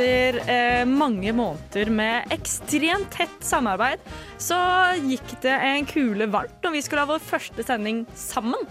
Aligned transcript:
Etter 0.00 0.38
eh, 0.48 0.86
mange 0.88 1.28
måneder 1.36 1.90
med 1.92 2.30
ekstremt 2.32 3.10
tett 3.12 3.42
samarbeid, 3.44 4.00
så 4.40 4.56
gikk 4.96 5.34
det 5.42 5.52
en 5.52 5.84
kule 5.88 6.24
varmt 6.32 6.64
når 6.64 6.72
vi 6.72 6.80
skulle 6.86 7.02
ha 7.04 7.10
vår 7.10 7.20
første 7.20 7.66
sending 7.68 7.98
sammen. 8.16 8.62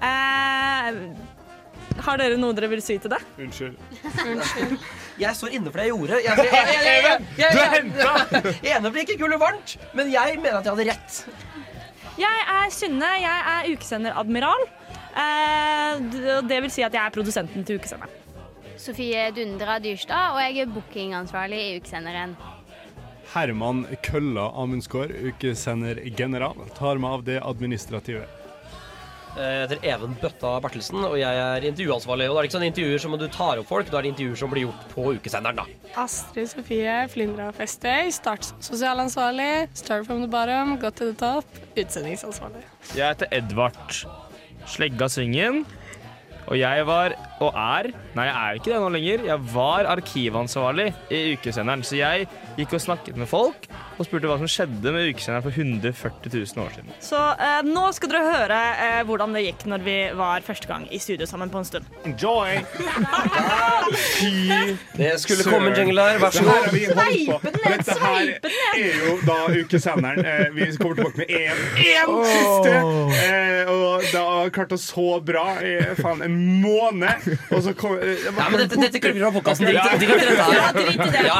Eh, 0.00 1.00
har 2.00 2.22
dere 2.22 2.38
noe 2.40 2.56
dere 2.56 2.70
vil 2.72 2.80
si 2.80 2.96
til 3.02 3.12
det? 3.12 3.18
Unnskyld. 3.44 3.76
Jeg 5.20 5.36
står 5.36 5.52
inne 5.58 5.68
for 5.68 5.82
det 5.82 5.90
jeg 5.90 5.92
gjorde. 5.92 6.20
Jeg, 6.24 6.38
jeg, 6.38 6.52
jeg, 6.54 6.78
jeg, 6.86 7.02
jeg, 7.04 7.24
jeg, 7.42 7.50
Du 7.52 7.58
jeg, 7.60 7.72
henta! 7.74 8.54
Ene 8.72 8.92
ble 8.94 9.04
ikke 9.04 9.18
kul 9.20 9.36
og 9.36 9.42
varmt, 9.42 9.74
men 9.92 10.08
jeg 10.14 10.38
mener 10.40 10.62
at 10.62 10.64
jeg 10.64 10.78
hadde 10.78 10.86
rett. 10.88 11.18
Jeg 12.22 12.46
er 12.54 12.72
Synne, 12.72 13.10
jeg 13.20 13.44
er 13.52 13.68
ukesender 13.74 14.16
Admiral. 14.16 14.64
Eh, 15.12 16.40
det 16.48 16.62
vil 16.64 16.72
si 16.72 16.88
at 16.88 16.96
jeg 16.96 17.04
er 17.04 17.12
produsenten 17.12 17.68
til 17.68 17.76
ukesenderen. 17.82 18.19
Sofie 18.80 19.26
Dundra 19.36 19.76
Dyrstad, 19.82 20.32
og 20.32 20.40
jeg 20.40 20.62
er 20.62 20.70
bookingansvarlig 20.72 21.60
i 21.60 21.72
ukesenderen. 21.80 22.32
Herman 23.34 23.84
Kølla 24.02 24.48
Amundsgaard, 24.58 25.12
ukesendergeneral, 25.30 26.56
tar 26.74 26.98
meg 27.02 27.18
av 27.18 27.24
det 27.26 27.40
administrative. 27.44 28.24
Jeg 29.36 29.58
heter 29.60 29.84
Even 29.86 30.16
Bøtta 30.18 30.56
Bertelsen, 30.64 31.04
og 31.06 31.12
jeg 31.20 31.38
er 31.38 31.66
intervjuansvarlig. 31.68 32.26
Og 32.26 32.34
da 32.34 32.40
er 32.40 32.42
det 32.42 32.48
ikke 32.48 32.56
sånne 32.56 32.70
intervjuer 32.72 33.02
som 33.04 33.12
du 33.20 33.26
tar 33.30 33.60
opp 33.60 33.68
folk, 33.68 33.90
da 33.92 34.00
er 34.00 34.08
det 34.08 34.10
intervjuer 34.14 34.40
som 34.40 34.50
blir 34.50 34.64
gjort 34.64 34.88
på 34.90 35.04
ukesenderen, 35.20 35.60
da. 35.60 35.92
Astrid 36.02 36.50
Sofie 36.50 36.96
Flyndra 37.12 37.52
Festøy, 37.54 38.10
start 38.16 38.48
sosialansvarlig. 38.64 39.68
Start 39.78 40.08
from 40.08 40.24
the 40.24 40.30
bottom, 40.32 40.74
got 40.82 40.98
to 40.98 41.12
the 41.12 41.18
top. 41.20 41.60
Utsendingsansvarlig. 41.76 42.64
Jeg 42.96 43.06
heter 43.12 43.30
Edvard 43.38 44.00
Slegga 44.66 45.06
Svingen. 45.12 45.62
Og 46.50 46.58
jeg 46.58 46.82
var, 46.88 47.14
og 47.40 47.54
er 47.56 47.90
Nei, 48.16 48.24
jeg 48.26 48.34
er 48.36 48.58
ikke 48.58 48.70
det 48.72 48.78
nå 48.82 48.88
lenger. 48.92 49.22
Jeg 49.30 49.38
var 49.54 49.86
arkivansvarlig 49.92 50.88
i 51.14 51.20
ukesenderen. 51.36 51.82
Så 51.86 51.96
jeg 52.00 52.26
gikk 52.58 52.74
og 52.76 52.82
snakket 52.82 53.16
med 53.20 53.28
folk 53.30 53.68
og 54.00 54.06
spurte 54.08 54.28
hva 54.30 54.36
som 54.40 54.48
skjedde 54.50 54.92
med 54.94 55.10
ukesenderen 55.12 55.44
for 55.44 55.52
140 55.54 56.32
000 56.32 56.64
år 56.64 56.70
siden. 56.74 56.90
Så 57.04 57.20
eh, 57.36 57.60
nå 57.68 57.84
skal 57.96 58.10
dere 58.12 58.22
høre 58.32 58.60
eh, 58.86 59.00
hvordan 59.08 59.36
det 59.36 59.44
gikk 59.46 59.66
når 59.70 59.84
vi 59.86 59.96
var 60.18 60.42
første 60.46 60.66
gang 60.70 60.86
i 60.92 60.98
studio 61.02 61.28
sammen 61.28 61.52
på 61.52 61.60
en 61.62 61.68
stund. 61.68 61.84
Enjoy! 62.08 62.60
Det 65.00 65.20
skulle 65.20 65.42
komme 65.46 65.70
en 65.70 65.76
jingle 65.78 66.02
her. 66.04 66.18
vær 66.22 66.30
så 66.34 66.42
god. 66.44 66.68
vi 66.74 66.84
holdt 66.86 66.98
på. 66.98 67.38
Sveipe 67.40 67.50
den 67.50 67.60
ned, 67.64 67.78
Dette 67.78 67.96
sveipe 67.96 68.50
den 68.50 68.84
er 68.84 68.98
jo 69.06 69.14
da 69.26 69.38
ukesenderen. 69.60 70.20
Eh, 70.24 70.46
Vi 70.54 70.68
kommer 70.76 70.94
tilbake 70.98 71.18
med 71.18 71.28
én 71.30 71.56
siste. 72.26 72.74
Eh, 73.24 73.70
og 73.70 74.02
det 74.04 74.20
har 74.20 74.52
klart 74.54 74.72
oss 74.76 74.86
så 74.90 75.06
bra 75.24 75.46
i 75.64 75.76
faen 76.00 76.22
en 76.26 76.36
måned. 76.62 77.29
Og 77.56 77.62
så 77.64 77.72
kom 77.78 77.96
eh, 77.98 78.24
Ja, 78.26 78.48
men 78.50 78.58
dette, 78.64 78.76
dette 78.80 79.00
klipper 79.02 79.18
du 79.18 79.24
fra 79.26 79.32
podkasten. 79.38 79.66
Drit 79.66 79.76
i 79.76 80.06
det. 80.06 80.30
Ja, 80.38 80.70
drit 80.76 80.94
i 80.94 81.10
det. 81.10 81.24
Ja. 81.26 81.38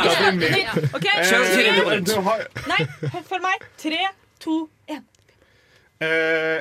OK, 0.95 1.07
Eh, 1.11 1.25
Kjør- 1.31 2.25
har, 2.27 2.45
nei, 2.71 2.83
følg 3.31 3.43
meg. 3.45 3.65
Tre, 3.81 4.03
to, 4.41 4.57
én. 4.89 5.03
eh, 6.01 6.07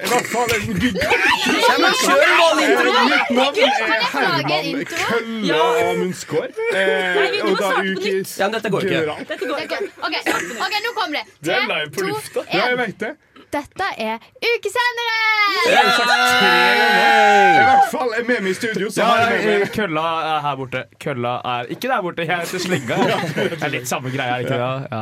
I 0.03 0.09
hvert 0.11 0.27
fall 0.33 0.49
en 0.55 0.65
gud- 0.81 0.99
kjør 0.99 1.69
en 1.75 1.83
da! 2.39 2.47
Mitt 2.59 3.29
navn 3.37 3.59
er 3.63 4.03
Herman 4.13 4.65
intro? 4.71 5.05
Kølla 5.13 5.61
Amundsgaard. 5.89 6.59
Nei, 6.73 7.29
vi 7.31 7.39
må 7.41 7.53
og 7.53 7.55
da 7.55 7.69
starte 7.69 7.95
på 7.95 8.03
nytt. 8.03 8.35
Ja, 8.39 8.49
men 8.49 8.53
dette 8.57 8.69
går 8.73 8.81
ikke. 8.83 8.95
general. 8.97 9.23
Dette 9.29 9.45
går 9.53 9.63
ikke. 9.65 9.79
Ok, 10.09 10.15
ok, 10.67 10.75
nå 10.87 10.93
kommer 10.99 11.15
det. 11.19 11.25
Live 11.53 11.89
på 11.95 12.07
lufta. 12.09 12.43
Ja, 12.53 12.67
jeg 12.73 12.77
vet 12.83 12.99
det. 13.05 13.13
Dette 13.49 13.85
er 13.97 14.19
ukesenderen! 14.45 15.55
Ganger. 15.69 16.89
I 17.59 17.63
hvert 17.65 17.87
fall 17.91 18.11
er 18.13 18.27
med 18.27 18.43
meg 18.45 18.51
i 18.51 18.57
studio, 18.57 18.89
så 18.93 19.01
Ja, 19.01 19.07
har 19.09 19.31
jeg 19.33 19.71
kølla 19.73 20.03
er 20.35 20.43
her 20.45 20.55
borte. 20.59 20.83
Kølla 21.01 21.33
er 21.55 21.71
ikke 21.73 21.87
der 21.89 22.01
borte. 22.05 22.27
Jeg 22.29 22.43
heter 22.43 22.61
Slinga. 22.65 22.95
Det 23.35 23.57
er 23.63 23.73
litt 23.73 23.89
samme 23.89 24.11
greia, 24.13 24.37
ikke 24.43 24.53
det? 24.53 24.59
Ja. 24.93 25.01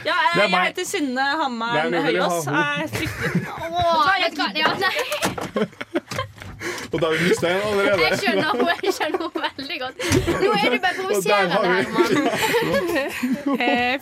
Ja, 0.00 0.14
jeg, 0.36 0.46
jeg 0.50 0.60
heter 0.70 0.86
Synne 0.88 1.24
Hammer 1.42 1.90
Høyås. 2.06 2.46
jeg. 2.46 2.54
Er 2.54 2.88
fryktelig 2.94 3.42
Åh, 3.50 4.06
vet 4.22 4.32
du 4.32 4.40
hva? 4.40 4.48
Ja, 4.56 4.68
nei, 4.80 4.94
Og 6.90 6.96
da 7.00 7.06
har 7.06 7.14
vi 7.16 7.28
mista 7.28 7.48
en 7.50 7.62
allerede. 7.70 8.00
jeg 8.04 8.18
skjønner 8.20 8.46
henne 8.50 8.74
jeg 8.84 8.94
skjønner 8.96 9.18
henne 9.22 9.40
veldig 9.58 9.78
godt. 9.82 9.96
Nå 10.44 10.50
er 10.56 10.66
du 10.70 10.78
bare 10.84 10.96
provoserende, 10.98 11.56
vi 11.60 11.66
Herman. 11.70 12.08
Eh, 13.60 13.94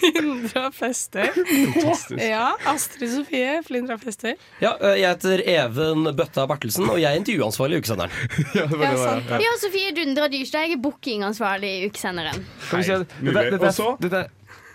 Flyndra 0.00 0.64
fester. 0.72 1.28
Fantastisk. 1.36 2.22
Ja, 2.24 2.46
Astrid 2.72 3.12
Sofie 3.14 3.60
Flyndra 3.66 3.98
fester. 4.00 4.34
Ja, 4.62 4.72
eh, 4.80 4.96
jeg 5.02 5.08
heter 5.14 5.42
Even 5.54 6.08
Bøtta 6.16 6.46
Bertelsen, 6.50 6.88
og 6.90 6.98
jeg 7.02 7.10
er 7.12 7.20
intervjuansvarlig 7.20 7.78
i 7.80 7.84
ukesenderen. 7.84 8.10
Ja, 8.58 8.66
det 8.66 8.78
var 8.78 8.84
Ja, 8.86 8.90
det, 8.90 9.04
sant. 9.04 9.30
ja. 9.30 9.40
Ja, 9.46 9.54
Sofie 9.62 9.92
Dundra 9.96 10.28
Dyrstad, 10.32 10.66
jeg 10.66 10.78
er 10.78 10.82
bookingansvarlig 10.84 11.70
i 11.78 11.86
ukesenderen. 11.90 12.44
Skal 12.66 12.78
vi 12.78 12.84
se. 12.88 12.92
Hei, 12.92 13.04
Dette, 13.04 13.22
mulig. 13.22 13.46
dette, 13.52 13.66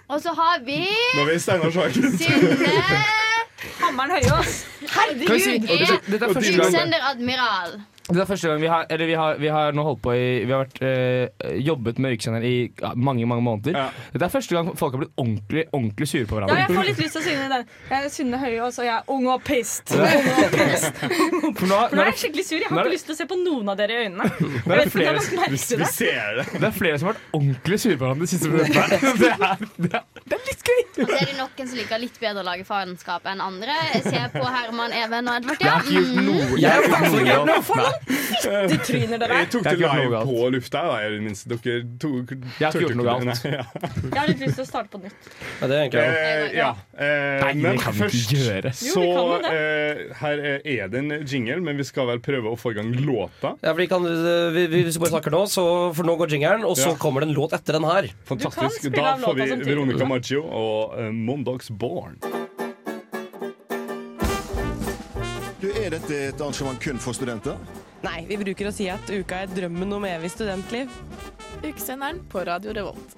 Og 0.07 0.21
så? 0.21 0.31
Og 0.31 0.35
har 0.37 0.59
vi 0.65 0.79
Nå 0.85 1.21
er 1.25 1.31
vi 1.33 1.39
Steinar 1.39 1.71
Sagen. 1.73 3.33
Hammeren 3.81 4.11
Høyås. 4.17 4.53
Herregud, 4.95 5.67
dette, 6.07 6.25
er 6.25 6.33
første 6.33 6.57
gang 6.61 6.95
Admiral. 7.11 7.77
Det 8.05 8.19
er 8.21 8.27
første 8.29 8.47
gang 8.51 8.59
vi 8.61 8.67
har 8.69 8.85
Eller 8.93 9.07
vi 9.09 9.13
har, 9.17 9.37
vi 9.41 9.47
har 9.49 9.71
nå 9.73 9.81
holdt 9.81 10.01
på 10.05 10.11
i 10.13 10.25
Vi 10.45 10.51
har 10.53 10.59
vært, 10.61 10.75
øh, 10.85 11.55
jobbet 11.65 11.97
med 12.03 12.13
ukesender 12.13 12.43
i 12.45 12.51
ja, 12.81 12.91
mange 12.95 13.25
mange 13.25 13.41
måneder. 13.41 13.73
Ja. 13.79 13.85
Dette 14.13 14.25
er 14.27 14.29
første 14.33 14.53
gang 14.53 14.69
folk 14.77 14.93
har 14.93 15.01
blitt 15.01 15.15
ordentlig 15.17 15.63
ordentlig 15.73 16.07
sure 16.11 16.27
på 16.29 16.37
hverandre. 16.37 16.53
Ja, 16.59 16.67
jeg 16.67 16.75
får 16.77 16.85
litt 16.91 17.01
lyst 17.01 17.15
til 17.17 17.21
å 17.21 17.25
synge 17.25 17.47
den. 17.55 17.65
Jeg 17.89 18.05
er 18.05 18.13
Synne 18.13 18.37
Høyås, 18.43 18.77
og 18.79 18.85
jeg 18.85 18.93
er 18.93 19.09
ung 19.15 19.25
og 19.33 19.41
pissed. 19.47 19.95
Ja. 19.95 20.11
Ung 20.19 20.29
og 20.45 20.53
pissed. 20.53 21.01
For 21.59 21.65
nå, 21.71 21.79
For 21.89 21.95
nå 21.97 22.03
er 22.05 22.11
jeg 22.11 22.19
skikkelig 22.21 22.45
sur. 22.45 22.57
Jeg 22.61 22.69
har 22.69 22.83
ikke 22.85 22.93
lyst 22.93 23.09
til 23.09 23.15
å 23.15 23.17
se 23.17 23.27
på 23.31 23.39
noen 23.41 23.73
av 23.73 23.79
dere 23.81 23.95
i 23.97 24.05
øynene. 24.05 24.29
Det 24.65 24.75
er 24.75 24.83
Jeg 24.83 24.91
flere, 24.93 25.15
det. 25.15 25.89
ser 25.89 26.37
det. 26.37 26.45
det 26.61 26.67
er 26.69 26.75
flere 26.77 26.99
som 27.01 27.09
har 27.09 27.15
vært 27.15 27.33
ordentlig 27.39 27.79
sure 27.81 27.97
på 27.97 28.05
hverandre 28.05 28.25
de 28.27 28.31
siste 28.35 28.49
minuttene. 28.53 29.01
Det 29.25 29.31
er, 29.33 29.65
det, 29.81 29.91
er, 29.95 30.05
det 30.25 30.37
er 30.37 30.45
litt 30.51 30.63
gøy! 30.69 30.81
Og 30.95 31.09
så 31.09 31.17
er 31.19 31.25
det 31.31 31.35
noen 31.39 31.67
som 31.69 31.77
liker 31.79 31.99
litt 32.01 32.17
bedre 32.21 32.41
å 32.43 32.47
lage 32.47 32.65
faenskap 32.67 33.25
enn 33.33 33.41
andre. 33.43 33.75
Jeg 33.95 34.03
ser 34.05 34.29
på 34.33 34.45
Herman, 34.45 34.93
Even 34.95 35.27
og 35.31 35.41
Edvard. 35.41 35.59
Jeg 35.59 35.67
Ja. 35.67 35.75
har 35.75 35.83
ikke 35.83 35.95
gjort 35.97 36.15
Mm. 36.15 36.25
noe. 36.29 36.59
Jeg 36.59 36.69
er 36.69 36.71
har 36.71 36.81
ikke 36.81 36.89
gjort 36.89 36.95
faktisk 36.95 37.15
noe 37.15 37.25
galt. 37.25 37.94
De 38.45 38.77
tryner 38.85 39.17
dere. 39.21 39.37
Jeg 39.41 39.49
tok 39.53 39.63
det 39.65 39.73
live 39.81 40.19
på 40.29 40.49
lufta. 40.53 40.81
Da, 40.85 40.97
i 41.05 41.09
det 41.15 41.21
minste. 41.25 41.49
Dere 41.49 41.81
tok, 42.01 42.33
Jeg 42.35 42.65
har 42.67 42.75
ikke 42.75 42.83
gjort 42.85 42.99
noe 42.99 43.07
galt. 43.07 43.25
Nei, 43.25 43.51
ja. 43.57 43.63
Jeg 44.05 44.19
har 44.19 44.29
litt 44.29 44.43
lyst 44.45 44.59
til 44.59 44.65
å 44.65 44.67
starte 44.69 44.91
på 44.93 45.01
nytt. 45.03 45.29
Ja, 45.61 45.69
det 45.71 45.77
er 45.77 45.83
egentlig 45.85 46.03
Eh, 46.05 46.55
ja. 46.59 46.69
Eh, 46.95 47.41
Nei, 47.45 47.53
men 47.63 47.79
kan 47.81 47.95
først 47.97 48.19
ikke 48.21 48.39
først 48.39 48.49
gjøre. 48.49 48.73
så 48.77 49.03
Jo, 49.03 49.25
kan 49.41 49.47
eh, 49.51 50.03
Her 50.21 50.43
er 50.61 50.91
det 50.93 51.01
en 51.01 51.11
jingle, 51.25 51.59
men 51.65 51.79
vi 51.81 51.87
skal 51.87 52.07
vel 52.11 52.21
prøve 52.23 52.53
å 52.53 52.59
få 52.59 52.75
i 52.75 52.79
gang 52.79 52.91
låta. 53.05 53.55
ja, 53.61 53.71
for 53.73 53.81
vi 53.81 53.87
kan, 53.91 54.05
vi, 54.05 54.65
vi, 54.71 54.83
Hvis 54.87 54.99
vi 54.99 55.03
bare 55.05 55.15
snakker 55.17 55.33
nå, 55.35 55.43
så, 55.51 55.65
for 55.97 56.07
nå 56.07 56.17
går 56.21 56.35
jingeren, 56.37 56.65
og 56.67 56.77
så 56.79 56.91
Ja. 56.93 56.97
kommer 57.01 57.23
det 57.25 57.31
en 57.31 57.37
låt 57.39 57.53
etter 57.57 57.79
den 57.79 57.87
her. 57.89 58.11
Fantastisk. 58.29 58.91
Da 58.95 59.15
får 59.23 59.39
vi. 59.41 59.49
Veronica 59.65 60.05
Maggio 60.07 60.43
og 60.45 60.95
uh, 60.99 61.09
Mondogs 61.11 61.69
Born. 61.71 62.19
Dette 66.05 66.35
et 66.35 66.41
arrangement 66.41 66.79
kun 66.81 66.99
for 67.01 67.17
studenter? 67.17 67.57
Nei, 68.05 68.21
vi 68.29 68.37
bruker 68.37 68.69
å 68.69 68.73
si 68.73 68.87
at 68.91 69.09
uka 69.09 69.43
er 69.45 69.53
drømmen 69.53 69.93
om 69.97 70.05
evig 70.07 70.29
studentliv. 70.35 70.91
Ukesenderen 71.63 72.21
på 72.29 72.43
Radio 72.45 72.75
Revolt. 72.75 73.15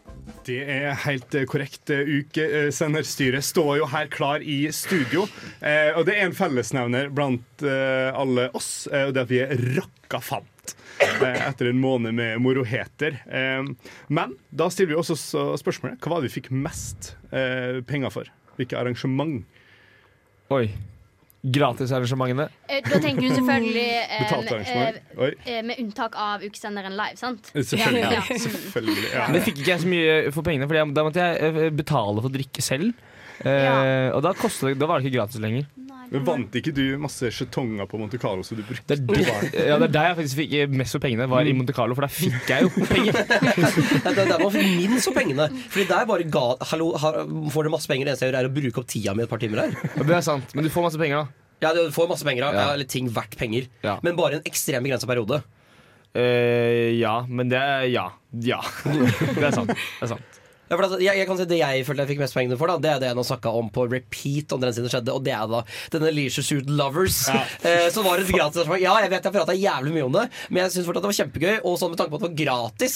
Det 0.48 0.62
er 0.72 0.94
helt 1.04 1.36
eh, 1.36 1.44
korrekt. 1.50 1.90
Eh, 1.92 2.08
Ukesenderstyret 2.22 3.44
står 3.44 3.82
jo 3.82 3.90
her 3.92 4.08
klar 4.12 4.44
i 4.44 4.62
studio. 4.72 5.26
Eh, 5.60 5.92
og 5.98 6.06
det 6.08 6.16
er 6.16 6.30
en 6.30 6.38
fellesnevner 6.38 7.12
blant 7.12 7.66
alle 7.68 8.48
oss, 8.56 8.88
og 8.88 9.16
det 9.16 9.20
er 9.20 9.26
at 9.26 9.34
vi 9.34 9.44
er 9.44 9.64
rakka 9.80 10.22
fant. 10.24 10.76
Etter 10.98 11.70
en 11.70 11.80
måned 11.82 12.16
med 12.18 12.40
moroheter. 12.42 13.20
Men 14.10 14.36
da 14.50 14.70
stiller 14.74 14.96
vi 14.96 15.00
også 15.02 15.18
så 15.20 15.44
spørsmålet 15.60 16.00
hva 16.02 16.16
var 16.16 16.24
det 16.24 16.32
vi 16.32 16.40
fikk 16.40 16.52
mest 16.54 17.12
penger 17.30 18.14
for? 18.14 18.30
Hvilke 18.58 18.80
arrangement? 18.80 19.44
Oi. 20.54 20.66
Gratisarrangementene. 21.54 22.48
Eh, 22.68 22.82
Da 22.86 23.00
tenker 23.04 23.22
du 23.24 23.36
selvfølgelig 23.36 23.86
eh, 24.04 24.24
Betalt 24.24 24.52
eh, 25.46 25.62
med 25.64 25.80
unntak 25.84 26.16
av 26.20 26.44
ukesenderen 26.44 26.96
live, 26.98 27.18
sant? 27.20 27.52
Selvfølgelig. 27.54 28.04
Ja. 28.04 28.24
Selvfølgelig 28.46 29.12
ja. 29.14 29.28
Det 29.36 29.44
fikk 29.48 29.62
ikke 29.64 29.74
jeg 29.76 29.84
så 29.86 29.92
mye 29.92 30.18
for 30.36 30.48
pengene, 30.48 30.68
for 30.70 30.94
da 30.98 31.06
måtte 31.08 31.24
jeg 31.28 31.52
eh, 31.52 31.70
betale 31.76 32.24
for 32.26 32.34
drikke 32.34 32.66
selv. 32.66 32.94
Eh, 33.44 33.64
Ja. 33.68 33.76
Og 34.18 34.24
da, 34.26 34.34
kostet, 34.38 34.78
da 34.82 34.90
var 34.90 35.00
det 35.00 35.08
ikke 35.12 35.20
gratis 35.22 35.42
lenger. 35.44 35.68
Men 36.12 36.24
Vant 36.28 36.54
ikke 36.56 36.72
du 36.76 36.84
masse 37.02 37.30
skjetonger 37.36 37.88
på 37.90 38.00
Monte 38.00 38.20
Carlo 38.22 38.44
så 38.46 38.56
du 38.56 38.62
brukte 38.64 38.96
Det 38.96 39.18
er, 39.20 39.48
ja, 39.68 39.78
det 39.82 39.90
er 39.90 39.94
der 39.96 40.06
jeg 40.10 40.18
faktisk 40.22 40.40
fikk 40.40 40.76
mest 40.80 40.96
for 40.96 41.04
pengene, 41.04 41.28
var 41.32 41.48
i 41.50 41.56
Monte 41.58 41.76
Carlo, 41.76 41.98
for 41.98 42.08
der 42.08 42.14
fikk 42.14 42.52
jeg 42.52 42.68
jo 42.68 42.86
penger. 42.88 43.18
Ja, 44.06 44.14
det 44.14 44.24
er 44.24 44.30
der 44.32 44.44
man 44.44 44.54
fikk 44.54 44.70
minst 44.78 45.10
for 45.10 45.18
pengene. 45.18 45.50
Fordi 45.74 45.88
der 45.90 46.08
bare 46.08 46.30
ga 46.32 46.46
Hallo, 46.72 46.94
har, 47.02 47.20
får 47.52 47.68
dere 47.68 47.74
masse 47.74 47.92
penger? 47.92 48.08
Det 48.08 48.14
eneste 48.16 48.28
jeg 48.28 48.34
gjør, 48.34 48.40
er 48.40 48.50
å 48.52 48.56
bruke 48.60 48.84
opp 48.84 48.90
tida 48.94 49.16
mi 49.18 49.26
et 49.26 49.32
par 49.32 49.42
timer 49.44 49.66
her. 49.66 49.76
Det 49.98 50.16
er 50.16 50.24
sant, 50.26 50.56
men 50.56 50.68
du 50.68 50.72
får 50.74 50.88
masse 50.88 51.02
penger, 51.02 51.26
da. 51.26 51.44
Ja, 51.66 51.74
du 51.74 51.92
får 51.94 52.10
masse 52.12 52.28
penger, 52.28 52.46
da. 52.48 52.54
Ja. 52.54 52.66
Eller 52.78 52.88
ting 52.90 53.10
verdt 53.14 53.38
penger. 53.40 53.68
Ja. 53.84 53.98
Men 54.06 54.18
bare 54.20 54.40
en 54.40 54.48
ekstremt 54.48 54.86
begrensa 54.86 55.10
periode. 55.10 55.42
Uh, 56.18 56.94
ja, 56.98 57.20
men 57.28 57.52
det 57.52 57.60
er 57.60 57.88
Ja. 57.92 58.08
Ja. 58.44 58.62
Det 59.38 59.44
er 59.48 59.54
sant. 59.56 59.72
Det 59.74 60.08
er 60.08 60.12
sant. 60.16 60.37
Ja, 60.68 60.76
for 60.76 60.84
altså, 60.88 61.00
jeg, 61.02 61.16
jeg 61.22 61.28
kan 61.30 61.38
si 61.40 61.46
Det 61.48 61.60
jeg 61.62 61.86
følte 61.88 62.04
jeg 62.04 62.12
fikk 62.14 62.22
mest 62.24 62.36
poeng 62.36 62.54
for, 62.60 62.72
da 62.72 62.78
Det 62.84 62.92
er 62.92 63.02
det 63.04 63.10
jeg 63.12 63.18
nå 63.18 63.24
snakka 63.28 63.54
om 63.56 63.70
på 63.74 63.86
repeat 63.88 64.54
om 64.56 64.64
den 64.64 64.74
siden 64.76 64.92
skjedde, 64.92 65.14
og 65.16 65.24
det 65.26 65.34
er 65.36 65.48
da 65.52 65.62
denne 65.94 66.12
Leisure 66.14 66.46
Suit 66.46 66.70
Lovers. 66.70 67.24
Eh, 67.68 67.88
som 67.92 68.06
var 68.06 68.20
et 68.22 68.30
gratis 68.30 68.60
arrangement. 68.62 68.82
Ja, 68.84 68.94
jeg 69.02 69.10
vet 69.12 69.26
jeg 69.26 69.34
prata 69.34 69.54
jævlig 69.56 69.92
mye 69.96 70.06
om 70.06 70.14
det, 70.14 70.24
men 70.54 70.62
jeg 70.62 70.74
syns 70.76 70.88
fortsatt 70.88 71.04
det 71.04 71.10
var 71.10 71.18
kjempegøy. 71.18 71.56
Og 71.68 71.78
sånn 71.80 71.92
med 71.92 72.00
tanke 72.00 72.12
på 72.14 72.20
at 72.20 72.24
det 72.24 72.28
var 72.28 72.38
gratis. 72.42 72.96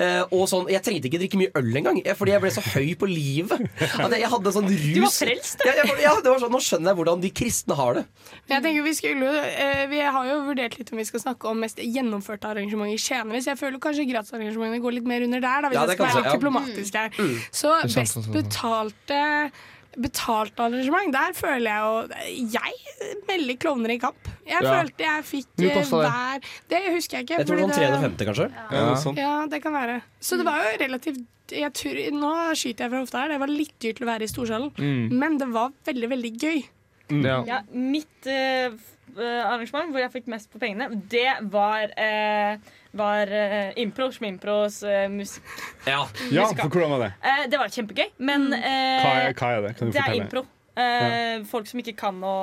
Eh, 0.00 0.22
og 0.34 0.44
sånn, 0.50 0.68
Jeg 0.72 0.82
trengte 0.86 1.10
ikke 1.10 1.20
drikke 1.22 1.40
mye 1.40 1.52
øl 1.60 1.78
engang, 1.80 2.00
eh, 2.04 2.16
fordi 2.18 2.34
jeg 2.34 2.42
ble 2.44 2.52
så 2.54 2.64
høy 2.64 2.94
på 2.98 3.08
livet. 3.10 3.66
At 4.04 4.14
jeg, 4.14 4.22
jeg 4.22 4.30
hadde 4.32 4.52
sånn 4.54 4.68
rus 4.70 4.94
Du 4.94 5.00
var 5.04 5.14
frelst, 5.14 5.64
ja, 5.66 5.74
ja, 6.02 6.12
det 6.22 6.30
var 6.32 6.40
sånn, 6.42 6.52
Nå 6.54 6.60
skjønner 6.64 6.92
jeg 6.92 6.98
hvordan 7.00 7.22
de 7.22 7.30
kristne 7.40 7.76
har 7.78 7.98
det. 7.98 8.04
Men 8.46 8.56
jeg 8.56 8.64
tenker 8.66 8.86
Vi 8.88 8.94
skulle 8.98 9.32
eh, 9.50 9.84
vi 9.90 10.00
har 10.02 10.28
jo 10.28 10.36
vurdert 10.48 10.78
litt 10.78 10.92
om 10.94 11.00
vi 11.00 11.06
skal 11.08 11.22
snakke 11.22 11.50
om 11.50 11.62
mest 11.62 11.80
gjennomførte 11.82 12.50
arrangementer 12.50 12.96
i 12.96 13.00
Skien. 13.02 13.30
Hvis 13.34 13.48
jeg 13.50 13.58
føler 13.60 13.80
kanskje 13.82 14.06
gratisarrangementene 14.08 14.82
går 14.84 14.98
litt 14.98 15.08
mer 15.08 15.24
under 15.26 15.42
der, 15.44 15.64
da, 15.64 15.72
hvis 15.72 15.78
Ja, 15.78 15.84
jeg 15.88 15.98
skal 15.98 16.08
være 16.08 16.22
litt 16.22 16.30
ja. 16.30 16.36
diplomatisk 16.38 16.98
her. 17.00 17.07
Mm. 17.16 17.34
Så 17.52 17.72
best 17.94 18.30
betalte 18.34 19.50
Betalt 19.98 20.60
arrangement, 20.62 21.10
der 21.10 21.32
føler 21.34 21.72
jeg 21.72 21.80
jo 21.82 22.50
Jeg 22.52 23.22
melder 23.26 23.56
klovner 23.58 23.90
i 23.90 23.98
kamp. 23.98 24.28
Jeg 24.46 24.62
Ja. 24.62 24.70
følte 24.76 24.98
jeg 25.02 25.24
fikk 25.24 25.46
mye 25.58 25.70
eh, 25.70 25.74
det? 25.74 25.88
hver 25.90 26.44
Det 26.68 26.82
husker 26.94 27.16
jeg 27.18 27.24
ikke. 27.26 27.38
Jeg 27.38 27.46
tror 27.48 27.60
var 27.64 27.74
350, 27.74 28.26
kanskje. 28.28 28.46
Ja, 28.52 28.76
Ja, 28.78 28.94
sånt. 28.94 29.18
Ja, 29.18 29.46
det 29.50 29.62
kan 29.62 29.72
være. 29.74 30.02
Så 30.20 30.36
det 30.38 30.44
var 30.46 30.60
jo 30.62 30.76
relativt 30.84 31.24
jeg 31.50 31.72
tror, 31.72 31.96
Nå 32.12 32.30
skyter 32.54 32.84
jeg 32.84 32.90
fra 32.92 33.00
hofta 33.00 33.18
her. 33.24 33.28
Det 33.32 33.40
var 33.40 33.48
litt 33.48 33.74
dyrt 33.80 33.96
til 33.96 34.06
å 34.06 34.10
være 34.12 34.22
i 34.22 34.30
storsalen, 34.30 34.70
Mm. 34.76 35.10
men 35.18 35.38
det 35.38 35.48
var 35.48 35.72
veldig, 35.86 36.08
veldig 36.10 36.32
gøy. 36.38 36.64
Ja. 37.24 37.42
Ja, 37.48 37.60
mitt 37.72 38.26
eh, 38.26 38.70
arrangement 39.24 39.90
hvor 39.90 40.00
jeg 40.02 40.12
fikk 40.12 40.26
mest 40.30 40.50
på 40.52 40.60
pengene, 40.62 40.88
det 41.10 41.26
var, 41.52 41.90
eh, 41.96 42.58
var 42.96 43.32
eh, 43.32 43.72
impro. 43.82 44.10
Schmimpros 44.14 44.82
eh, 44.82 45.08
musikk. 45.12 45.42
Ja. 45.86 46.04
Ja, 46.32 46.46
for 46.54 46.68
hvordan 46.68 46.90
var 46.96 47.04
det? 47.06 47.10
Eh, 47.22 47.42
det 47.52 47.58
var 47.60 47.68
kjempegøy, 47.74 48.08
men 48.18 48.48
eh, 48.52 49.02
Hva 49.02 49.12
er, 49.24 49.34
hva 49.34 49.50
er 49.56 49.66
det? 49.68 49.74
Kan 49.78 49.88
du 49.90 49.92
det 49.92 50.00
er 50.00 50.08
fortelle? 50.08 50.24
impro. 50.28 50.44
Eh, 50.78 51.44
Folk 51.48 51.66
som 51.70 51.80
ikke 51.82 51.94
kan 51.98 52.18
å 52.22 52.34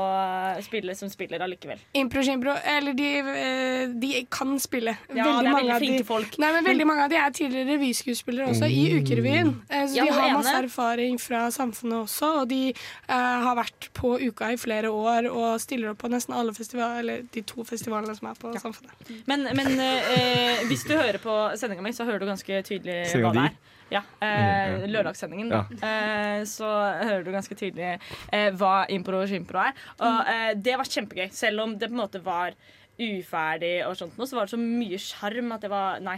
eh, 0.56 0.62
spille, 0.66 0.96
som 0.98 1.10
spiller 1.12 1.44
allikevel. 1.46 1.80
Impro, 1.96 2.24
skimpro, 2.26 2.56
eller 2.68 2.96
de, 2.98 3.10
eh, 3.20 3.84
de 4.02 4.12
kan 4.32 4.56
spille. 4.60 4.96
Ja, 5.10 5.16
det 5.16 5.26
er 5.26 5.50
mange 5.50 5.62
veldig 5.62 5.78
flinke 5.84 6.02
de, 6.04 6.08
folk. 6.08 6.38
Nei, 6.42 6.52
men 6.58 6.68
veldig 6.68 6.88
mange 6.90 7.06
av 7.06 7.14
de 7.14 7.20
er 7.22 7.36
tidligere 7.36 7.76
revyskuespillere 7.76 8.50
også, 8.52 8.70
i 8.72 8.86
Ukerevyen. 9.00 9.54
Eh, 9.70 9.86
Så 9.88 10.00
Ja, 10.00 10.06
de 10.06 10.18
har 10.18 10.34
masse 10.36 10.56
erfaring 10.64 11.20
fra 11.22 11.46
samfunnet 11.54 12.02
også, 12.04 12.32
og 12.42 12.50
de 12.52 12.74
uh, 12.74 13.14
har 13.46 13.56
vært 13.62 13.90
på 13.96 14.16
Uka 14.28 14.52
i 14.54 14.60
flere 14.60 14.92
år 14.92 15.30
og 15.32 15.62
stiller 15.64 15.94
opp 15.94 16.02
på 16.04 16.12
nesten 16.12 16.36
alle 16.36 16.54
festivaler, 16.56 17.00
eller 17.04 17.24
de 17.32 17.46
to 17.48 17.64
festivalene 17.68 18.16
som 18.18 18.28
er 18.32 18.40
på 18.40 18.52
Samfunnet. 18.60 19.14
Men, 19.30 19.48
men 19.56 19.80
uh, 19.80 20.66
hvis 20.70 20.84
du 20.88 20.96
hører 20.96 21.22
på 21.24 21.38
sendinga 21.60 21.86
mi, 21.86 21.94
så 21.96 22.08
hører 22.08 22.24
du 22.24 22.30
ganske 22.30 22.62
tydelig 22.68 23.06
hva 23.16 23.32
det 23.36 23.48
er. 23.50 23.58
Ja, 23.94 24.02
eh, 24.26 24.86
Lørdagssendingen, 24.90 25.52
da. 25.52 25.60
Eh, 25.86 26.44
så 26.50 26.66
hører 27.06 27.24
du 27.26 27.32
ganske 27.36 27.56
tydelig 27.58 27.92
eh, 28.34 28.48
hva 28.58 28.86
impro 28.90 29.20
og 29.22 29.30
skimpro 29.30 29.62
er. 29.62 29.76
Og 30.02 30.32
eh, 30.32 30.54
det 30.58 30.78
var 30.82 30.90
kjempegøy. 30.90 31.28
Selv 31.36 31.62
om 31.68 31.76
det 31.78 31.92
på 31.92 31.98
en 31.98 32.02
måte 32.02 32.24
var 32.26 32.56
uferdig 32.98 33.76
og 33.86 33.98
sånt 34.00 34.16
noe, 34.18 34.26
så 34.30 34.40
var 34.40 34.48
det 34.48 34.56
så 34.56 34.62
mye 34.62 35.02
sjarm 35.02 35.52
at 35.56 35.66
det 35.68 35.74
var 35.74 36.00
Nei. 36.04 36.18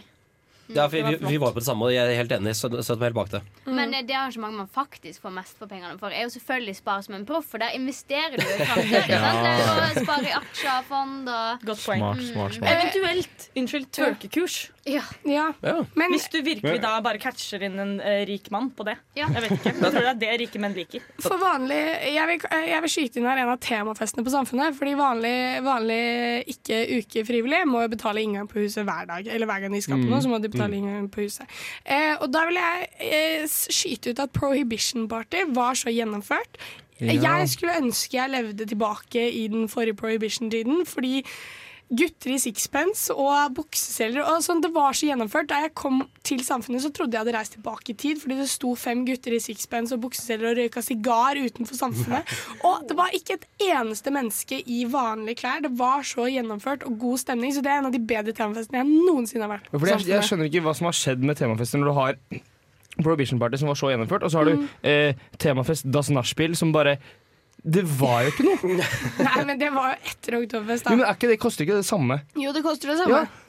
Ja, 0.68 0.84
for 0.92 1.00
vi, 1.00 1.16
vi 1.24 1.38
var 1.40 1.54
på 1.56 1.62
det 1.62 1.66
samme, 1.68 1.88
og 1.88 1.94
jeg 1.96 2.04
er 2.12 2.18
helt 2.20 2.32
enig. 2.36 2.52
Støtter 2.60 2.98
meg 3.00 3.06
helt 3.08 3.16
bak 3.16 3.30
det. 3.32 3.40
Men 3.72 3.94
eh, 3.96 4.02
det 4.04 4.16
arrangementet 4.20 4.60
man 4.60 4.68
faktisk 4.68 5.24
får 5.24 5.32
mest 5.38 5.56
for 5.62 5.72
pengene 5.72 5.96
for, 6.02 6.12
er 6.12 6.26
jo 6.26 6.32
selvfølgelig 6.34 6.76
Spar 6.82 7.06
som 7.06 7.16
en 7.16 7.24
proff, 7.30 7.48
for 7.54 7.64
der 7.64 7.72
investerer 7.78 8.36
du 8.36 8.44
i 8.44 8.58
framtida. 8.68 9.04
Ja. 9.18 9.86
Spare 9.96 10.28
i 10.28 10.34
aksjer, 10.36 10.82
fond 10.90 11.30
og 11.32 11.64
Godt 11.70 11.86
poeng. 11.86 12.04
Smart, 12.04 12.24
smart, 12.34 12.58
smart. 12.60 12.74
Eventuelt 12.74 13.48
unnskyld, 13.64 13.88
tørkekurs. 13.96 14.58
Ja. 14.88 15.04
Ja. 15.28 15.48
Ja. 15.64 15.76
Men 16.00 16.14
Hvis 16.14 16.30
du 16.32 16.38
virkelig 16.46 16.80
da 16.84 16.94
bare 17.04 17.20
catcher 17.22 17.64
inn 17.68 17.76
en 17.84 17.94
eh, 18.00 18.22
rik 18.30 18.48
mann 18.54 18.70
på 18.76 18.86
det. 18.88 18.96
Ja. 19.18 19.28
Jeg 19.36 19.44
vet 19.44 19.56
ikke, 19.58 19.74
men 19.76 19.84
jeg 19.84 19.94
tror 19.96 20.06
det 20.08 20.14
er 20.14 20.22
det 20.22 20.32
rike 20.44 20.62
menn 20.64 20.78
liker. 20.78 21.06
for 21.24 21.38
vanlig 21.42 21.80
Jeg 22.14 22.30
vil, 22.30 22.48
jeg 22.72 22.82
vil 22.86 22.94
skyte 22.94 23.20
inn 23.20 23.28
her 23.30 23.42
en 23.44 23.52
av 23.54 23.60
temafestene 23.64 24.26
på 24.26 24.34
Samfunnet. 24.34 24.78
Fordi 24.80 24.96
vanlig, 25.00 25.36
vanlig 25.68 26.00
ikke 26.56 26.80
ukefrivillig 27.02 27.62
må 27.68 27.84
jo 27.86 27.94
betale 27.98 28.24
inngang 28.24 28.48
på 28.50 28.64
huset 28.64 28.88
hver 28.88 29.10
dag. 29.12 29.28
Eller 29.28 29.50
hver 29.50 29.66
gang 29.66 29.76
de 29.76 29.84
skal 29.84 30.00
på 30.02 30.08
noe, 30.10 30.24
så 30.24 30.32
må 30.32 30.40
de 30.44 30.52
betale 30.54 30.80
inngang 30.80 31.12
på 31.12 31.28
huset. 31.28 31.60
Eh, 31.84 32.16
og 32.22 32.32
da 32.34 32.48
vil 32.48 32.60
jeg 32.62 32.90
eh, 33.12 33.46
skyte 33.52 34.16
ut 34.16 34.24
at 34.24 34.36
Prohibition 34.36 35.08
Party 35.12 35.44
var 35.56 35.76
så 35.80 35.92
gjennomført. 35.94 36.60
Jeg 36.98 37.50
skulle 37.52 37.78
ønske 37.78 38.18
jeg 38.18 38.32
levde 38.34 38.66
tilbake 38.66 39.22
i 39.30 39.44
den 39.54 39.68
forrige 39.70 40.00
Prohibition-tiden, 40.00 40.86
fordi 40.90 41.20
Gutter 41.88 42.34
i 42.34 42.40
sixpence 42.42 43.14
og 43.14 43.54
bukseseler. 43.56 44.20
og 44.24 44.42
sånn, 44.44 44.62
Det 44.62 44.74
var 44.74 44.92
så 44.92 45.08
gjennomført. 45.08 45.48
Da 45.48 45.62
jeg 45.62 45.74
kom 45.74 46.02
til 46.24 46.40
Samfunnet, 46.44 46.84
så 46.84 46.92
trodde 46.92 47.16
jeg 47.16 47.24
hadde 47.24 47.36
reist 47.38 47.54
tilbake 47.56 47.94
i 47.94 47.94
tid, 47.96 48.20
fordi 48.20 48.36
det 48.42 48.50
sto 48.52 48.76
fem 48.76 49.06
gutter 49.06 49.32
i 49.32 49.40
sixpence 49.40 49.96
og 49.96 50.02
bukseseler 50.02 50.52
og 50.52 50.58
røyka 50.58 50.84
sigar 50.84 51.40
utenfor 51.40 51.80
Samfunnet. 51.80 52.36
Og 52.68 52.84
det 52.90 52.98
var 52.98 53.16
ikke 53.16 53.38
et 53.40 53.48
eneste 53.70 54.12
menneske 54.12 54.60
i 54.68 54.84
vanlige 54.92 55.40
klær. 55.44 55.62
Det 55.64 55.72
var 55.78 56.04
så 56.04 56.28
gjennomført 56.28 56.84
og 56.84 57.00
god 57.00 57.24
stemning, 57.24 57.54
så 57.56 57.64
det 57.64 57.72
er 57.72 57.80
en 57.80 57.90
av 57.90 57.96
de 57.96 58.04
bedre 58.04 58.36
temafestene 58.36 58.84
jeg 58.84 58.92
noensinne 58.92 59.48
har 59.48 59.56
vært 59.56 59.72
på. 59.72 59.86
Jeg, 59.88 60.08
jeg 60.12 60.28
skjønner 60.28 60.52
ikke 60.52 60.66
hva 60.68 60.76
som 60.76 60.90
har 60.90 60.98
skjedd 60.98 61.24
med 61.24 61.40
temafester 61.40 61.80
når 61.80 61.88
du 61.88 61.98
har 61.98 62.20
Prohibition 62.98 63.40
Party 63.40 63.60
som 63.62 63.70
var 63.70 63.78
så 63.78 63.92
gjennomført, 63.94 64.26
og 64.26 64.34
så 64.34 64.42
har 64.42 64.50
du 64.50 64.68
eh, 64.82 65.16
temafest 65.38 65.86
Das 65.94 66.10
Nachspiel 66.10 66.56
som 66.58 66.74
bare 66.74 66.98
Det 67.68 67.84
var 68.00 68.22
jo 68.24 68.32
ikke 68.32 68.46
noe! 68.48 68.76
Nei, 69.28 69.42
men 69.50 69.60
det 69.60 69.68
var 69.76 69.92
jo 69.92 70.12
etter 70.14 70.38
Oktoberfest, 70.40 70.88
Jo, 70.88 71.00
men 71.02 71.08
er 71.10 71.18
ikke 71.18 71.32
det 71.34 71.40
koster 71.42 71.66
ikke 71.68 71.82
det 71.82 71.88
samme? 71.88 72.22
Jo, 72.40 72.54
det 72.56 72.64
koster 72.64 72.94
det 72.94 73.02
samme. 73.02 73.26
Ja. 73.26 73.47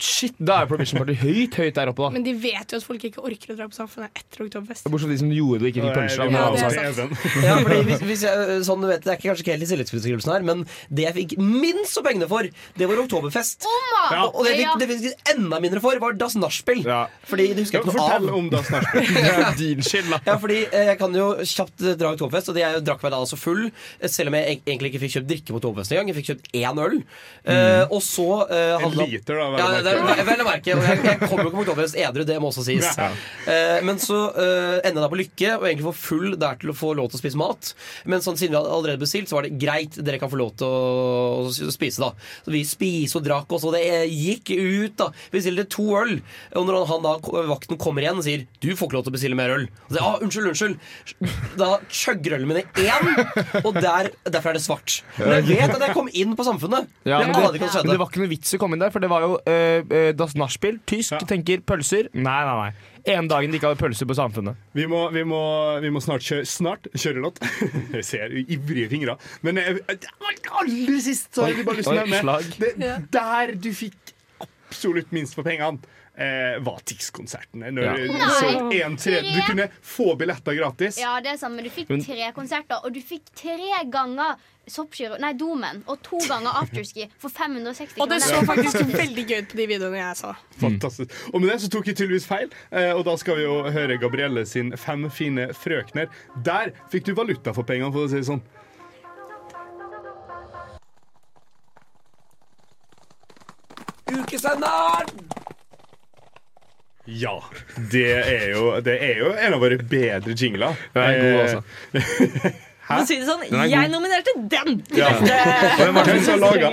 Shit, 0.00 0.34
da 0.38 0.60
er 0.62 0.68
Prohibition 0.70 0.98
Party 1.02 1.14
høyt 1.20 1.56
høyt 1.58 1.74
der 1.76 1.90
oppe, 1.92 2.02
da. 2.06 2.10
Men 2.14 2.24
de 2.26 2.32
vet 2.38 2.72
jo 2.72 2.78
at 2.80 2.86
folk 2.86 3.02
ikke 3.08 3.20
orker 3.24 3.52
å 3.52 3.56
dra 3.58 3.66
på 3.70 3.76
Samfunnet 3.76 4.10
etter 4.18 4.44
Oktoberfest. 4.46 4.86
Bortsett 4.88 5.08
fra 5.08 5.12
de 5.12 5.18
som 5.20 5.32
gjorde 5.34 5.58
det 5.62 5.66
og 5.66 5.70
ikke 5.72 5.84
fikk 5.86 5.96
pølser. 5.98 6.32
Ja, 6.32 6.44
det 6.54 6.62
er 6.82 6.96
sant. 6.96 7.26
Ja, 7.46 7.56
fordi 7.62 7.80
hvis, 7.88 8.02
hvis 8.08 8.22
jeg, 8.26 8.56
sånn, 8.68 8.82
du 8.84 8.88
vet, 8.90 9.02
Det 9.04 9.10
er 9.12 9.18
ikke 9.20 9.28
kanskje 9.32 9.44
ikke 9.46 9.54
helt 9.56 9.66
i 9.66 9.70
stillingsbeskrivelsen 9.72 10.32
her, 10.34 10.46
men 10.48 10.64
det 10.88 11.06
jeg 11.08 11.16
fikk 11.18 11.34
minst 11.42 11.96
så 11.96 12.02
pengene 12.06 12.28
for, 12.30 12.46
det 12.78 12.88
var 12.90 13.02
Oktoberfest. 13.04 13.66
Ja. 14.12 14.24
Og 14.30 14.44
det 14.46 14.54
jeg 14.54 14.62
fikk, 14.62 14.78
det 14.82 14.88
jeg 14.88 15.02
fikk 15.12 15.32
enda 15.34 15.60
mindre 15.62 15.82
for, 15.84 15.98
var 16.02 16.16
Das 16.20 16.36
Nachspiel. 16.38 16.82
Ja. 16.86 17.02
Fordi 17.28 17.48
det 17.52 17.64
husker 17.66 17.78
jeg 17.80 17.84
ikke 17.86 17.92
noe 17.92 18.06
fortell 18.06 18.28
av. 18.30 18.38
om 18.38 18.50
Das 18.52 18.70
Nachspiel. 18.72 19.10
Det 19.22 19.32
er 19.32 19.56
din 19.58 19.82
skyld, 19.86 20.08
da. 20.12 20.18
Ja, 20.26 20.34
fordi 20.42 20.58
eh, 20.68 20.86
Jeg 20.92 20.98
kan 21.00 21.14
jo 21.16 21.26
kjapt 21.42 21.82
dra 22.00 22.12
Oktoberfest, 22.14 22.50
og 22.52 22.56
det 22.58 22.62
jeg 22.64 22.82
drakk 22.86 23.02
meg 23.04 23.12
da 23.14 23.20
altså 23.22 23.38
full. 23.40 23.64
eh, 23.68 24.08
Selv 24.12 24.32
om 24.32 24.36
jeg 24.38 24.60
egentlig 24.62 24.92
ikke 24.92 25.02
fikk 25.04 25.14
kjøpt 25.16 25.28
drikke 25.32 25.54
på 25.54 25.58
Oktoberfest 25.60 25.94
engang. 25.96 26.10
Jeg 26.12 26.18
fikk 26.20 26.30
kjøpt 26.32 26.50
én 26.62 26.82
øl. 26.86 26.98
Eh, 27.42 27.84
og 27.92 28.00
så 28.04 28.28
uh, 28.46 28.86
En 28.86 28.96
liter, 29.02 29.38
da. 29.38 29.81
Det 29.84 29.92
er 29.92 30.26
vel 30.26 30.42
å 30.44 30.46
merke. 30.46 30.72
Jeg, 30.72 30.98
jeg 31.02 31.20
kommer 31.22 31.46
jo 31.46 31.50
ikke 31.50 31.56
på 31.56 31.64
Oktoberfest 31.64 31.98
edru, 31.98 32.24
det 32.28 32.38
må 32.42 32.50
også 32.50 32.64
sies. 32.66 32.86
Ja. 32.98 33.08
Eh, 33.50 33.78
men 33.86 34.00
så 34.02 34.18
uh, 34.34 34.78
ender 34.82 34.98
jeg 34.98 35.02
da 35.02 35.10
på 35.12 35.20
Lykke 35.20 35.50
og 35.58 35.66
egentlig 35.68 35.86
får 35.88 35.98
full 35.98 36.36
der 36.40 36.58
til 36.62 36.72
å 36.72 36.76
få 36.76 36.92
lov 36.98 37.10
til 37.10 37.18
å 37.18 37.22
spise 37.22 37.40
mat. 37.40 37.72
Men 38.08 38.24
sånn, 38.24 38.38
siden 38.40 38.54
vi 38.54 38.60
hadde 38.60 38.74
allerede 38.76 39.02
bestilt, 39.02 39.30
så 39.30 39.38
var 39.38 39.48
det 39.48 39.58
greit, 39.60 39.98
dere 39.98 40.20
kan 40.22 40.30
få 40.32 40.40
lov 40.40 40.54
til 40.60 40.68
å, 40.68 41.48
å 41.48 41.74
spise, 41.74 42.02
da. 42.02 42.12
Så 42.46 42.54
vi 42.54 42.62
spiste 42.68 43.20
og 43.20 43.26
drakk 43.26 43.52
oss, 43.56 43.66
og 43.68 43.76
det 43.76 43.84
gikk 44.10 44.54
ut, 44.54 44.96
da. 45.00 45.10
Vi 45.30 45.38
bestilte 45.38 45.66
to 45.72 45.88
øl. 46.00 46.16
Og 46.58 46.68
når 46.68 46.88
han 46.90 47.06
da, 47.06 47.16
vakten 47.50 47.80
kommer 47.80 48.04
igjen 48.04 48.20
og 48.20 48.26
sier 48.26 48.46
'du 48.62 48.72
får 48.76 48.88
ikke 48.88 48.98
lov 48.98 49.06
til 49.06 49.12
å 49.12 49.16
bestille 49.16 49.38
mer 49.38 49.54
øl', 49.54 49.68
og 49.68 49.94
sier, 49.94 50.02
ah, 50.04 50.18
'unnskyld, 50.22 50.48
unnskyld', 50.52 51.56
da 51.58 51.70
chugger 51.88 52.36
ølene 52.38 52.50
mine 52.50 52.64
én, 52.78 53.64
og 53.66 53.74
der, 53.78 54.10
derfor 54.26 54.52
er 54.52 54.58
det 54.58 54.64
svart. 54.64 55.00
Men 55.18 55.40
jeg 55.40 55.62
vet 55.62 55.74
at 55.76 55.86
jeg 55.88 55.96
kom 55.96 56.10
inn 56.12 56.36
på 56.38 56.46
Samfunnet. 56.46 56.90
Ja, 57.06 57.22
men, 57.22 57.32
det, 57.32 57.60
men 57.62 57.92
det 57.92 57.98
var 58.00 58.10
ikke 58.10 58.22
noe 58.22 58.30
vits 58.30 58.54
å 58.56 58.60
komme 58.60 58.76
inn 58.76 58.82
der, 58.84 58.92
for 58.94 59.02
det 59.02 59.10
var 59.10 59.24
jo 59.24 59.36
eh, 59.48 59.61
eh, 59.82 60.12
Das 60.16 60.34
Nachspiel. 60.38 60.78
Tysk 60.88 61.12
Ja. 61.16 61.20
tenker 61.28 61.62
pølser. 61.66 62.08
Nei, 62.14 62.40
nei, 62.48 62.56
nei. 62.62 62.72
En 63.16 63.26
dagen 63.26 63.50
de 63.50 63.58
ikke 63.58 63.66
hadde 63.72 63.80
pølser 63.80 64.06
på 64.06 64.14
Samfunnet. 64.14 64.58
Vi 64.78 64.84
må, 64.86 65.00
vi 65.10 65.24
må, 65.26 65.40
vi 65.82 65.90
må 65.90 65.98
snart 66.04 66.22
kjøre 66.22 66.46
Snart 66.46 66.86
kjøre 66.94 67.22
låt. 67.24 67.40
Jeg 67.96 68.04
ser 68.06 68.36
ivrige 68.42 68.88
fingre. 68.92 69.16
Men 69.42 69.58
eh, 69.58 69.80
aller 70.60 71.00
sist 71.02 71.34
så 71.34 71.48
har 71.48 71.56
jeg 71.56 71.66
bare 71.66 71.80
lyst 71.80 71.90
til 71.90 71.98
å 71.98 72.06
nevne 72.06 72.36
det, 72.78 72.92
Der 73.16 73.54
du 73.58 73.70
fikk 73.74 74.14
absolutt 74.72 75.10
minst 75.12 75.34
for 75.36 75.44
pengene, 75.46 75.82
eh, 76.14 76.60
Vatix-konsertene. 76.64 77.72
Du 77.72 79.42
kunne 79.46 79.68
få 79.82 80.16
billetter 80.16 80.54
gratis. 80.54 80.98
Ja, 81.00 81.18
det 81.24 81.34
er 81.34 81.36
sant, 81.40 81.56
men 81.56 81.66
du 81.66 81.72
fikk 81.72 81.92
tre 82.06 82.32
konserter, 82.36 82.82
og 82.84 82.94
du 82.94 83.00
fikk 83.04 83.32
tre 83.38 83.84
ganger 83.92 84.40
Soppgiro, 84.70 85.16
nei, 85.18 85.32
Domen 85.34 85.80
og 85.90 85.98
to 86.06 86.20
ganger 86.22 86.54
afterski 86.60 87.08
for 87.18 87.34
560 87.34 87.96
kroner. 87.96 88.04
Og 88.04 88.12
det 88.12 88.20
så 88.22 88.38
faktisk 88.46 88.92
veldig 88.94 89.24
gøy 89.26 89.40
ut 89.42 89.48
på 89.50 89.58
de 89.58 89.66
videoene 89.72 89.98
jeg 89.98 90.18
så. 90.20 90.30
Fantastisk. 90.60 91.16
Og 91.32 91.42
med 91.42 91.50
det 91.50 91.56
så 91.64 91.70
tok 91.72 91.90
jeg 91.90 91.98
tydeligvis 91.98 92.28
feil, 92.30 92.52
eh, 92.70 92.92
og 92.94 93.02
da 93.08 93.16
skal 93.18 93.40
vi 93.40 93.48
jo 93.48 93.56
høre 93.74 93.98
Gabrielle 93.98 94.46
sin 94.46 94.70
Fem 94.78 95.08
fine 95.10 95.48
frøkner. 95.56 96.06
Der 96.46 96.70
fikk 96.94 97.10
du 97.10 97.14
valuta 97.18 97.50
for 97.56 97.66
pengene, 97.66 97.90
for 97.90 98.06
å 98.06 98.12
si 98.12 98.22
det 98.22 98.28
sånn. 98.30 98.44
Ukesenderen! 104.12 105.41
Ja. 107.06 107.36
Det 107.90 108.10
er, 108.14 108.50
jo, 108.52 108.66
det 108.84 108.98
er 109.02 109.22
jo 109.24 109.32
en 109.34 109.56
av 109.56 109.62
våre 109.62 109.78
bedre 109.78 110.36
jingler. 110.38 110.76
Den 110.94 111.02
er 111.02 111.22
god, 111.22 111.40
altså. 111.42 111.62
Hæ? 111.92 112.52
For 112.92 112.98
å 112.98 113.06
si 113.08 113.16
det 113.20 113.26
sånn, 113.28 113.42
Den 113.46 113.70
jeg 113.70 113.90
nominerte 113.92 114.32
den 114.52 114.80
Ja. 114.98 115.08
Hvem 115.78 115.96
beste. 115.96 116.14
det 116.18 116.24
som 116.26 116.42
har 116.42 116.58
laga? 116.58 116.70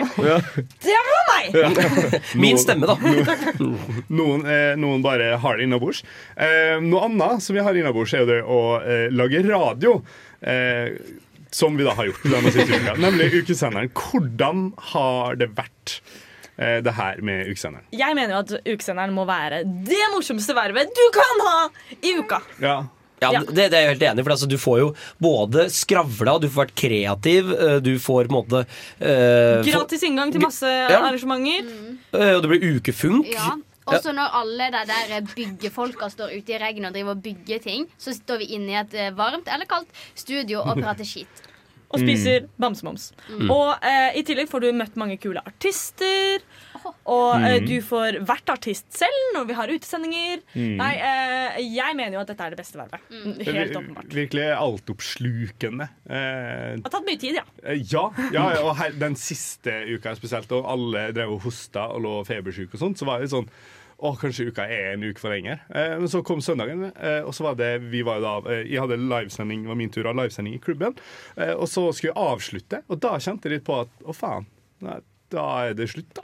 Det 0.83 0.97
var 1.07 1.29
meg! 1.29 1.57
Min 2.43 2.59
stemme, 2.61 2.89
da. 2.89 2.95
Noen, 3.61 4.03
noen, 4.09 4.45
noen 4.81 5.05
bare 5.05 5.35
har 5.41 5.57
det 5.57 5.65
innabords. 5.69 6.01
Eh, 6.35 6.75
noe 6.83 7.05
annet 7.07 7.45
som 7.45 7.57
vi 7.57 7.63
har 7.65 7.77
innabords, 7.77 8.13
er 8.17 8.25
jo 8.25 8.29
det 8.29 8.39
å 8.43 8.59
eh, 8.81 9.07
lage 9.13 9.41
radio. 9.47 9.99
Eh, 10.41 10.97
som 11.51 11.77
vi 11.77 11.83
da 11.83 11.93
har 11.97 12.05
gjort 12.09 12.25
denne 12.29 12.51
siste 12.53 12.77
uka, 12.77 12.93
nemlig 13.01 13.31
ukesenderen. 13.39 13.89
Hvordan 13.97 14.67
har 14.91 15.37
det 15.39 15.47
vært, 15.57 15.95
eh, 15.95 16.28
det 16.59 16.93
her 16.97 17.21
med 17.23 17.47
ukesenderen? 17.47 17.85
Jeg 17.95 18.15
mener 18.17 18.35
jo 18.35 18.39
at 18.43 18.53
ukesenderen 18.67 19.13
må 19.15 19.23
være 19.29 19.61
det 19.87 20.01
morsomste 20.13 20.55
vervet 20.57 20.91
du 20.95 21.05
kan 21.15 21.43
ha 21.47 21.57
i 22.03 22.15
uka. 22.19 22.41
Ja. 22.61 22.77
Ja, 23.21 23.33
Ja. 23.35 23.39
Det, 23.43 23.65
det 23.71 23.75
er 23.75 23.81
jeg 23.83 23.89
helt 23.97 24.03
enig 24.07 24.21
i. 24.21 24.23
For 24.23 24.31
altså, 24.31 24.47
du 24.47 24.55
får 24.57 24.77
jo 24.79 24.89
både 25.19 25.65
skravla, 25.75 26.37
du 26.39 26.45
får 26.47 26.61
vært 26.69 26.75
kreativ, 26.79 27.49
eh, 27.51 27.79
du 27.83 27.89
får 27.99 28.29
på 28.29 28.31
en 28.31 28.37
måte 28.37 28.61
uh, 28.63 29.59
Gratis 29.67 30.05
inngang 30.07 30.31
til 30.31 30.39
masse 30.43 30.63
Ja. 30.67 31.01
arrangementer. 31.01 31.67
eh, 32.13 32.31
Og 32.37 32.41
det 32.45 32.49
blir 32.53 32.77
ukefunk. 32.77 33.27
Ja. 33.33 33.57
Også 33.89 34.13
når 34.15 34.31
alle 34.39 34.69
de 34.71 34.85
der 34.87 35.21
byggefolka 35.35 36.07
står 36.13 36.31
ute 36.37 36.53
i 36.53 36.59
regnet 36.61 36.91
og 36.91 36.93
driver 36.95 37.11
og 37.17 37.23
bygger 37.25 37.59
ting, 37.63 37.87
så 37.97 38.13
står 38.15 38.37
vi 38.43 38.53
inne 38.55 38.71
i 38.71 38.79
et 38.85 38.93
eh, 38.93 39.11
varmt 39.17 39.47
eller 39.51 39.65
kaldt 39.67 39.89
studio 40.15 40.61
og 40.63 40.77
prater 40.83 41.03
skitt. 41.03 41.43
Og 41.89 41.99
spiser 42.03 42.43
bamsemums. 42.61 43.07
Og 43.49 43.71
uh, 43.81 44.11
i 44.13 44.21
tillegg 44.21 44.47
får 44.51 44.61
du 44.61 44.67
møtt 44.77 44.95
mange 44.95 45.15
kule 45.17 45.41
artister. 45.41 46.37
Og 47.09 47.41
eh, 47.45 47.59
du 47.65 47.75
får 47.85 48.19
vært 48.27 48.51
artist 48.53 48.85
selv 48.95 49.33
når 49.35 49.47
vi 49.49 49.57
har 49.57 49.71
utesendinger. 49.73 50.43
Nei, 50.55 50.91
eh, 50.95 51.57
jeg 51.73 51.95
mener 51.97 52.17
jo 52.17 52.21
at 52.23 52.31
dette 52.33 52.45
er 52.47 52.55
det 52.55 52.59
beste 52.61 52.77
vervet. 52.79 53.01
Det 53.39 53.47
Helt 53.49 53.75
åpenbart. 53.79 54.13
virkelig 54.13 54.47
altoppslukende. 54.57 55.89
Eh, 56.09 56.77
Det 56.77 56.85
har 56.85 56.93
tatt 56.93 57.07
mye 57.07 57.19
tid, 57.21 57.39
ja. 57.39 57.45
eh, 57.63 57.81
ja, 57.91 58.05
ja, 58.35 58.45
og 58.63 58.75
her, 58.79 58.91
den 58.99 59.15
siste 59.19 59.73
uka 59.95 60.15
spesielt, 60.17 60.51
og 60.55 60.65
alle 60.69 61.09
drev 61.15 61.35
og 61.37 61.43
hosta 61.47 61.87
og 61.95 62.01
lå 62.05 62.15
febersyke 62.27 62.73
og 62.77 62.83
sånt, 62.83 62.99
så 63.01 63.07
var 63.09 63.19
det 63.19 63.27
litt 63.29 63.35
sånn 63.35 63.49
å, 63.99 64.13
kanskje 64.15 64.45
uka 64.47 64.63
er 64.71 64.93
en 64.93 65.01
uke 65.03 65.19
for 65.19 65.33
lenger. 65.33 65.59
Eh, 65.75 65.97
men 65.99 66.07
så 66.07 66.21
kom 66.23 66.39
søndagen, 66.43 66.85
eh, 66.95 67.19
og 67.27 67.33
så 67.35 67.49
var 67.49 67.57
det 67.59 67.73
vi 67.91 67.99
var 68.07 68.21
jo 68.21 68.23
da, 68.23 68.35
eh, 68.53 68.61
Jeg 68.71 68.79
hadde 68.85 68.95
livesending, 69.01 69.65
var 69.67 69.75
min 69.75 69.89
tur 69.91 70.07
av 70.07 70.15
livesending 70.15 70.55
i 70.55 70.61
klubben. 70.63 70.95
Eh, 71.35 71.51
og 71.51 71.67
så 71.67 71.89
skulle 71.91 72.13
jeg 72.13 72.21
avslutte, 72.23 72.83
og 72.87 73.01
da 73.03 73.17
kjente 73.19 73.49
jeg 73.49 73.57
litt 73.57 73.67
på 73.67 73.81
at 73.81 73.91
å, 74.07 74.15
faen, 74.15 74.47
nei, 74.85 75.01
da 75.33 75.43
er 75.67 75.73
det 75.75 75.89
slutt, 75.91 76.13
da. 76.15 76.23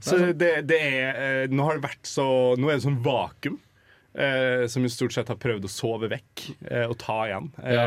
Så 0.00 0.18
det, 0.32 0.52
det 0.70 0.78
er 0.80 1.20
eh, 1.44 1.44
Nå 1.52 1.66
har 1.68 1.76
det 1.78 1.84
vært 1.84 2.08
så 2.08 2.24
Nå 2.58 2.70
er 2.70 2.78
det 2.78 2.84
sånn 2.86 3.00
vakuum. 3.04 3.60
Eh, 4.14 4.68
som 4.70 4.84
jeg 4.86 4.92
stort 4.94 5.10
sett 5.16 5.26
har 5.32 5.38
prøvd 5.42 5.64
å 5.66 5.70
sove 5.74 6.06
vekk 6.12 6.42
eh, 6.70 6.84
og 6.86 6.94
ta 7.02 7.16
igjen. 7.26 7.48
Eh, 7.64 7.74
Ja. 7.74 7.86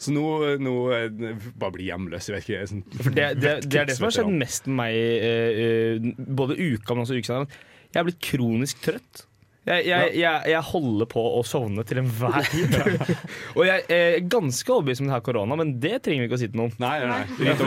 Så 0.00 0.14
nå, 0.16 0.22
nå 0.64 0.72
eh, 0.96 1.36
Bare 1.60 1.74
bli 1.74 1.90
hjemløs. 1.90 2.30
Jeg 2.30 2.38
vet 2.38 2.48
ikke. 2.48 2.66
Sånn, 2.70 2.82
For 2.96 3.12
det, 3.12 3.26
det, 3.42 3.52
det 3.68 3.80
er 3.82 3.90
det 3.90 3.96
som 3.98 4.06
har 4.08 4.14
skjedd 4.16 4.32
mest 4.40 4.70
med 4.70 4.78
meg 4.80 4.96
eh, 5.28 6.08
både 6.40 6.56
uka, 6.56 6.94
men 6.96 7.04
også 7.04 7.18
ukesenderen. 7.20 7.52
Jeg 7.92 8.00
er 8.00 8.08
blitt 8.08 8.22
kronisk 8.24 8.80
trøtt. 8.88 9.26
Jeg, 9.66 9.82
jeg, 9.88 10.10
jeg, 10.20 10.42
jeg 10.52 10.62
holder 10.68 11.06
på 11.10 11.22
å 11.38 11.40
sovne 11.46 11.82
til 11.86 11.98
enhver 11.98 12.44
tid. 12.46 12.74
og 13.56 13.62
jeg 13.66 13.82
er 13.90 14.20
ganske 14.30 14.70
overbevist 14.70 15.00
om 15.02 15.08
det 15.08 15.14
her 15.16 15.24
korona, 15.26 15.54
men 15.58 15.80
det 15.82 15.96
trenger 16.06 16.22
vi 16.22 16.26
ikke 16.28 16.38
å 16.38 16.42
si 16.44 16.50
til 16.52 16.60
noen. 16.60 16.74
Nei, 16.82 16.96
nei, 17.02 17.08
nei. 17.10 17.24
Er. 17.50 17.56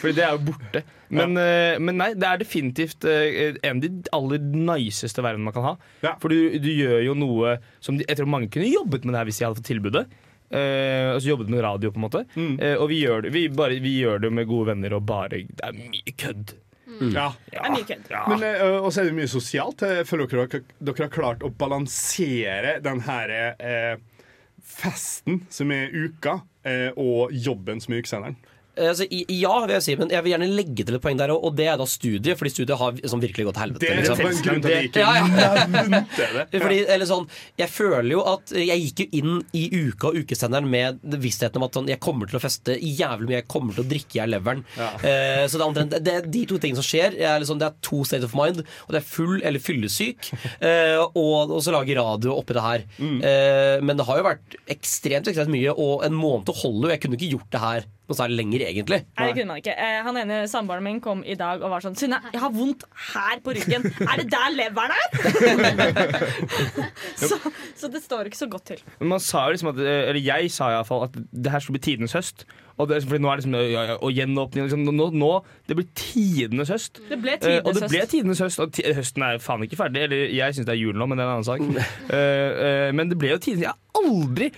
Fordi 0.00 0.14
det 0.18 0.24
er 0.26 0.32
jo 0.36 0.40
borte. 0.50 0.80
Men, 1.10 1.28
ja. 1.40 1.78
men 1.82 1.94
nei, 1.98 2.10
det 2.20 2.26
er 2.28 2.38
definitivt 2.44 3.00
eh, 3.08 3.56
en 3.66 3.76
av 3.80 3.82
de 3.82 3.88
aller 4.14 4.40
niceste 4.44 5.24
verdenene 5.24 5.48
man 5.48 5.56
kan 5.56 5.66
ha. 5.70 5.74
Ja. 6.04 6.12
For 6.20 6.28
du, 6.30 6.36
du 6.60 6.70
gjør 6.70 7.00
jo 7.08 7.14
noe 7.18 7.56
som 7.80 7.96
de, 7.96 8.04
jeg 8.06 8.16
tror 8.20 8.28
mange 8.30 8.52
kunne 8.52 8.68
jobbet 8.68 9.04
med 9.08 9.12
det 9.16 9.20
her 9.22 9.28
hvis 9.30 9.40
de 9.40 9.44
hadde 9.48 9.58
fått 9.62 9.72
tilbudet. 9.72 10.04
Uh, 10.50 11.14
altså 11.14 11.30
jobbet 11.30 11.50
med 11.52 11.62
radio, 11.62 11.92
på 11.94 12.00
en 12.00 12.04
måte. 12.04 12.24
Mm. 12.34 12.56
Uh, 12.58 12.76
og 12.82 12.88
vi 12.90 12.96
gjør, 13.04 13.22
det, 13.22 13.30
vi, 13.36 13.44
bare, 13.54 13.76
vi 13.82 13.92
gjør 14.02 14.24
det 14.24 14.30
med 14.34 14.48
gode 14.50 14.72
venner 14.72 14.96
og 14.96 15.04
bare 15.06 15.44
Det 15.46 15.62
er 15.62 15.76
mye 15.78 16.14
kødd. 16.18 16.56
Ja. 17.00 17.30
Det 17.48 17.58
er 17.58 17.72
mye 17.72 17.86
kødd. 17.88 18.12
Men 18.32 18.44
uh, 18.44 18.84
også 18.84 19.02
er 19.02 19.10
det 19.10 19.16
mye 19.16 19.30
sosialt. 19.30 19.84
Jeg 19.86 20.06
føler 20.08 20.30
dere, 20.30 20.62
dere 20.78 21.06
har 21.06 21.12
klart 21.14 21.44
å 21.46 21.52
balansere 21.52 22.76
den 22.84 23.02
her 23.06 23.34
uh, 23.56 24.24
festen 24.60 25.42
som 25.52 25.72
er 25.74 25.92
uka, 25.94 26.40
uh, 26.68 26.90
og 27.00 27.32
jobben 27.32 27.80
som 27.82 27.96
er 27.96 28.04
ukesenderen. 28.04 28.38
Eh, 28.76 28.90
Altså, 28.90 29.06
ja, 29.10 29.52
vil 29.64 29.74
jeg 29.76 29.84
si, 29.84 29.94
men 29.98 30.10
jeg 30.12 30.24
vil 30.24 30.32
gjerne 30.34 30.48
legge 30.50 30.84
til 30.86 30.96
et 30.96 31.02
poeng 31.04 31.18
der, 31.20 31.32
og 31.32 31.54
det 31.58 31.68
er 31.70 31.78
da 31.80 31.86
studiet. 31.88 32.38
Fordi 32.38 32.52
studiet 32.52 32.80
har 32.80 32.98
sånn 33.12 33.22
virkelig 33.22 33.46
gått 33.48 33.58
til 33.58 33.64
helvete. 33.64 33.82
Det 33.84 33.90
er 33.90 34.00
liksom. 34.00 34.22
en 34.26 34.42
grunn 34.46 34.64
til 34.64 34.70
at 34.70 34.76
jeg 34.76 34.90
ikke 34.90 35.04
Ja, 35.04 35.12
ja. 35.14 36.00
det. 36.50 36.60
Fordi, 36.64 36.78
eller 36.96 37.08
sånn, 37.08 37.28
jeg 37.60 37.72
føler 37.72 38.10
jo 38.12 38.24
at 38.32 38.54
jeg 38.56 38.84
gikk 38.86 39.04
jo 39.04 39.08
inn 39.20 39.36
i 39.56 39.64
uka 39.70 40.10
og 40.10 40.18
ukesenderen 40.24 40.70
med 40.70 41.18
vissheten 41.22 41.60
om 41.60 41.68
at 41.68 41.78
sånn, 41.78 41.90
jeg 41.90 42.02
kommer 42.02 42.30
til 42.30 42.40
å 42.40 42.42
feste 42.42 42.76
jævlig 42.76 43.30
mye, 43.30 43.38
jeg 43.40 43.48
kommer 43.50 43.76
til 43.76 43.84
å 43.84 43.90
drikke 43.90 44.20
i 44.24 44.28
leveren. 44.30 44.64
Ja. 44.78 44.90
Eh, 44.98 45.44
så 45.46 45.56
det 45.56 45.62
er, 45.62 45.68
omtrent, 45.68 45.96
det 46.06 46.16
er 46.16 46.28
de 46.38 46.44
to 46.50 46.58
tingene 46.62 46.80
som 46.80 46.88
skjer. 46.88 47.16
Er 47.20 47.40
liksom, 47.42 47.60
det 47.62 47.70
er 47.70 47.78
to 47.86 48.02
state 48.08 48.26
of 48.26 48.34
mind, 48.38 48.64
og 48.86 48.94
det 48.96 49.02
er 49.02 49.08
full 49.08 49.38
eller 49.40 49.62
fyllesyk. 49.62 50.30
Eh, 50.60 50.98
og, 50.98 51.50
og 51.54 51.60
så 51.64 51.72
lage 51.72 51.94
radio 51.96 52.34
oppi 52.36 52.54
det 52.56 52.62
her. 52.62 52.82
Mm. 53.00 53.16
Eh, 53.24 53.76
men 53.86 53.96
det 53.96 54.04
har 54.08 54.18
jo 54.18 54.26
vært 54.26 54.56
ekstremt, 54.72 55.30
ekstremt 55.30 55.52
mye, 55.52 55.72
og 55.72 56.04
en 56.06 56.16
måned 56.16 56.50
holder 56.60 56.88
jo. 56.88 56.92
Jeg 56.92 57.02
kunne 57.04 57.18
ikke 57.18 57.30
gjort 57.36 57.54
det 57.54 57.62
her 57.62 57.86
noe 58.10 58.18
særlig 58.18 58.40
lenger, 58.40 58.64
egentlig. 58.68 59.00
Nei, 59.06 59.26
det 59.28 59.36
kunne 59.38 59.52
man 59.52 59.62
ikke. 59.62 59.74
Eh, 59.74 59.98
han 60.06 60.20
ene 60.20 60.40
samboeren 60.50 60.86
min 60.86 61.00
kom 61.04 61.22
i 61.24 61.36
dag 61.38 61.62
og 61.62 61.72
var 61.72 61.84
sånn 61.84 61.98
Synne, 62.00 62.20
jeg 62.32 62.42
har 62.42 62.54
vondt 62.54 62.86
her 63.10 63.42
på 63.44 63.54
ryggen. 63.56 63.86
Er 64.06 64.22
det 64.22 64.28
der 64.32 64.54
leveren 64.56 64.94
er? 64.96 65.06
så, 67.20 67.38
så 67.76 67.90
det 67.92 68.02
står 68.04 68.30
ikke 68.30 68.40
så 68.40 68.50
godt 68.50 68.70
til. 68.72 68.82
Men 69.02 69.14
man 69.16 69.22
sa 69.24 69.46
jo 69.46 69.56
liksom 69.56 69.72
at, 69.74 69.84
eh, 69.84 70.08
eller 70.10 70.22
jeg 70.24 70.50
sa 70.54 70.72
i 70.72 70.78
hvert 70.78 70.90
fall 70.90 71.06
at 71.08 71.16
det 71.16 71.54
her 71.54 71.62
skulle 71.62 71.78
bli 71.78 71.86
tidenes 71.90 72.16
høst. 72.18 72.46
Og, 72.80 72.88
det, 72.88 73.02
fordi 73.04 73.20
nå 73.20 73.28
er 73.28 73.36
det 73.36 73.44
liksom, 73.44 73.56
ja, 73.60 73.82
ja, 73.90 73.96
og 74.00 74.16
gjenåpning 74.16 74.64
liksom, 74.64 74.86
nå, 74.88 75.10
nå, 75.12 75.30
Det 75.68 75.76
blir 75.76 75.88
tidenes 75.98 76.72
høst. 76.72 77.02
Det 77.10 77.18
ble 77.20 77.36
Eh, 77.40 77.60
og 77.64 77.74
det 77.76 77.88
ble 77.88 78.00
høst. 78.00 78.10
tidenes 78.14 78.40
høst. 78.40 78.60
Og 78.62 78.80
høsten 78.96 79.24
er 79.26 79.38
faen 79.42 79.64
ikke 79.66 79.78
ferdig. 79.80 80.06
Eller 80.08 80.32
jeg 80.34 80.56
syns 80.56 80.68
det 80.68 80.74
er 80.74 80.80
jul 80.80 80.96
nå, 80.96 81.06
men 81.06 81.20
det 81.20 81.24
er 81.24 81.28
en 81.28 81.36
annen 81.38 81.48
sak. 81.48 81.60
uh, 81.60 82.10
uh, 82.64 82.88
men 82.96 83.12
det 83.12 83.18
ble 83.20 83.34
jo 83.34 83.40
tidenes 83.42 83.66
Jeg 83.68 83.74
har 83.74 84.00
aldri 84.00 84.50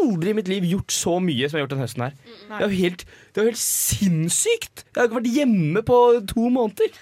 Aldri 0.00 0.32
i 0.32 0.38
mitt 0.40 0.50
liv 0.50 0.66
gjort 0.70 0.94
så 0.94 1.18
mye 1.22 1.48
som 1.48 1.58
jeg 1.58 1.60
har 1.60 1.66
gjort 1.66 1.76
denne 1.76 1.86
høsten 1.86 2.06
her. 2.06 2.16
Det 2.48 2.56
er 2.58 2.66
jo 2.66 2.80
helt, 2.80 3.06
det 3.06 3.40
er 3.40 3.46
jo 3.46 3.52
helt 3.52 3.62
sinnssykt! 3.66 4.84
Jeg 4.88 4.98
har 4.98 5.10
ikke 5.10 5.20
vært 5.20 5.32
hjemme 5.36 5.84
på 5.86 6.00
to 6.30 6.50
måneder. 6.52 6.98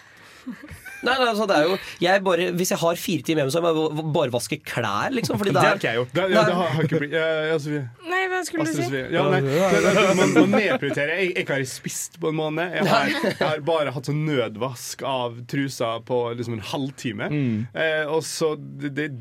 Nei, 1.06 1.14
nei, 1.14 1.28
altså, 1.30 1.44
det 1.46 1.54
er 1.54 1.66
jo 1.68 1.74
jeg 2.02 2.22
bare, 2.26 2.46
Hvis 2.58 2.72
jeg 2.72 2.80
har 2.80 2.96
fire 2.98 3.22
timer 3.26 3.44
hjemme, 3.44 3.52
så 3.54 3.60
må 3.62 3.70
jeg 3.70 4.06
bare 4.16 4.32
vaske 4.34 4.58
klær, 4.66 5.12
liksom. 5.14 5.38
Fordi 5.38 5.52
Det 5.54 5.60
det 5.60 5.66
har 5.68 5.78
ikke 5.78 5.92
jeg 5.92 6.00
gjort. 6.00 6.14
Det, 6.16 6.24
ja, 6.32 6.42
det 6.48 6.56
har, 6.58 6.72
har 6.74 6.88
ikke 6.88 7.00
blitt 7.04 7.14
ja, 7.14 7.28
altså, 7.54 7.82
Nei, 8.08 8.22
hva 8.32 8.40
skulle 8.48 8.66
du 8.66 8.80
si? 8.80 9.02
Ja, 9.14 9.26
nei, 9.30 9.40
det, 9.44 9.52
det, 9.54 9.92
det, 9.94 10.16
man, 10.18 10.34
man 10.34 10.56
nedprioriterer. 10.56 11.14
Jeg, 11.20 11.30
jeg 11.36 11.48
har 11.52 11.62
ikke 11.62 11.70
spist 11.70 12.18
på 12.18 12.32
en 12.32 12.38
måned. 12.40 12.74
Jeg 12.80 12.90
har, 12.90 13.14
jeg 13.28 13.36
har 13.44 13.62
bare 13.68 13.94
hatt 13.94 14.10
sånn 14.10 14.24
nødvask 14.26 15.06
av 15.06 15.38
trusa 15.50 15.94
på 16.08 16.20
liksom 16.38 16.58
en 16.58 16.66
halvtime. 16.72 17.30
Eh, 17.78 18.02
og 18.10 18.24
så 18.26 18.54
det, 18.58 19.12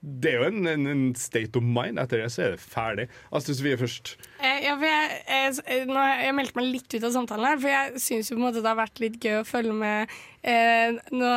det, 0.00 0.30
er 0.30 0.38
jo 0.38 0.48
en, 0.48 0.66
en, 0.70 0.86
en 0.88 1.02
state 1.18 1.58
of 1.60 1.64
mind. 1.64 2.00
Etter 2.00 2.22
det 2.22 2.30
så 2.32 2.46
er 2.46 2.54
det 2.54 2.62
ferdig. 2.64 3.04
Astrid 3.36 3.58
Sofie 3.58 3.76
først. 3.80 4.14
Eh, 4.40 4.62
ja, 4.64 4.74
for 4.80 4.88
jeg, 4.88 5.18
jeg, 5.28 5.86
nå, 5.90 6.04
jeg 6.22 6.36
meldte 6.38 6.56
meg 6.56 6.68
litt 6.70 6.94
ut 6.94 7.04
av 7.04 7.12
samtalen 7.12 7.48
her, 7.50 7.60
for 7.60 7.72
jeg 7.74 8.02
syns 8.06 8.30
jo 8.30 8.38
på 8.38 8.40
en 8.40 8.46
måte 8.46 8.62
det 8.64 8.70
har 8.70 8.78
vært 8.78 9.02
litt 9.02 9.18
gøy 9.20 9.40
å 9.42 9.46
følge 9.48 9.74
med. 9.76 10.14
Eh, 10.40 10.96
nå 11.12 11.32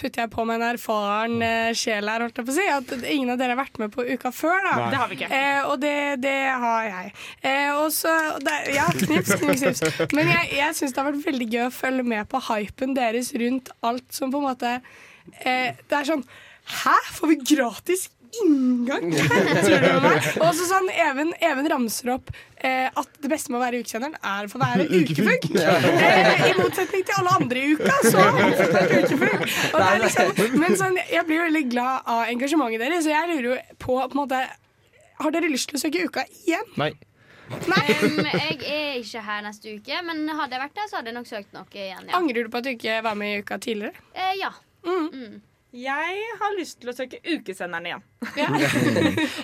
putter 0.00 0.22
jeg 0.22 0.32
på 0.32 0.46
meg 0.48 0.62
en 0.62 0.64
erfaren 0.70 1.44
eh, 1.44 1.74
sjel 1.76 2.08
her, 2.08 2.24
holdt 2.24 2.40
jeg 2.40 2.48
på 2.48 2.54
å 2.54 2.56
si. 2.56 2.64
At 2.72 2.94
ingen 3.12 3.34
av 3.34 3.42
dere 3.42 3.52
har 3.52 3.60
vært 3.60 3.82
med 3.82 3.92
på 3.92 4.06
uka 4.08 4.32
før. 4.32 4.56
da 4.64 4.72
Nei. 4.78 4.88
Det 4.94 5.02
har 5.02 5.12
vi 5.12 5.18
ikke. 5.18 5.30
Eh, 5.36 5.60
og 5.68 5.76
det, 5.84 5.98
det 6.24 6.38
har 6.64 6.88
jeg. 6.88 7.12
Eh, 7.42 7.68
og 7.76 7.92
så 7.92 8.14
Ja, 8.72 8.88
knips, 8.96 9.36
knips, 9.42 9.66
knips. 9.66 10.16
Men 10.16 10.32
jeg, 10.32 10.54
jeg 10.56 10.80
syns 10.80 10.96
det 10.96 11.02
har 11.02 11.10
vært 11.10 11.28
veldig 11.28 11.50
gøy 11.52 11.66
å 11.66 11.76
følge 11.82 12.08
med 12.16 12.32
på 12.32 12.40
hypen 12.48 12.96
deres 12.96 13.34
rundt 13.36 13.70
alt 13.84 14.08
som 14.16 14.32
på 14.32 14.40
en 14.40 14.48
måte 14.48 14.72
eh, 15.44 15.76
Det 15.84 16.00
er 16.00 16.08
sånn 16.14 16.24
Hæ? 16.66 16.96
Får 17.16 17.30
vi 17.32 17.36
gratis 17.54 18.08
inngang? 18.42 19.12
Tror 19.64 19.80
du 19.80 20.00
meg? 20.04 20.26
Og 20.42 20.50
så 20.58 20.66
sånn, 20.68 20.88
Even, 20.92 21.30
Even 21.40 21.68
ramser 21.70 22.10
opp 22.16 22.32
eh, 22.58 22.90
at 22.90 23.18
det 23.22 23.30
beste 23.32 23.52
med 23.52 23.60
å 23.60 23.62
være 23.62 23.80
ukesenderen 23.84 24.16
er 24.18 24.48
å 24.48 24.52
få 24.52 24.60
være 24.60 24.86
ukefugg. 24.98 25.46
Eh, 25.56 26.44
I 26.50 26.52
motsetning 26.58 27.06
til 27.06 27.16
alle 27.22 27.34
andre 27.38 27.62
i 27.62 27.74
uka, 27.78 27.96
så 28.04 28.26
har 28.26 28.38
vi 28.42 28.52
fått 28.60 28.78
en 28.82 28.94
ukefugg. 29.06 29.48
Liksom, 30.04 30.60
men 30.60 30.78
sånn, 30.78 31.00
jeg 31.12 31.24
blir 31.28 31.44
veldig 31.46 31.64
glad 31.72 32.12
av 32.12 32.24
engasjementet 32.34 32.82
deres, 32.84 33.06
så 33.06 33.14
jeg 33.14 33.30
lurer 33.32 33.50
jo 33.52 33.58
på, 33.78 33.98
på 34.02 34.06
en 34.10 34.20
måte 34.24 34.42
Har 35.22 35.32
dere 35.32 35.48
lyst 35.48 35.70
til 35.70 35.78
å 35.78 35.84
søke 35.86 36.02
uka 36.10 36.26
igjen? 36.44 36.66
Nei. 36.76 36.90
Um, 37.46 38.26
jeg 38.42 38.58
er 38.66 38.96
ikke 38.98 39.22
her 39.22 39.44
neste 39.46 39.76
uke, 39.78 40.00
men 40.04 40.26
hadde 40.28 40.58
jeg 40.58 40.64
vært 40.66 40.76
der, 40.76 40.88
så 40.90 40.98
hadde 40.98 41.12
jeg 41.12 41.16
nok 41.22 41.28
søkt 41.30 41.54
noe 41.56 41.66
igjen. 41.72 42.08
Ja. 42.10 42.18
Angrer 42.18 42.44
du 42.44 42.50
på 42.52 42.60
at 42.60 42.66
du 42.66 42.72
ikke 42.74 42.98
var 43.06 43.16
med 43.16 43.36
i 43.36 43.44
uka 43.44 43.60
tidligere? 43.62 43.94
Eh, 44.18 44.34
ja. 44.42 44.50
Jeg 45.76 46.22
har 46.40 46.54
lyst 46.56 46.80
til 46.80 46.90
å 46.92 46.96
søke 46.96 47.20
ukesenderen 47.34 47.90
igjen. 47.90 48.06
Ja. 48.40 48.48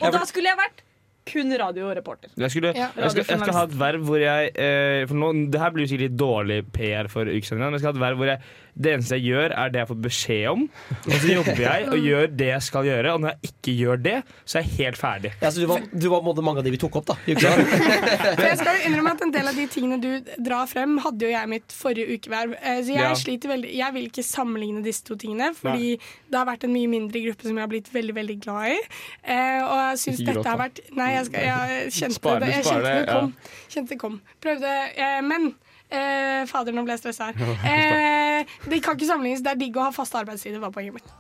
Og 0.03 0.13
da 0.15 0.23
skulle 0.29 0.49
jeg 0.53 0.59
vært 0.61 0.83
kun 1.29 1.53
radioreporter. 1.55 2.33
Jeg, 2.35 2.51
skulle, 2.51 2.73
Ja. 2.75 2.89
jeg, 2.97 3.11
skal, 3.15 3.25
jeg 3.29 3.41
skal 3.45 3.55
ha 3.55 3.63
et 3.69 3.75
verv 3.79 4.07
hvor 4.09 4.19
jeg 4.19 4.49
eh, 4.59 5.05
For 5.07 5.15
nå, 5.21 5.29
Det 5.55 5.61
her 5.63 5.71
blir 5.75 5.85
jo 5.87 5.93
sikkert 5.93 6.09
litt 6.09 6.17
dårlig 6.19 6.57
PR 6.75 7.07
for 7.13 7.31
ukesenderen, 7.31 7.71
men 7.71 7.79
jeg 7.79 7.85
skal 7.85 7.93
ha 7.93 7.99
et 7.99 8.05
verv 8.09 8.19
hvor 8.23 8.31
jeg, 8.33 8.41
det 8.75 8.93
eneste 8.97 9.19
jeg 9.19 9.27
gjør, 9.33 9.53
er 9.53 9.69
det 9.75 9.81
jeg 9.83 9.89
får 9.91 9.99
beskjed 10.07 10.47
om. 10.49 10.63
Og 11.05 11.13
så 11.21 11.29
jobber 11.35 11.61
jeg 11.61 11.89
og 11.93 11.99
gjør 12.09 12.27
det 12.41 12.47
jeg 12.49 12.63
skal 12.63 12.87
gjøre, 12.89 13.13
og 13.13 13.21
når 13.21 13.35
jeg 13.35 13.51
ikke 13.53 13.75
gjør 13.77 14.01
det, 14.07 14.15
så 14.49 14.59
er 14.59 14.63
jeg 14.65 14.73
helt 14.79 14.97
ferdig. 15.01 15.33
Ja, 15.43 15.51
så 15.53 15.61
du 15.61 15.67
var, 15.69 15.83
du 15.93 16.07
var 16.09 16.23
på 16.23 16.23
en 16.25 16.29
måte 16.31 16.45
mange 16.47 16.63
av 16.63 16.65
de 16.65 16.73
vi 16.73 16.81
tok 16.81 16.97
opp, 17.03 17.11
da. 17.13 17.17
jeg 17.27 18.57
skal 18.61 18.81
innrømme 18.87 19.13
at 19.17 19.23
En 19.23 19.31
del 19.35 19.47
av 19.49 19.55
de 19.57 19.67
tingene 19.71 19.99
du 20.03 20.09
drar 20.43 20.67
frem, 20.71 20.97
hadde 21.05 21.27
jo 21.29 21.31
jeg 21.33 21.51
mitt 21.53 21.75
forrige 21.77 22.17
ukeverv. 22.17 22.55
Eh, 22.61 22.81
Så 22.83 22.95
jeg 22.97 23.03
Ja. 23.03 23.13
sliter 23.15 23.49
veldig 23.53 23.71
Jeg 23.77 23.95
vil 23.95 24.07
ikke 24.09 24.23
sammenligne 24.27 24.83
disse 24.85 25.05
to 25.05 25.15
tingene, 25.17 25.53
fordi 25.55 25.99
det 26.31 26.39
har 26.39 26.47
vært 26.49 26.65
en 26.65 26.73
mye 26.73 26.89
mindre 26.89 27.21
gruppe 27.27 27.43
som 27.47 27.57
jeg 27.57 27.63
har 27.63 27.69
blitt 27.69 27.93
veldig 27.95 28.15
veldig 28.15 28.39
glad 28.41 28.73
i. 28.73 28.79
Eh, 29.25 29.61
og 29.63 29.77
jeg 29.93 29.99
syns 30.07 30.25
dette 30.27 30.49
har 30.49 30.59
vært 30.59 30.81
Nei, 30.97 31.11
jeg, 31.15 31.27
skal, 31.27 31.41
jeg 31.43 31.93
kjente 31.93 32.39
det. 32.41 32.49
Jeg 32.53 32.65
kjente 32.65 32.83
det, 32.83 32.95
det 33.07 33.13
kom. 33.15 33.35
Kjente 33.69 33.89
det 33.95 33.99
kom. 34.01 34.21
Prøvde. 34.43 34.73
Eh, 34.97 35.21
men 35.23 35.55
eh, 35.93 36.43
Fader, 36.51 36.73
nå 36.77 36.81
ble 36.87 36.93
jeg 36.97 37.03
stressa 37.05 37.23
her. 37.31 37.35
Eh, 37.69 38.41
det 38.69 38.79
kan 38.85 38.93
ikke 38.97 39.11
sammenlignes. 39.11 39.43
Det 39.45 39.53
er 39.53 39.59
digg 39.61 39.75
å 39.79 39.87
ha 39.87 39.93
faste 39.95 40.17
arbeidstider, 40.23 40.61
var 40.63 40.73
poenget 40.75 40.95
mitt. 40.99 41.09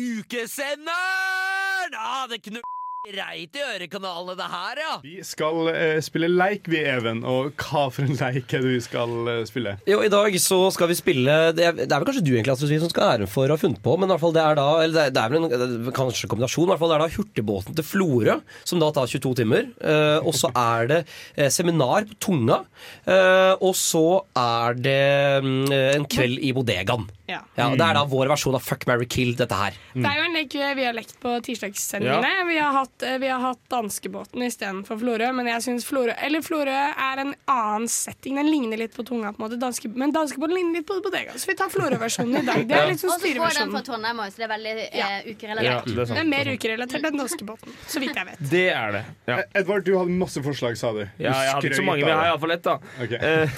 Ukesenderen! 0.00 1.92
Ja, 1.92 2.26
det 2.30 2.38
knur 2.44 2.62
reit 3.08 3.54
i 3.56 3.62
ørekanalene, 3.64 4.34
det 4.36 4.46
her, 4.52 4.80
ja. 4.82 4.94
Vi 5.00 5.22
skal 5.24 5.70
eh, 5.72 6.00
spille 6.04 6.28
leik, 6.28 6.68
vi, 6.68 6.82
Even. 6.84 7.22
Og 7.24 7.54
hva 7.56 7.86
for 7.88 8.04
en 8.04 8.18
leik 8.18 8.52
er 8.52 8.60
det 8.60 8.74
vi 8.74 8.80
skal 8.84 9.30
eh, 9.32 9.40
spille? 9.48 9.72
Jo, 9.88 10.02
I 10.04 10.10
dag 10.12 10.36
så 10.42 10.58
skal 10.74 10.90
vi 10.90 10.98
spille 10.98 11.36
Det 11.56 11.64
er, 11.64 11.78
det 11.78 11.88
er 11.88 11.96
vel 12.02 12.08
kanskje 12.10 12.24
du 12.26 12.32
egentlig 12.34 12.52
Astrid, 12.52 12.76
som 12.82 12.92
skal 12.92 13.06
ha 13.06 13.14
æren 13.16 13.30
for 13.30 13.48
å 13.48 13.56
ha 13.56 13.60
funnet 13.62 13.80
på, 13.80 13.94
men 13.96 14.10
i 14.10 14.12
hvert 14.12 14.24
fall 14.26 14.34
det 14.36 14.42
er 14.44 14.58
da 14.58 14.66
Eller 14.82 14.96
det 14.98 15.04
er, 15.06 15.14
det 15.16 15.22
er 15.22 15.32
vel 15.32 15.40
en 15.40 15.48
det 15.50 15.88
er 15.92 15.96
kanskje 15.96 16.26
en 16.26 16.34
kombinasjon. 16.34 16.68
I 16.68 16.72
hvert 16.74 16.82
fall 16.82 16.92
det 16.92 16.98
er 16.98 17.04
da 17.06 17.14
hurtigbåten 17.16 17.78
til 17.78 17.88
Florø, 17.88 18.36
som 18.68 18.82
da 18.84 18.90
tar 18.96 19.08
22 19.14 19.32
timer. 19.40 19.70
Eh, 19.80 20.18
og 20.20 20.36
så 20.36 20.52
er 20.52 20.92
det 20.92 21.00
eh, 21.36 21.48
seminar 21.52 22.04
på 22.10 22.18
Tunga. 22.28 22.60
Eh, 23.08 23.54
og 23.64 23.72
så 23.80 24.04
er 24.36 24.76
det 24.76 25.00
mm, 25.46 25.72
en 25.72 26.06
kveld 26.10 26.44
i 26.44 26.52
bodegaen. 26.56 27.08
Ja. 27.30 27.40
Ja, 27.54 27.68
Det 27.76 27.84
er 27.84 27.94
da 27.94 28.04
vår 28.10 28.30
versjon 28.32 28.56
av 28.58 28.64
Fuck, 28.64 28.86
marry, 28.90 29.06
kill, 29.10 29.34
dette 29.38 29.56
her. 29.56 29.76
Det 29.94 30.06
er 30.06 30.18
jo 30.18 30.26
en 30.26 30.36
lek 30.36 30.54
vi 30.76 30.86
har 30.86 30.96
lekt 30.96 31.14
på 31.22 31.36
tirsdagssendingene. 31.46 32.46
Vi, 32.48 32.56
har 32.58 32.74
hatt, 32.74 32.89
eh, 33.02 33.18
vi 33.22 33.28
har 33.30 33.40
hatt 33.40 33.60
danskebåten 33.72 34.42
istedenfor 34.46 34.98
Florø, 35.00 35.30
men 35.36 35.46
jeg 35.46 35.62
synes 35.62 35.84
Florø 35.88 36.12
Eller 36.22 36.42
Florø 36.42 36.70
er 36.74 37.22
en 37.22 37.34
annen 37.48 37.88
setting. 37.88 38.36
Den 38.36 38.50
ligner 38.50 38.76
litt 38.80 38.94
på 38.96 39.04
tunga, 39.06 39.32
på 39.32 39.40
en 39.42 39.46
måte. 39.46 39.58
Danske, 39.60 39.88
men 39.94 40.12
danskebåten 40.12 40.54
ligner 40.54 40.80
litt 40.80 40.86
på 40.88 40.98
bodega. 41.04 41.32
Så 41.38 41.46
vi 41.50 41.54
tar 41.58 41.70
Florø-versjonen 41.72 42.42
i 42.42 42.46
dag. 42.46 42.66
Det 42.68 42.76
er 42.76 42.86
litt 42.90 43.00
sånn 43.02 43.10
Og 43.14 43.20
så 43.20 43.20
får 43.20 43.28
den 43.28 43.40
fra 43.40 43.50
styreversjonen. 43.50 43.84
Trondheim 43.88 44.22
òg, 44.24 44.32
så 44.34 44.36
det 44.42 44.46
er 44.48 44.52
veldig 44.54 44.74
Ja. 44.76 44.84
eh, 44.90 44.98
Ja, 45.00 45.32
ukerelatert. 45.32 45.84
det 45.86 45.98
er 45.98 46.04
Det 46.14 46.18
er 46.24 46.30
mer 46.34 46.52
ukerelatert 46.54 47.04
enn 47.10 47.18
danskebåten, 47.22 47.76
så 47.86 48.00
vidt 48.00 48.14
jeg 48.14 48.26
vet. 48.26 48.38
Det 48.50 48.66
er 48.74 48.92
det. 48.98 49.04
Ja. 49.26 49.38
Eh, 49.38 49.60
Edvard, 49.60 49.84
du 49.84 49.92
hadde 49.98 50.10
masse 50.10 50.42
forslag, 50.42 50.76
sa 50.76 50.92
du. 50.92 51.04
Du 51.04 51.24
Ja, 51.24 51.30
jeg 51.32 51.52
hadde 51.54 51.66
ikke 51.70 51.76
så 51.80 51.84
mange, 51.84 52.04
men 52.04 52.08
jeg 52.08 52.16
har 52.16 52.24
det. 52.24 52.32
iallfall 52.32 52.50
ett, 52.52 52.62
da. 52.62 52.78
Okay. 53.02 53.18
Uh, 53.18 53.48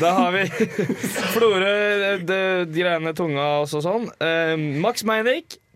da 0.00 0.12
har 0.18 0.32
vi 0.32 0.44
Florø, 1.34 2.18
de, 2.26 2.40
de 2.66 2.82
greiene 2.82 3.14
tunga 3.14 3.46
og 3.62 3.68
sånn. 3.68 4.08
Uh, 4.20 4.56
Max 4.80 5.04
Meinick, 5.04 5.54
eh, 5.54 5.67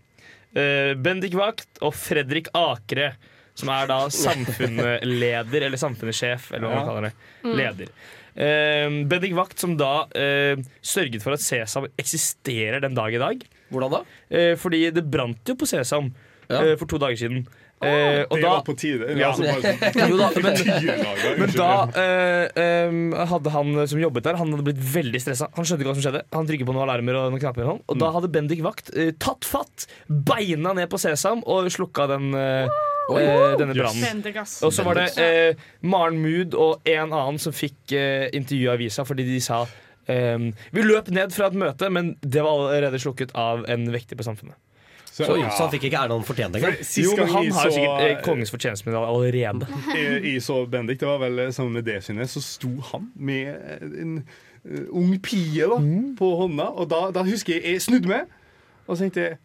Bendik 0.53 1.33
Vakt 1.37 1.79
og 1.81 1.93
Fredrik 1.97 2.47
Akre. 2.53 3.13
Som 3.57 3.69
er 3.69 3.85
da 3.85 3.99
samfunnsleder, 4.09 5.65
eller 5.67 5.77
samfunnssjef, 5.77 6.51
eller 6.55 6.67
hva 6.67 6.73
man 6.73 6.81
Ja. 6.81 6.85
kaller 6.89 7.09
det. 7.09 7.57
Leder. 7.59 7.89
Uh, 8.33 9.03
Bendik 9.05 9.35
Vakt 9.37 9.59
som 9.61 9.75
da 9.77 10.07
uh, 10.09 10.61
sørget 10.81 11.21
for 11.21 11.35
at 11.35 11.43
Sesam 11.43 11.85
eksisterer 12.01 12.81
den 12.81 12.95
dag 12.97 13.13
i 13.13 13.21
dag. 13.21 13.43
Hvordan 13.69 13.91
da? 13.93 13.99
Uh, 14.33 14.55
fordi 14.57 14.87
det 14.95 15.05
brant 15.05 15.45
jo 15.45 15.53
på 15.55 15.69
Sesam 15.69 16.09
Ja. 16.49 16.59
eh, 16.59 16.75
for 16.75 16.85
to 16.89 16.97
dager 16.99 17.15
siden. 17.15 17.45
Eh, 17.83 18.21
og 18.27 18.37
Det 18.37 18.43
da, 18.43 18.51
var 18.53 18.63
på 18.67 18.75
tide. 18.79 19.09
Ja. 19.19 19.31
Altså, 19.31 19.43
bare 19.43 20.07
Jo 20.11 20.19
da, 20.19 20.29
men 20.45 21.41
men 21.41 21.53
da 21.55 21.69
eh, 21.99 22.63
eh, 22.63 23.27
hadde 23.33 23.53
han 23.53 23.83
som 23.89 24.01
jobbet 24.01 24.27
der, 24.27 24.39
Han 24.39 24.53
hadde 24.55 24.65
blitt 24.67 24.81
veldig 24.93 25.21
stressa. 25.23 25.49
Han 25.57 25.67
skjønte 25.67 25.83
ikke 25.83 25.91
hva 25.91 25.97
som 25.99 26.05
skjedde. 26.07 26.23
Han 26.35 26.49
trykket 26.49 26.69
på 26.69 26.75
noen 26.75 26.85
alarmer 26.87 27.19
og 27.19 27.29
noen 27.33 27.43
knapper. 27.43 27.67
Og, 27.67 27.77
sånn. 27.77 27.83
og 27.91 28.01
da 28.01 28.11
hadde 28.17 28.31
Bendik 28.33 28.63
Vakt 28.65 28.93
eh, 28.95 29.13
tatt 29.21 29.47
fatt, 29.47 29.87
beina 30.07 30.75
ned 30.77 30.89
på 30.91 30.99
Sesam 31.01 31.43
og 31.49 31.69
slukka 31.73 32.07
den, 32.13 32.33
eh, 32.37 32.67
eh, 33.13 33.55
denne 33.59 33.77
brannen. 33.77 34.23
Yes. 34.33 34.59
Og 34.65 34.73
så 34.75 34.85
var 34.87 34.99
det 34.99 35.09
eh, 35.21 35.63
Maren 35.85 36.19
Mood 36.23 36.57
og 36.57 36.85
en 36.89 37.09
annen 37.09 37.41
som 37.41 37.55
fikk 37.55 37.95
eh, 37.95 38.27
intervju 38.33 38.69
av 38.69 38.77
avisa 38.79 39.07
fordi 39.07 39.27
de 39.27 39.39
sa 39.43 39.65
Vi 40.03 40.81
løp 40.83 41.07
ned 41.15 41.31
fra 41.31 41.47
et 41.47 41.55
møte, 41.55 41.87
men 41.87 42.09
det 42.19 42.41
var 42.43 42.65
allerede 42.65 42.99
slukket 42.99 43.31
av 43.39 43.63
en 43.71 43.85
vekter 43.93 44.19
på 44.19 44.25
Samfunnet. 44.27 44.57
Så, 45.13 45.27
så, 45.27 45.35
ja. 45.37 45.49
så 45.53 45.67
han 45.67 45.71
fikk 45.75 45.83
ikke 45.91 45.99
Erland 46.07 46.23
fortjent 46.25 46.55
engang. 46.57 46.73
Jo, 46.97 47.11
men 47.19 47.27
han 47.29 47.51
har 47.53 47.67
så- 47.69 47.73
sikkert 47.75 48.01
eh, 48.07 48.21
kongens 48.25 48.49
fortjenstmedalje 48.49 49.11
allerede. 49.13 49.67
I, 49.99 50.05
I 50.33 50.39
så 50.41 50.55
Bendik, 50.65 50.97
det 51.03 51.05
var 51.07 51.19
vel 51.21 51.37
eh, 51.43 51.51
sammen 51.53 51.75
med 51.77 51.85
Desine, 51.85 52.25
så 52.27 52.41
sto 52.41 52.71
han 52.89 53.11
med 53.13 53.53
en 54.01 54.15
eh, 54.65 54.87
ung 54.89 55.13
pie 55.21 55.67
da, 55.69 55.77
Mm. 55.77 56.15
på 56.17 56.31
hånda. 56.39 56.65
Og 56.81 56.89
da, 56.89 57.03
da 57.13 57.21
husker 57.27 57.53
jeg 57.59 57.75
jeg 57.75 57.81
snudde 57.85 58.09
meg, 58.09 58.25
og 58.87 58.97
så 58.97 59.03
tenkte 59.05 59.27
jeg 59.27 59.37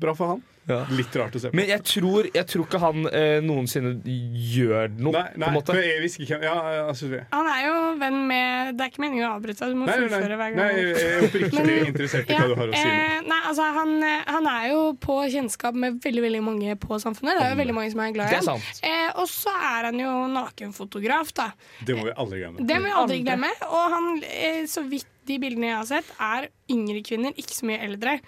Bra 0.00 0.12
for 0.16 0.32
han. 0.32 0.40
Ja. 0.66 0.86
Litt 0.90 1.14
rart 1.16 1.34
å 1.36 1.40
se 1.42 1.50
på. 1.50 1.56
Men 1.58 1.66
jeg 1.68 1.82
tror, 1.84 2.28
jeg 2.32 2.46
tror 2.48 2.64
ikke 2.64 2.78
han 2.80 3.06
eh, 3.12 3.40
noensinne 3.44 3.90
gjør 4.04 4.94
noe. 4.96 5.12
nei, 5.12 5.24
på 5.36 5.48
en 5.50 5.54
måte. 5.58 5.74
jeg 5.76 6.08
ikke 6.24 6.38
Ja, 6.42 6.54
ja, 6.72 6.86
altså, 6.88 7.10
jeg- 7.10 7.26
Han 7.32 7.46
er 7.46 7.66
jo 7.66 7.74
venn 8.00 8.26
med 8.26 8.76
Det 8.78 8.84
er 8.86 8.90
ikke 8.90 9.02
meningen 9.04 9.26
å 9.28 9.34
avbryte 9.36 9.58
deg, 9.60 9.68
du 9.74 9.76
må 9.76 9.86
Nei, 9.86 9.96
nei, 9.98 10.08
fullføre 10.08 10.36
hver 10.40 10.54
gang. 10.54 10.56
nei, 10.56 10.72
jeg 10.80 11.04
er 11.04 11.26
oppriktig 11.28 11.86
interessert 11.86 12.30
i 12.30 12.34
hva 12.34 12.46
du 12.48 12.54
har 12.54 12.68
å 12.68 12.74
si. 12.74 12.88
eh, 12.88 13.20
nei, 13.28 13.40
altså 13.50 13.68
han, 13.74 13.92
eh, 14.02 14.22
han 14.26 14.46
er 14.46 14.68
jo 14.70 14.80
på 15.04 15.18
kjennskap 15.34 15.74
med 15.74 16.00
veldig 16.02 16.22
veldig 16.22 16.42
mange 16.42 16.76
på 16.80 16.98
Samfunnet. 17.00 17.36
Det 17.38 17.44
er 17.44 17.50
jo 17.54 17.60
veldig 17.60 17.74
mange 17.74 17.90
som 17.92 18.00
er 18.00 18.12
glad 18.16 18.32
i 18.32 18.36
er 18.36 18.48
ham. 18.48 18.60
Eh, 18.82 19.10
og 19.20 19.28
så 19.28 19.50
er 19.54 19.84
han 19.90 19.98
jo 20.00 20.12
nakenfotograf, 20.32 21.32
da. 21.34 21.50
Det 21.84 21.96
må 21.96 22.04
vi 22.08 22.14
aldri 22.16 22.40
glemme. 22.40 22.66
Det 22.66 22.76
må 22.80 22.88
vi 22.88 22.94
aldri 22.94 23.18
Aldri. 23.18 23.24
glemme. 23.26 23.50
Og 23.68 23.90
han, 23.92 24.22
eh, 24.24 24.62
så 24.70 24.82
vidt 24.88 25.06
de 25.26 25.38
bildene 25.38 25.68
jeg 25.70 25.76
har 25.76 25.86
sett, 25.86 26.10
er 26.20 26.48
yngre 26.70 27.02
kvinner, 27.04 27.32
ikke 27.36 27.52
så 27.56 27.64
mye 27.68 27.80
eldre. 27.84 28.20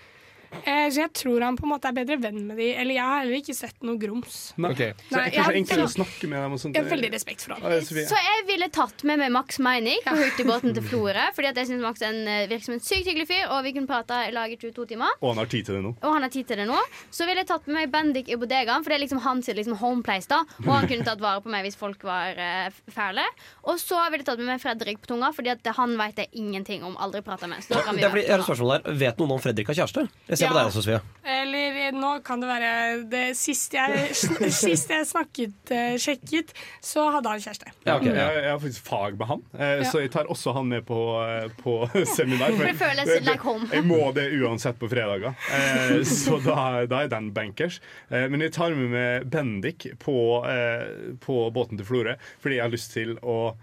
Eh, 0.63 0.87
så 0.93 1.03
jeg 1.05 1.13
tror 1.17 1.45
han 1.47 1.57
på 1.59 1.67
en 1.67 1.73
måte 1.73 1.91
er 1.91 1.97
bedre 1.97 2.19
venn 2.21 2.41
med 2.49 2.59
de. 2.61 2.69
Eller 2.75 2.99
jeg 2.99 3.05
har 3.07 3.23
heller 3.23 3.39
ikke 3.41 3.57
sett 3.57 3.87
noe 3.87 3.99
grums. 4.01 4.39
Nei. 4.57 4.73
Okay. 4.75 4.95
Så 5.09 5.17
Nei, 5.17 5.25
jeg, 5.27 5.37
kanskje 5.37 5.61
enklere 5.61 5.87
å 5.87 5.93
snakke 5.97 6.31
med 6.31 6.43
dem 6.45 6.57
og 6.57 6.63
sånt. 6.63 6.79
Jeg 6.79 6.87
har 6.87 6.95
veldig 6.95 7.11
respekt 7.15 7.47
for 7.47 7.57
han. 7.57 7.87
Så 7.87 8.21
jeg 8.27 8.47
ville 8.51 8.69
tatt 8.75 9.05
med 9.09 9.21
meg 9.23 9.33
Max 9.35 9.61
Meinig 9.63 9.99
på 10.07 10.17
hurtigbåten 10.17 10.77
til 10.77 10.87
Florø. 10.87 11.27
Fordi 11.37 11.51
at 11.53 11.61
jeg 11.61 11.71
synes 11.71 11.85
Max 11.85 12.03
er 12.03 12.15
en, 12.15 12.23
eh, 12.29 12.47
virker 12.51 12.69
som 12.69 12.77
en 12.77 12.85
sykt 12.85 13.11
hyggelig 13.11 13.29
fyr, 13.31 13.45
og 13.51 13.63
vi 13.67 13.75
kunne 13.77 13.91
prata 13.91 14.23
i 14.27 14.33
lag 14.35 14.53
i 14.53 14.59
22 14.61 14.87
timer. 14.95 15.19
Og 15.21 15.35
han 15.35 15.43
har 15.43 15.51
tid 15.53 15.69
til 15.69 15.79
det 15.79 15.85
nå. 15.87 15.95
Og 16.01 16.17
han 16.17 16.27
har 16.27 16.33
tid 16.33 16.49
til 16.51 16.63
det 16.63 16.69
nå. 16.71 16.81
Så 17.11 17.29
ville 17.29 17.43
jeg 17.43 17.51
tatt 17.51 17.67
med 17.67 17.81
meg 17.81 17.93
Bendik 17.93 18.31
i 18.33 18.39
bodegaen, 18.41 18.85
for 18.85 18.93
det 18.93 18.99
er 18.99 19.05
liksom 19.05 19.23
hans 19.27 19.49
liksom 19.49 19.79
homeplace. 19.81 20.29
da 20.29 20.43
Og 20.65 20.73
han 20.73 20.89
kunne 20.89 21.07
tatt 21.07 21.23
vare 21.23 21.43
på 21.45 21.53
meg 21.53 21.67
hvis 21.67 21.79
folk 21.79 22.03
var 22.07 22.39
uh, 22.39 22.71
fæle. 22.93 23.25
Og 23.65 23.79
så 23.83 23.99
ville 24.11 24.23
jeg 24.23 24.31
tatt 24.31 24.43
med 24.43 24.51
meg 24.55 24.63
Fredrik 24.63 25.01
på 25.03 25.11
tunga, 25.13 25.33
Fordi 25.37 25.53
at 25.55 25.67
han 25.77 25.97
vet 25.99 26.25
jeg 26.25 26.29
ingenting 26.33 26.85
om. 26.85 26.97
Aldri 26.97 27.23
prata 27.23 27.47
med. 27.47 27.63
Så 27.65 27.75
da 27.75 27.83
kan 27.87 27.97
vi 27.97 28.03
Det 28.03 28.09
er 28.09 28.15
fordi, 28.15 28.27
jeg 28.27 28.33
har 28.33 28.45
et 28.45 28.49
spørsmål 28.49 28.75
der 28.77 29.01
Vet 29.07 29.19
noen 29.21 29.37
om 29.37 29.43
Fredrik 29.43 29.71
har 29.71 29.79
kjæreste? 29.81 30.07
Jeg 30.37 30.43
ser 30.45 30.53
på 30.53 30.59
deg 30.59 30.69
også, 30.71 30.83
Sofie. 30.85 31.01
Eller 31.27 31.93
nå 31.97 32.11
kan 32.23 32.41
det 32.43 32.49
være 32.49 32.71
det 33.11 33.23
Sist 33.39 33.73
jeg, 33.75 34.13
sist 34.55 34.91
jeg 34.93 35.07
snakket, 35.09 35.73
eh, 35.75 35.97
sjekket, 35.99 36.53
så 36.85 37.07
hadde 37.15 37.33
han 37.33 37.43
kjæreste. 37.43 37.73
Ja, 37.87 37.97
ok, 37.97 38.05
Jeg, 38.07 38.15
ja. 38.15 38.27
jeg 38.37 38.51
har 38.53 38.61
faktisk 38.63 38.87
fag 38.87 39.17
med 39.19 39.27
han, 39.33 39.43
eh, 39.59 39.73
Ja. 39.83 39.89
så 39.91 40.03
jeg 40.05 40.13
tar 40.15 40.31
også 40.33 40.55
han 40.55 40.69
med 40.71 40.85
på, 40.87 41.01
eh, 41.25 41.49
på 41.63 41.77
seminar. 42.17 42.53
for- 42.55 42.65
Det 42.71 42.77
føles 42.81 43.13
like 43.27 43.43
home. 43.43 43.69
Jeg 43.73 43.85
må 43.89 44.13
det 44.15 44.29
uansett 44.41 44.79
på 44.79 44.89
fredager, 44.93 45.35
eh, 45.51 46.01
så 46.07 46.39
da, 46.45 46.87
da 46.87 47.03
er 47.07 47.09
den 47.17 47.33
bankers. 47.35 47.81
Eh, 48.11 48.29
men 48.29 48.41
jeg 48.47 48.53
tar 48.53 48.71
med 48.77 48.91
meg 48.95 49.31
Bendik 49.31 49.89
på, 49.99 50.17
eh, 50.47 51.17
på 51.27 51.41
båten 51.53 51.77
til 51.81 51.87
Florø 51.89 52.15
fordi 52.43 52.57
jeg 52.61 52.63
har 52.63 52.71
lyst 52.73 52.93
til 52.95 53.17
å 53.23 53.55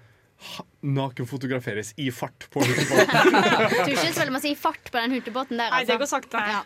nakenfotograferes 0.83 1.93
i 1.97 2.09
fart 2.11 2.47
på 2.53 2.63
hurtigbåten. 2.63 3.37
Jeg 3.37 3.69
tror 3.71 3.91
ikke 3.91 4.07
det 4.07 4.13
så 4.13 4.23
veldig 4.23 4.35
man 4.35 4.43
sier 4.45 4.59
fart 4.59 4.91
på 4.91 4.99
den 4.99 5.17
hurtigbåten 5.17 5.59
der. 5.59 5.69
Nei, 5.73 5.83
det 5.87 5.95
Altså. 5.95 5.99
går 6.03 6.11
sakte. 6.11 6.45
Ja. 6.53 6.63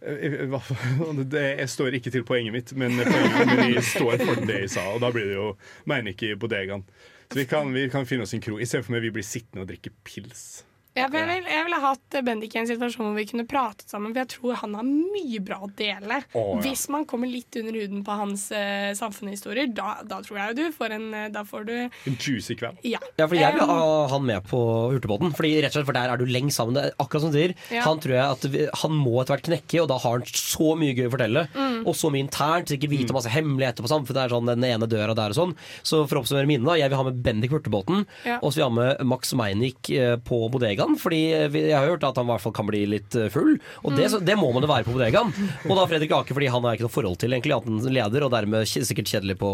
Eh, 0.00 1.58
jeg 1.60 1.68
står 1.68 1.96
ikke 1.98 2.12
til 2.14 2.24
poenget 2.24 2.54
mitt, 2.54 2.72
men, 2.72 2.96
poenget, 3.04 3.84
står 3.84 4.22
for 4.24 4.46
det 4.48 4.62
jeg 4.64 4.72
sa. 4.72 4.86
Og 4.94 5.02
da 5.04 5.12
blir 5.12 5.28
det 5.28 5.36
jo 5.36 5.50
mener 5.90 6.14
ikke 6.14 6.32
i 6.32 6.38
bodegaen. 6.40 6.86
Så 7.30 7.38
vi 7.38 7.44
kan, 7.46 7.74
vi 7.74 7.88
kan 7.92 8.08
finne 8.08 8.24
oss 8.26 8.34
en 8.34 8.42
kro. 8.42 8.58
I 8.58 8.66
stedet 8.66 8.86
for 8.86 8.96
meg 8.96 9.04
vi 9.04 9.12
blir 9.14 9.26
sittende 9.26 9.62
og 9.66 9.70
drikke 9.70 9.92
pils. 10.06 10.64
Ja, 10.98 11.06
jeg, 11.06 11.22
vil, 11.28 11.44
jeg 11.46 11.64
ville 11.68 11.78
hatt 11.84 12.16
Bendik 12.26 12.54
i 12.56 12.58
en 12.58 12.66
situasjon 12.66 13.06
hvor 13.06 13.14
vi 13.14 13.24
kunne 13.30 13.44
pratet 13.48 13.92
sammen, 13.92 14.10
for 14.10 14.24
jeg 14.24 14.30
tror 14.32 14.56
han 14.64 14.72
har 14.74 14.86
mye 14.88 15.38
bra 15.46 15.60
å 15.62 15.68
dele. 15.78 16.16
Oh, 16.34 16.56
ja. 16.56 16.64
Hvis 16.64 16.88
man 16.90 17.04
kommer 17.08 17.30
litt 17.30 17.54
under 17.60 17.76
huden 17.78 18.02
på 18.06 18.16
hans 18.18 18.48
uh, 18.50 18.90
samfunnshistorier, 18.98 19.70
da, 19.76 20.00
da 20.02 20.18
tror 20.26 20.40
jeg 20.40 20.50
jo 20.50 20.56
du 20.58 20.74
får 20.74 20.94
en 20.96 21.06
eh, 21.14 21.28
Da 21.32 21.44
får 21.46 21.66
du 21.68 21.74
En 21.78 22.16
juicy 22.16 22.56
kveld. 22.58 22.80
Ja. 22.86 22.98
Ja, 23.20 23.28
for 23.28 23.38
Jeg 23.38 23.54
vil 23.54 23.70
ha 23.70 23.86
han 24.10 24.26
med 24.26 24.48
på 24.50 24.58
hurtigbåten. 24.90 25.30
Fordi 25.36 25.52
rett 25.60 25.70
og 25.70 25.78
slett, 25.78 25.88
for 25.88 25.96
Der 25.96 26.10
er 26.10 26.20
du 26.20 26.26
lengst 26.26 26.58
sammen. 26.58 26.74
Det 26.74 26.88
er 26.88 26.96
akkurat 26.98 27.24
som 27.24 27.32
du 27.32 27.38
sier. 27.38 27.54
Ja. 27.70 27.84
Han 27.86 28.02
tror 28.02 28.16
jeg 28.16 28.24
at 28.24 28.48
vi, 28.50 28.66
Han 28.82 28.96
må 28.98 29.14
etter 29.20 29.36
hvert 29.36 29.46
knekke, 29.46 29.82
og 29.84 29.88
da 29.92 30.00
har 30.02 30.18
han 30.18 30.26
så 30.26 30.72
mye 30.80 30.96
gøy 30.98 31.06
å 31.06 31.14
fortelle. 31.14 31.46
Mm. 31.54 31.78
Og 31.84 31.96
så 31.96 32.10
mye 32.10 32.26
internt. 32.26 32.74
Ikke 32.74 32.90
vite 32.90 33.14
masse 33.16 33.30
hemmeligheter 33.32 33.86
på 33.86 33.92
samfunnet. 33.92 34.18
Det 34.18 34.26
er 34.26 34.34
sånn 34.34 34.50
Den 34.50 34.68
ene 34.72 34.90
døra 34.90 35.14
der 35.18 35.36
og 35.36 35.38
sånn. 35.38 35.56
Så 35.86 36.02
for 36.10 36.18
å 36.18 36.24
oppsummere 36.24 36.50
minnene, 36.50 36.72
da. 36.72 36.78
Jeg 36.82 36.90
vil 36.92 37.00
ha 37.00 37.06
med 37.06 37.22
Bendik 37.24 37.54
på 37.54 37.60
hurtigbåten. 37.60 38.04
Ja. 38.26 38.40
Og 38.40 38.50
så 38.50 38.58
vil 38.58 38.66
jeg 38.66 38.72
ha 38.72 38.78
med 38.80 39.06
Max 39.14 39.34
Meinick 39.38 39.94
eh, 39.94 40.16
på 40.18 40.42
bodegaen. 40.50 40.79
Bodegaen. 40.80 40.98
Fordi 41.00 41.20
jeg 41.30 41.76
har 41.76 41.86
hørt 41.86 42.04
at 42.08 42.16
han 42.16 42.26
i 42.26 42.32
hvert 42.32 42.40
fall 42.46 42.52
kan 42.56 42.66
bli 42.70 42.82
litt 42.88 43.14
eh, 43.20 43.28
full. 43.30 43.58
Og 43.84 43.96
det, 43.96 44.10
så- 44.10 44.20
det 44.24 44.36
må 44.40 44.52
man 44.52 44.62
jo 44.64 44.68
være 44.72 44.84
på 44.88 44.96
bodegaen. 44.96 45.32
Og 45.68 45.76
da 45.76 45.86
Fredrik 45.86 46.10
Ake, 46.16 46.34
fordi 46.34 46.48
han 46.50 46.62
har 46.64 46.74
ikke 46.78 46.88
noe 46.88 46.96
forhold 46.96 47.18
til 47.20 47.30
egentlig, 47.36 47.56
at 47.56 47.64
han 47.68 47.78
leder, 47.92 48.24
og 48.24 48.30
dermed 48.32 48.66
sikkert 48.66 49.06
kjedelig 49.12 49.38
på, 49.38 49.50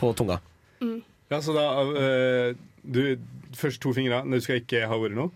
på 0.00 0.12
tunga. 0.18 0.40
Ja, 1.30 1.40
så 1.40 1.54
da 1.56 1.68
uh, 1.82 2.54
du, 2.84 3.16
Først 3.56 3.80
to 3.80 3.92
fingre. 3.94 4.20
Du 4.26 4.40
skal 4.42 4.60
ikke 4.60 4.84
ha 4.90 4.96
ordet 4.98 5.14
nå? 5.16 5.30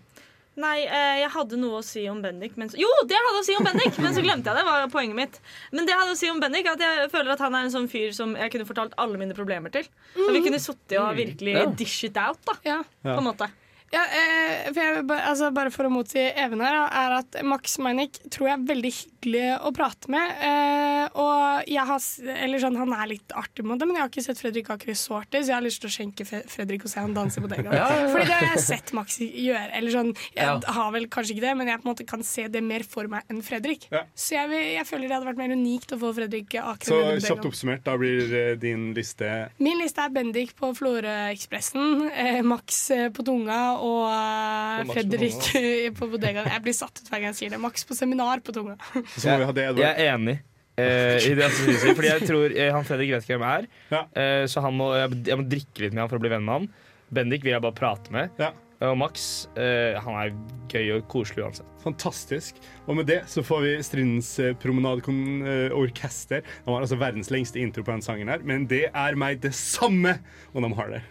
Nei, 0.59 0.81
eh, 0.83 1.21
jeg 1.21 1.29
hadde 1.31 1.55
noe 1.55 1.77
å 1.79 1.83
si 1.87 2.01
om 2.11 2.17
Bendik. 2.19 2.57
Men 2.59 2.67
så, 2.67 2.75
jo, 2.81 2.87
det 3.07 3.15
hadde 3.15 3.37
jeg 3.37 3.39
å 3.39 3.45
si 3.47 3.53
om 3.55 3.63
Bendik, 3.63 3.95
men 4.03 4.11
så 4.11 4.19
glemte 4.25 4.51
jeg 4.51 4.57
det. 4.59 4.65
var 4.67 4.89
poenget 4.91 5.15
mitt. 5.15 5.37
Men 5.71 5.87
det 5.87 5.93
jeg 5.93 6.01
hadde 6.01 6.15
å 6.17 6.19
si 6.19 6.27
om 6.33 6.41
Bendik, 6.43 6.67
er 6.67 6.75
at 6.75 6.83
jeg 6.83 7.11
føler 7.13 7.31
at 7.31 7.43
han 7.45 7.55
er 7.55 7.63
en 7.69 7.71
sånn 7.71 7.87
fyr 7.87 8.11
som 8.17 8.33
jeg 8.35 8.51
kunne 8.51 8.67
fortalt 8.67 8.97
alle 8.99 9.15
mine 9.21 9.37
problemer 9.37 9.71
til. 9.71 9.87
Og 10.19 10.33
vi 10.35 10.41
kunne 10.43 10.59
sittet 10.59 10.97
og 10.99 11.15
virkelig 11.15 11.53
Ja. 11.55 11.63
dish 11.79 12.03
it 12.09 12.19
out, 12.19 12.41
da. 12.43 12.57
Ja. 12.67 12.81
På 13.07 13.15
en 13.21 13.29
måte. 13.29 13.47
Ja, 13.91 14.03
eh, 14.05 14.67
for 14.73 14.81
jeg, 14.83 15.05
altså, 15.17 15.49
bare 15.55 15.71
for 15.73 15.87
å 15.87 15.91
motsi 15.93 16.21
Even 16.37 16.61
her, 16.61 16.75
er 16.93 17.15
at 17.19 17.39
Max 17.47 17.77
Meinick 17.81 18.19
tror 18.29 18.49
jeg 18.51 18.57
er 18.59 18.67
veldig 18.69 18.91
hyggelig 18.93 19.45
å 19.65 19.71
prate 19.75 20.11
med. 20.13 20.35
Eh, 20.45 21.05
og 21.19 21.67
jeg 21.69 21.85
har, 21.89 22.03
eller 22.45 22.61
sånn, 22.61 22.77
han 22.79 22.93
er 22.95 23.09
litt 23.15 23.33
artig 23.35 23.65
med 23.65 23.79
det, 23.81 23.87
men 23.89 23.97
jeg 23.97 24.03
har 24.05 24.11
ikke 24.11 24.23
sett 24.27 24.39
Fredrik 24.41 24.69
Aker 24.75 24.93
så 24.99 25.17
artig, 25.23 25.41
så 25.43 25.51
jeg 25.51 25.57
har 25.57 25.65
lyst 25.65 25.81
til 25.83 25.89
å 25.89 25.93
skjenke 25.95 26.27
Fredrik 26.29 26.85
og 26.85 26.91
se 26.93 27.01
han 27.03 27.15
danse 27.17 27.41
på 27.43 27.49
den 27.51 27.65
Ja, 27.65 27.73
ja, 27.73 27.87
ja. 28.03 28.07
Fordi 28.13 28.27
det 28.29 28.37
har 28.37 28.47
jeg 28.53 28.63
sett 28.67 28.93
Max 28.95 29.17
gjøre. 29.25 29.65
Eller 29.79 29.91
sånn, 29.95 30.13
jeg 30.35 30.45
Ja. 30.45 30.59
har 30.77 30.91
vel 30.95 31.07
kanskje 31.11 31.35
ikke 31.35 31.45
det, 31.47 31.55
men 31.57 31.67
jeg 31.73 31.81
på 31.81 31.87
en 31.89 31.93
måte 31.95 32.07
kan 32.07 32.23
se 32.23 32.47
det 32.47 32.63
mer 32.63 32.83
for 32.87 33.07
meg 33.11 33.23
enn 33.29 33.41
Fredrik. 33.43 33.89
Ja. 33.91 34.03
Så 34.15 34.35
jeg, 34.37 34.49
vil, 34.53 34.63
jeg 34.77 34.85
føler 34.87 35.07
det 35.09 35.17
hadde 35.17 35.29
vært 35.31 35.41
mer 35.41 35.55
unikt 35.57 35.91
å 35.95 35.99
få 35.99 36.13
Fredrik 36.15 36.55
Aker 36.61 36.85
Så 36.93 37.01
kjapt 37.25 37.49
oppsummert, 37.49 37.83
da 37.83 37.97
blir 37.97 38.29
eh, 38.37 38.55
din 38.61 38.93
liste 38.93 39.49
Min 39.59 39.79
liste 39.81 40.05
er 40.05 40.13
Bendik 40.13 40.53
på 40.59 40.71
Florø-ekspressen, 40.77 42.09
eh, 42.13 42.41
Max 42.45 42.91
på 43.13 43.25
tunga 43.25 43.78
og 43.79 44.05
uh, 44.11 44.91
Fredrik 44.91 45.33
på 45.33 45.47
Fredrik 45.47 45.49
eh, 45.59 45.89
på 45.95 46.09
bodegaen. 46.13 46.51
Jeg 46.53 46.65
blir 46.65 46.77
satt 46.77 47.01
ut 47.01 47.09
hver 47.09 47.23
gang 47.23 47.31
jeg 47.31 47.39
sier 47.41 47.55
det. 47.55 47.61
Max 47.63 47.87
på 47.87 47.97
seminar 47.97 48.43
på 48.45 48.55
tunga. 48.55 48.77
Så 49.15 49.31
må 49.31 49.39
vi 49.41 49.49
ha 49.49 49.55
det, 49.55 49.65
Edvard. 49.71 49.83
Jeg 49.85 50.05
er 50.05 50.15
enig. 50.15 50.37
Uh, 50.79 51.17
i 51.27 51.33
det 51.35 51.49
sier, 51.57 51.91
fordi 51.91 52.07
jeg 52.07 52.27
tror 52.29 52.53
uh, 52.55 52.65
han 52.77 52.85
Fredrik 52.87 53.11
vet 53.11 53.25
ikke 53.25 53.35
hvem 53.35 53.47
jeg 53.49 53.65
er. 53.65 53.69
Ja. 53.91 54.05
uh, 54.15 54.45
så 54.47 54.63
han 54.63 54.77
må, 54.79 54.93
jeg, 54.95 55.17
jeg 55.27 55.39
må 55.41 55.47
drikke 55.51 55.83
litt 55.83 55.95
med 55.95 56.05
han 56.05 56.11
for 56.11 56.21
å 56.21 56.23
bli 56.23 56.31
venn 56.31 56.45
med 56.47 56.55
han. 56.55 56.69
Bendik 57.11 57.43
vil 57.43 57.55
jeg 57.57 57.65
bare 57.65 57.75
prate 57.75 58.15
med. 58.15 58.31
Ja. 58.39 58.53
Og 58.87 58.95
Max 58.95 59.23
eh, 59.59 59.97
han 59.99 60.15
er 60.15 60.29
gøy 60.71 60.93
og 60.95 61.07
koselig 61.11 61.43
uansett. 61.43 61.67
Fantastisk. 61.83 62.61
Og 62.85 62.95
med 62.95 63.09
det 63.09 63.17
så 63.27 63.43
får 63.43 63.65
vi 63.65 63.73
Strindens 63.83 64.29
promenadeorkester. 64.61 66.45
De 66.45 66.71
har 66.71 66.85
altså 66.85 66.99
verdens 67.01 67.31
lengste 67.33 67.59
intro 67.59 67.83
på 67.83 67.91
den 67.91 68.05
sangen 68.05 68.31
her, 68.31 68.43
men 68.45 68.69
det 68.71 68.85
er 68.93 69.19
meg 69.19 69.41
det 69.43 69.51
samme 69.57 70.15
om 70.53 70.63
de 70.63 70.71
har 70.79 70.95
det. 70.95 71.03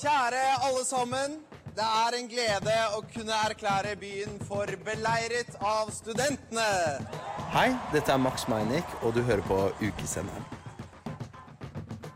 Kjære 0.00 0.42
alle 0.64 0.80
sammen. 0.88 1.32
Det 1.76 1.84
er 1.84 2.14
en 2.16 2.28
glede 2.30 2.76
å 2.96 3.02
kunne 3.12 3.36
erklære 3.50 3.90
byen 4.00 4.38
for 4.48 4.70
beleiret 4.86 5.58
av 5.60 5.90
studentene. 5.92 6.68
Hei, 7.52 7.66
dette 7.92 8.14
er 8.14 8.22
Max 8.22 8.46
Meinick, 8.48 8.94
og 9.04 9.12
du 9.12 9.20
hører 9.26 9.44
på 9.44 9.58
Ukesenderen. 9.82 10.46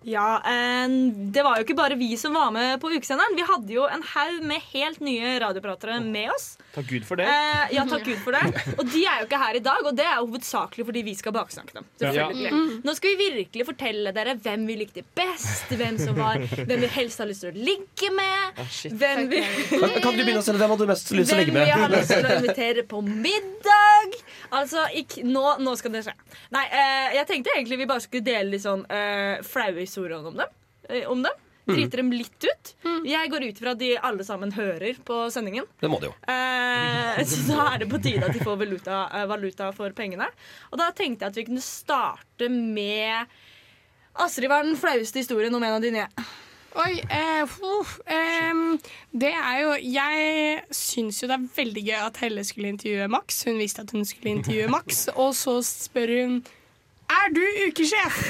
Ja, 0.05 0.41
eh, 0.49 0.89
Det 1.33 1.45
var 1.45 1.59
jo 1.59 1.67
ikke 1.67 1.77
bare 1.77 2.01
vi 2.01 2.17
som 2.17 2.33
var 2.33 2.51
med 2.57 2.81
på 2.81 2.89
ukesenderen. 2.89 3.37
Vi 3.37 3.45
hadde 3.53 3.77
jo 3.77 3.85
en 3.85 4.03
haug 4.15 4.41
med 4.43 4.65
helt 4.73 5.01
nye 5.01 5.39
radiopratere 5.45 6.01
med 6.01 6.31
oss. 6.33 6.57
Takk 6.75 6.89
Gud 6.91 7.05
for 7.07 7.21
det. 7.21 7.27
Eh, 7.31 7.75
ja, 7.77 7.85
takk 7.87 8.03
Gud 8.09 8.19
for 8.25 8.35
det. 8.35 8.43
Og 8.79 8.85
de 8.91 9.05
er 9.07 9.21
jo 9.21 9.27
ikke 9.29 9.39
her 9.39 9.55
i 9.55 9.63
dag, 9.63 9.85
og 9.87 9.95
det 9.95 10.05
er 10.11 10.17
jo 10.19 10.25
hovedsakelig 10.27 10.87
fordi 10.89 11.03
vi 11.07 11.15
skal 11.15 11.35
baksnakke 11.37 11.77
dem. 11.77 11.85
Selvfølgelig. 12.03 12.51
Nå 12.85 12.95
skal 12.99 13.15
vi 13.21 13.29
virkelig 13.39 13.67
fortelle 13.69 14.13
dere 14.17 14.35
hvem 14.43 14.65
vi 14.67 14.77
likte 14.81 15.05
best, 15.15 15.71
hvem 15.71 15.99
som 16.03 16.19
var 16.19 16.43
Hvem 16.43 16.83
vi 16.83 16.91
helst 16.97 17.23
har 17.23 17.31
lyst 17.31 17.45
til 17.47 17.55
å 17.55 17.65
ligge 17.71 18.11
med. 18.17 18.59
Hvem 18.99 19.23
vi, 19.31 19.43
Kan, 19.71 19.95
kan 20.03 20.19
du 20.19 20.25
begynne 20.25 20.43
å 20.43 20.47
sende 20.49 20.59
hvem 20.65 20.75
hadde 20.75 20.83
du 20.89 20.91
mest 20.91 21.15
lyst 21.15 21.31
til 21.31 21.39
å 21.39 21.43
ligge 21.45 21.55
hvem 21.55 21.69
vi 21.71 21.77
har 21.79 21.87
med? 21.87 21.97
lyst 22.01 22.13
til 22.17 22.27
å 22.27 22.35
invitere 22.41 22.87
på 22.91 23.05
middag. 23.07 24.19
Altså, 24.55 24.85
ikk- 24.99 25.21
nå, 25.31 25.45
nå 25.63 25.77
skal 25.79 25.95
det 25.95 26.05
skje. 26.09 26.17
Nei, 26.55 26.67
eh, 26.75 27.15
jeg 27.21 27.29
tenkte 27.31 27.55
egentlig 27.55 27.79
vi 27.85 27.89
bare 27.91 28.03
skulle 28.05 28.27
dele 28.27 28.51
litt 28.57 28.67
sånn 28.67 28.85
eh, 28.91 29.39
flaue 29.47 29.79
historier 29.85 30.19
om 30.27 30.37
dem. 30.43 30.51
Eh, 30.91 31.07
om 31.11 31.23
dem. 31.25 31.41
Drite 31.65 31.97
dem 31.97 32.13
litt 32.13 32.45
ut. 32.45 32.73
Jeg 33.09 33.31
går 33.33 33.47
ut 33.49 33.61
fra 33.61 33.73
at 33.73 33.81
de 33.81 33.91
alle 33.97 34.25
sammen 34.27 34.53
hører 34.53 34.99
på 35.05 35.23
sendingen. 35.33 35.67
Det 35.81 35.89
må 35.89 36.01
de 36.03 36.11
jo. 36.11 36.15
Eh, 36.29 37.23
så 37.31 37.45
da 37.49 37.67
er 37.73 37.83
det 37.85 37.91
på 37.93 38.01
tide 38.05 38.27
at 38.27 38.37
de 38.37 38.45
får 38.45 38.59
valuta, 38.61 39.05
eh, 39.09 39.27
valuta 39.31 39.71
for 39.77 39.97
pengene. 39.97 40.29
Og 40.73 40.81
da 40.81 40.91
tenkte 40.97 41.25
jeg 41.25 41.33
at 41.33 41.41
vi 41.41 41.47
kunne 41.49 41.65
starte 41.65 42.51
med 42.53 43.33
Astrid, 44.15 44.51
hva 44.51 44.61
er 44.61 44.69
den 44.69 44.79
flaueste 44.79 45.23
historien 45.25 45.55
om 45.57 45.65
en 45.65 45.79
av 45.79 45.83
dine? 45.83 46.09
Oi, 46.75 46.99
eh, 47.07 47.57
uff, 47.79 48.01
eh, 48.11 48.61
det 49.15 49.31
er 49.31 49.59
jo 49.63 49.75
Jeg 49.79 50.63
syns 50.75 51.21
jo 51.23 51.29
det 51.31 51.37
er 51.37 51.49
veldig 51.57 51.85
gøy 51.87 52.01
at 52.01 52.19
Helle 52.19 52.45
skulle 52.45 52.73
intervjue 52.75 53.09
Max. 53.09 53.45
Hun 53.47 53.61
visste 53.63 53.87
at 53.87 53.95
hun 53.95 54.05
skulle 54.05 54.37
intervjue 54.41 54.69
Max, 54.73 55.07
og 55.15 55.33
så 55.39 55.61
spør 55.65 56.15
hun 56.19 56.41
er 57.11 57.33
du 57.35 57.43
ukesjef? 57.67 58.21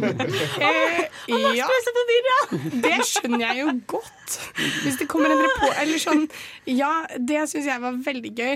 eh, 0.68 1.02
ja, 1.56 1.66
det 2.84 2.98
skjønner 3.08 3.46
jeg 3.48 3.60
jo 3.62 3.74
godt. 3.94 4.38
Hvis 4.84 4.98
det 5.00 5.08
kommer 5.10 5.34
en 5.34 5.42
report 5.42 5.74
Eller 5.82 5.98
sånn 6.00 6.22
Ja, 6.70 7.02
det 7.18 7.42
syns 7.50 7.66
jeg 7.68 7.82
var 7.82 7.98
veldig 8.06 8.32
gøy. 8.38 8.54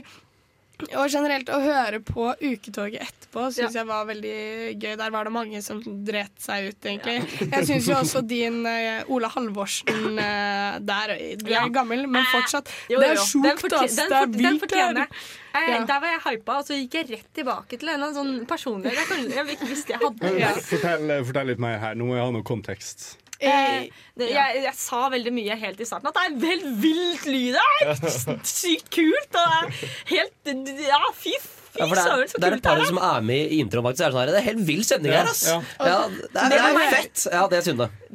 Og 0.77 1.07
generelt 1.09 1.49
å 1.49 1.57
høre 1.63 2.03
på 2.05 2.27
Uketoget 2.37 3.01
etterpå 3.01 3.47
syns 3.55 3.73
jeg 3.79 3.87
var 3.89 4.05
veldig 4.11 4.33
gøy. 4.77 4.93
Der 5.01 5.11
var 5.15 5.25
det 5.25 5.33
mange 5.33 5.63
som 5.65 5.79
dret 6.05 6.35
seg 6.43 6.69
ut, 6.69 6.85
egentlig. 6.85 7.15
Jeg 7.49 7.65
syns 7.71 7.89
jo 7.89 7.95
også 7.97 8.21
din 8.29 8.59
uh, 8.69 9.09
Ola 9.17 9.31
Halvorsen 9.33 10.19
uh, 10.21 10.77
der 10.85 11.15
Du 11.41 11.47
er 11.49 11.55
Ja. 11.55 11.65
gammel, 11.73 12.05
men 12.07 12.29
fortsatt. 12.29 12.69
Jo, 12.93 13.01
det 13.01 13.09
jo, 13.09 13.13
er 13.15 13.17
jo. 13.17 13.25
sjukt, 13.25 13.49
Den 13.49 13.61
fortje- 13.65 13.83
ass. 13.87 13.97
Det 13.97 14.07
er 14.21 14.27
Den 14.27 14.39
vilt 14.61 14.77
her. 14.77 14.95
jeg. 15.01 15.09
Eh, 15.57 15.69
Ja. 15.73 15.85
Der 15.89 16.01
var 16.05 16.09
jeg 16.13 16.21
hypa, 16.27 16.59
og 16.61 16.65
så 16.69 16.77
gikk 16.77 16.95
jeg 17.01 17.11
rett 17.15 17.29
tilbake 17.35 17.79
til 17.81 17.89
en 17.89 18.03
sånn 18.13 18.35
personlighet 18.47 19.09
jeg, 19.17 19.31
jeg 19.33 19.47
visste 19.65 19.95
jeg 19.97 20.01
hadde. 20.05 20.35
Ja. 20.39 20.53
Fortell, 20.61 21.25
fortell 21.25 21.47
litt 21.55 21.59
mer 21.65 21.79
her. 21.81 21.95
Nå 21.97 22.05
må 22.11 22.19
jeg 22.19 22.25
ha 22.29 22.31
noe 22.37 22.45
kontekst. 22.45 23.15
Eh, 23.41 23.89
det, 24.17 24.31
jeg, 24.33 24.63
jeg 24.65 24.75
sa 24.81 25.03
veldig 25.13 25.33
mye 25.37 25.57
helt 25.61 25.81
i 25.81 25.87
starten 25.89 26.09
at 26.09 26.17
det 26.17 26.23
er 26.23 26.31
en 26.33 26.41
helt 26.47 26.71
vilt 26.81 27.27
lyd. 27.29 27.59
Det 27.59 27.91
er 28.33 28.41
sykt 28.49 28.89
kult. 28.95 29.37
Og 29.43 29.77
helt 30.13 30.53
Ja, 30.87 31.03
fy, 31.13 31.35
fy 31.37 31.83
Ja, 31.83 31.89
kult 31.91 31.99
det, 31.99 32.07
er, 32.07 32.41
det 32.41 32.49
er 32.49 32.57
et 32.57 32.65
par 32.65 32.81
som 32.89 33.01
er 33.05 33.21
med 33.29 33.53
i 33.53 33.61
introen. 33.61 33.85
faktisk. 33.85 34.01
Det 34.01 34.07
er, 34.09 34.15
sånn 34.15 34.23
her, 34.23 34.33
det 34.33 34.41
er 34.41 34.47
helt 34.49 34.65
vill 34.71 34.85
sending 34.89 35.13
her, 35.13 35.29
ass. 35.29 35.43
Ja. 35.51 35.59
Ja, 35.85 35.99
det, 36.09 36.31
er, 36.33 36.55
det 36.55 36.61
er 36.65 36.95
fett. 36.95 37.27
Ja, 37.35 37.45
det 37.53 37.61
er 37.61 37.67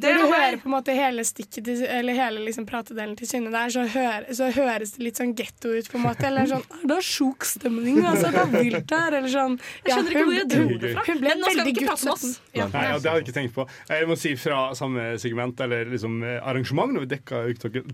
Synne. 0.02 0.22
Når 0.22 0.32
du 0.32 0.36
hører 0.36 0.58
på 0.62 0.70
en 0.70 0.74
måte 0.76 0.96
hele 0.98 1.26
stikket 1.28 1.66
til, 1.68 1.84
Eller 1.86 2.14
hele 2.18 2.44
liksom 2.48 2.66
pratedelen 2.70 3.16
til 3.20 3.28
Synne 3.30 3.52
der, 3.54 3.70
så, 3.74 3.86
hør, 3.94 4.28
så 4.34 4.50
høres 4.56 4.96
det 4.98 5.04
litt 5.08 5.22
sånn 5.22 5.34
getto 5.38 5.72
ut, 5.76 5.90
på 5.92 6.00
en 6.00 6.06
måte. 6.08 6.26
Eller 6.28 6.50
sånn 6.50 6.64
er 6.66 6.88
Det 6.92 6.98
er 6.98 7.08
sjuk 7.08 7.46
stemning, 7.46 8.02
altså. 8.06 8.32
Det 8.32 8.42
er 8.46 8.52
vilt 8.58 8.96
her. 8.98 9.18
Eller 9.20 9.32
sånn 9.34 9.58
Jeg 9.86 9.94
skjønner 9.96 10.12
ikke 10.16 10.26
hvor 10.28 10.38
jeg 10.40 10.50
dro 10.56 10.80
det 10.86 10.94
fra. 10.96 11.06
Hun 11.12 11.22
ble 11.22 11.30
Men 11.30 11.42
nå 11.42 11.46
skal 11.46 11.54
vi 11.54 11.62
veldig 11.62 11.76
ikke 11.76 11.90
prate 11.92 12.06
med 12.06 12.14
oss. 12.14 12.40
Ja. 12.56 12.68
Nei, 12.72 12.84
ja, 12.88 12.98
Det 13.00 13.12
hadde 13.12 13.16
jeg 13.22 13.28
ikke 13.28 13.38
tenkt 13.40 13.56
på. 13.56 13.68
Jeg 13.92 14.08
må 14.12 14.18
si 14.20 14.36
fra 14.40 14.62
samme 14.78 15.08
segment 15.22 15.60
eller 15.62 15.86
liksom 15.92 16.22
eh, 16.24 16.40
arrangement, 16.42 16.94
når 16.96 17.06
vi 17.06 17.12
dekka 17.16 17.44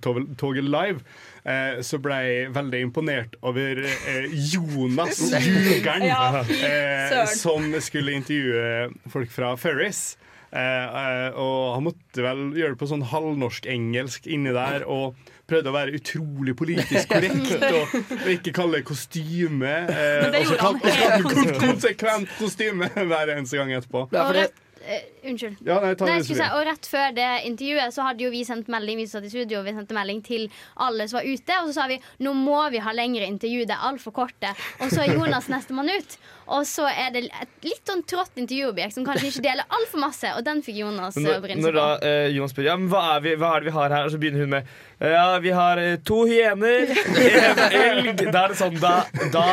toget- 0.01 0.63
live, 0.67 0.99
eh, 1.45 1.79
så 1.85 1.99
ble 2.01 2.17
jeg 2.23 2.53
veldig 2.55 2.81
imponert 2.87 3.35
over 3.45 3.79
eh, 3.85 4.27
Jonas 4.33 5.19
Jugeren, 5.47 6.05
Ja, 6.07 6.43
eh, 6.43 7.25
som 7.37 7.73
skulle 7.83 8.15
intervjue 8.17 8.89
folk 9.13 9.31
fra 9.31 9.55
Ferris. 9.59 10.17
Eh, 10.47 10.59
eh, 10.59 11.35
og 11.35 11.73
han 11.75 11.83
måtte 11.89 12.23
vel 12.23 12.43
gjøre 12.55 12.75
det 12.75 12.79
på 12.79 12.87
sånn 12.87 13.03
halvnorsk-engelsk 13.09 14.27
inni 14.31 14.53
der. 14.55 14.85
Og 14.87 15.15
prøvde 15.47 15.71
å 15.71 15.75
være 15.75 15.95
utrolig 15.95 16.53
politisk 16.59 17.07
korrekt 17.11 17.53
og, 17.71 17.97
og 18.19 18.29
ikke 18.33 18.51
kalle 18.57 18.81
kostyme 18.87 19.73
eh, 19.87 20.29
det 20.33 20.41
og 20.43 20.49
så 20.53 20.57
han 20.59 20.79
kalte- 20.83 21.19
kon- 21.23 21.59
konsekvent 21.61 22.33
kostyme 22.39 22.89
hver 23.11 23.31
eneste 23.37 23.59
gang 23.59 23.71
etterpå. 23.77 24.07
Ja, 24.11 24.25
for 24.27 24.35
det, 24.35 24.43
rett, 24.49 24.63
eh, 24.83 25.05
unnskyld. 25.31 25.61
Ja, 25.67 25.77
nei, 25.85 25.93
Nei, 26.01 26.17
jeg 26.19 26.27
si, 26.27 26.37
og 26.51 26.63
Rett 26.67 26.89
før 26.91 27.15
det 27.15 27.29
intervjuet 27.47 27.95
så 27.95 28.05
hadde 28.09 28.23
jo 28.27 28.31
vi 28.35 28.43
sendt 28.47 28.67
melding 28.71 28.99
Vi 28.99 29.07
satt 29.11 29.25
i 29.27 29.31
studio 29.31 29.63
vi 29.65 29.73
sendte 29.75 29.95
melding 29.95 30.19
til 30.27 30.49
alle 30.83 31.07
som 31.07 31.21
var 31.21 31.27
ute. 31.31 31.61
Og 31.63 31.71
så 31.71 31.77
sa 31.79 31.87
vi 31.91 31.99
nå 32.27 32.35
må 32.35 32.65
vi 32.75 32.83
ha 32.83 32.91
lengre 32.95 33.27
intervju, 33.31 33.63
det 33.67 33.75
er 33.75 33.87
altfor 33.87 34.15
korte. 34.19 34.51
Og 34.83 34.91
så 34.91 35.03
er 35.05 35.15
Jonas 35.15 35.47
nestemann 35.51 35.91
ut. 35.95 36.19
Og 36.47 36.63
så 36.69 36.85
er 36.87 37.09
det 37.15 37.25
et 37.27 37.65
litt 37.67 37.83
sånn 37.89 38.03
trått 38.07 38.37
intervjuobjekt 38.39 38.95
som 38.95 39.05
kanskje 39.07 39.31
ikke 39.33 39.43
deler 39.43 39.67
altfor 39.67 39.99
masse. 40.05 40.31
Og 40.37 40.45
den 40.47 40.61
fikk 40.63 40.77
Jonas 40.83 41.15
Men 41.19 41.25
eh, 41.25 41.31
Når, 41.33 41.41
bryne 41.47 41.61
når 41.65 41.75
da 41.79 41.87
på. 41.97 42.05
eh, 42.11 42.27
Jonas 42.37 42.53
spør 42.55 42.69
ja, 42.69 42.75
men 42.79 42.87
hva, 42.91 43.01
er 43.17 43.25
vi, 43.25 43.35
hva 43.41 43.53
er 43.57 43.65
det 43.65 43.69
vi 43.71 43.75
har 43.77 43.95
her, 43.97 44.05
og 44.07 44.13
så 44.15 44.21
begynner 44.21 44.45
hun 44.45 44.53
med 44.57 44.75
ja, 44.97 45.25
vi 45.43 45.51
har 45.53 45.77
eh, 45.77 45.97
to 46.01 46.23
hyener, 46.25 46.87
en 47.21 47.59
elg 47.77 48.23
Da 48.33 48.45
er 48.47 48.53
det 48.53 48.57
sånn, 48.57 48.79
da, 48.81 48.95
da 49.29 49.43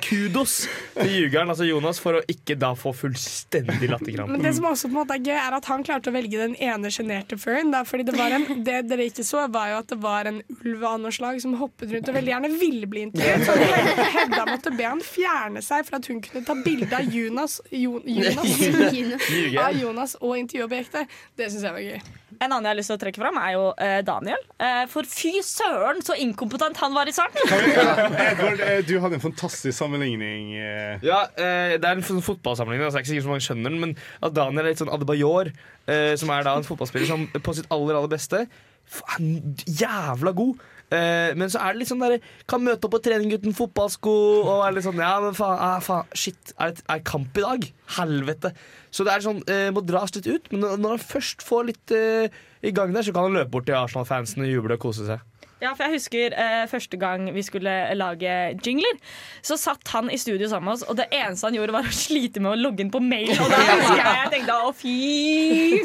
Kudos 0.00 0.54
til 0.94 1.10
ljugeren, 1.10 1.50
altså 1.52 1.66
Jonas, 1.66 1.98
for 2.00 2.16
å 2.20 2.22
ikke 2.30 2.54
da 2.60 2.70
få 2.78 2.92
fullstendig 2.96 3.88
latterkrampe. 3.90 4.30
Men 4.36 4.44
det 4.46 4.54
som 4.56 4.68
også 4.70 4.88
på 4.88 4.94
en 4.94 4.98
måte 5.02 5.16
er 5.18 5.24
gøy, 5.26 5.36
er 5.42 5.56
at 5.58 5.68
han 5.68 5.84
klarte 5.86 6.08
å 6.12 6.14
velge 6.14 6.38
den 6.40 6.54
ene 6.62 6.90
sjenerte 6.94 7.36
furren. 7.40 7.74
fordi 7.88 8.06
Det 8.08 8.14
var 8.16 8.36
en, 8.38 8.46
det 8.64 8.78
dere 8.88 9.08
ikke 9.10 9.26
så, 9.26 9.44
var 9.52 9.72
jo 9.72 9.80
at 9.82 9.90
det 9.92 9.98
var 10.02 10.30
en 10.30 10.40
ulv 10.62 10.84
av 10.88 11.00
noe 11.02 11.12
slag 11.14 11.40
som 11.42 11.56
hoppet 11.60 11.92
rundt 11.92 12.08
og 12.12 12.16
veldig 12.16 12.32
gjerne 12.34 12.52
ville 12.62 12.88
bli 12.90 13.04
intervjuet. 13.08 13.44
Så 13.48 13.58
Hedda- 13.58 14.08
Hedda 14.16 14.46
måtte 14.52 14.72
be 14.78 14.86
han 14.88 15.02
fjerne 15.04 15.62
seg 15.64 15.84
for 15.88 15.98
at 15.98 16.08
hun 16.12 16.20
kunne 16.24 16.44
ta 16.46 16.54
bilde 16.64 16.92
av 16.96 17.08
Jonas, 17.14 17.58
Jo- 17.72 18.02
Jonas, 18.04 18.52
Jonas. 18.98 19.28
av 19.64 19.76
Jonas 19.80 20.14
og 20.20 20.36
intervjuobjektet. 20.38 21.08
Det 21.40 21.48
syns 21.52 21.64
jeg 21.66 21.74
var 21.76 21.82
gøy. 21.86 22.00
En 22.42 22.48
annen 22.50 22.64
jeg 22.66 22.72
har 22.72 22.78
lyst 22.78 22.90
til 22.90 22.96
å 22.96 23.00
trekke 23.02 23.20
fram, 23.22 23.36
er 23.38 23.52
jo 23.54 23.64
eh, 23.78 23.98
Daniel. 24.06 24.40
Eh, 24.58 24.80
for 24.90 25.06
fy 25.06 25.34
søren, 25.46 26.00
så 26.02 26.16
inkompetent 26.18 26.78
han 26.82 26.94
var 26.96 27.06
i 27.10 27.14
starten! 27.14 27.44
Edvard, 27.52 28.62
eh, 28.66 28.80
du 28.88 28.96
hadde 29.04 29.18
en 29.18 29.22
fantastisk 29.22 29.76
sammenligning. 29.78 30.54
eh. 30.58 30.96
Ja, 31.06 31.20
eh, 31.36 31.76
Det 31.78 31.86
er 31.86 31.92
en 32.00 32.02
sånn 32.06 32.22
fotballsammenligning, 32.24 32.88
altså, 32.88 32.98
det 32.98 33.02
er 33.02 33.06
ikke 33.06 33.12
sikkert 33.14 33.28
så 33.28 33.32
mange 33.34 33.46
skjønner 33.46 33.70
den, 33.70 33.80
men 33.84 33.94
at 34.26 34.34
Daniel 34.34 34.64
er 34.64 34.72
litt 34.72 34.82
sånn 34.82 34.90
Adebayor, 34.96 35.52
eh, 35.86 36.12
som 36.18 36.32
er 36.34 36.42
da 36.48 36.56
en 36.58 36.66
fotballspiller 36.66 37.06
som 37.12 37.28
på 37.36 37.54
sitt 37.60 37.70
aller 37.70 37.94
aller 38.00 38.10
beste 38.16 38.46
Faen, 38.92 39.54
jævla 39.68 40.32
god! 40.34 40.58
Eh, 40.92 41.32
men 41.38 41.48
så 41.48 41.62
er 41.62 41.72
det 41.72 41.82
litt 41.82 41.88
sånn 41.88 42.02
der 42.02 42.18
Kan 42.50 42.64
møte 42.66 42.84
opp 42.84 42.92
på 42.96 43.02
trening 43.06 43.30
uten 43.32 43.54
fotballsko 43.56 44.12
og 44.42 44.64
er 44.66 44.74
litt 44.76 44.84
sånn 44.84 45.00
Ja, 45.00 45.14
men 45.24 45.36
faen, 45.38 45.56
ah, 45.56 45.78
faen 45.80 46.10
shit, 46.18 46.52
er 46.60 46.74
det 46.76 46.84
er 46.92 47.04
kamp 47.08 47.38
i 47.40 47.44
dag? 47.46 47.68
Helvete. 47.96 48.52
Så 48.92 49.06
det 49.08 49.14
er 49.14 49.24
sånn, 49.24 49.40
eh, 49.48 49.70
må 49.72 49.80
dras 49.86 50.12
litt 50.16 50.28
ut, 50.28 50.50
men 50.52 50.66
når 50.82 50.96
han 50.98 51.04
først 51.14 51.44
får 51.46 51.68
litt 51.70 51.94
eh, 51.96 52.40
i 52.62 52.74
gang 52.76 52.92
der, 52.92 53.06
så 53.06 53.14
kan 53.14 53.30
han 53.30 53.38
løpe 53.38 53.54
bort 53.54 53.68
til 53.70 53.78
Arsenal-fansen 53.78 54.44
og 54.44 54.50
juble 54.50 54.76
og 54.76 54.84
kose 54.84 55.06
seg. 55.08 55.22
Ja, 55.62 55.70
for 55.78 55.86
jeg 55.86 56.00
husker 56.00 56.34
eh, 56.34 56.64
første 56.66 56.98
gang 56.98 57.28
vi 57.34 57.42
skulle 57.46 57.72
lage 57.94 58.32
jingler, 58.66 58.98
så 59.46 59.54
satt 59.60 59.86
han 59.94 60.10
i 60.10 60.18
studio 60.18 60.48
sammen 60.50 60.72
med 60.72 60.80
oss, 60.80 60.84
og 60.90 60.98
det 60.98 61.06
eneste 61.14 61.46
han 61.46 61.56
gjorde, 61.56 61.76
var 61.76 61.86
å 61.86 61.94
slite 61.94 62.42
med 62.42 62.56
å 62.56 62.58
logge 62.58 62.82
inn 62.82 62.90
på 62.92 63.02
mail. 63.04 63.30
Og 63.36 63.52
da 63.52 63.60
husker 63.70 64.02
jeg 64.02 64.16
jeg 64.18 64.32
tenkte 64.34 64.58
å 64.58 64.72
fy 64.74 64.96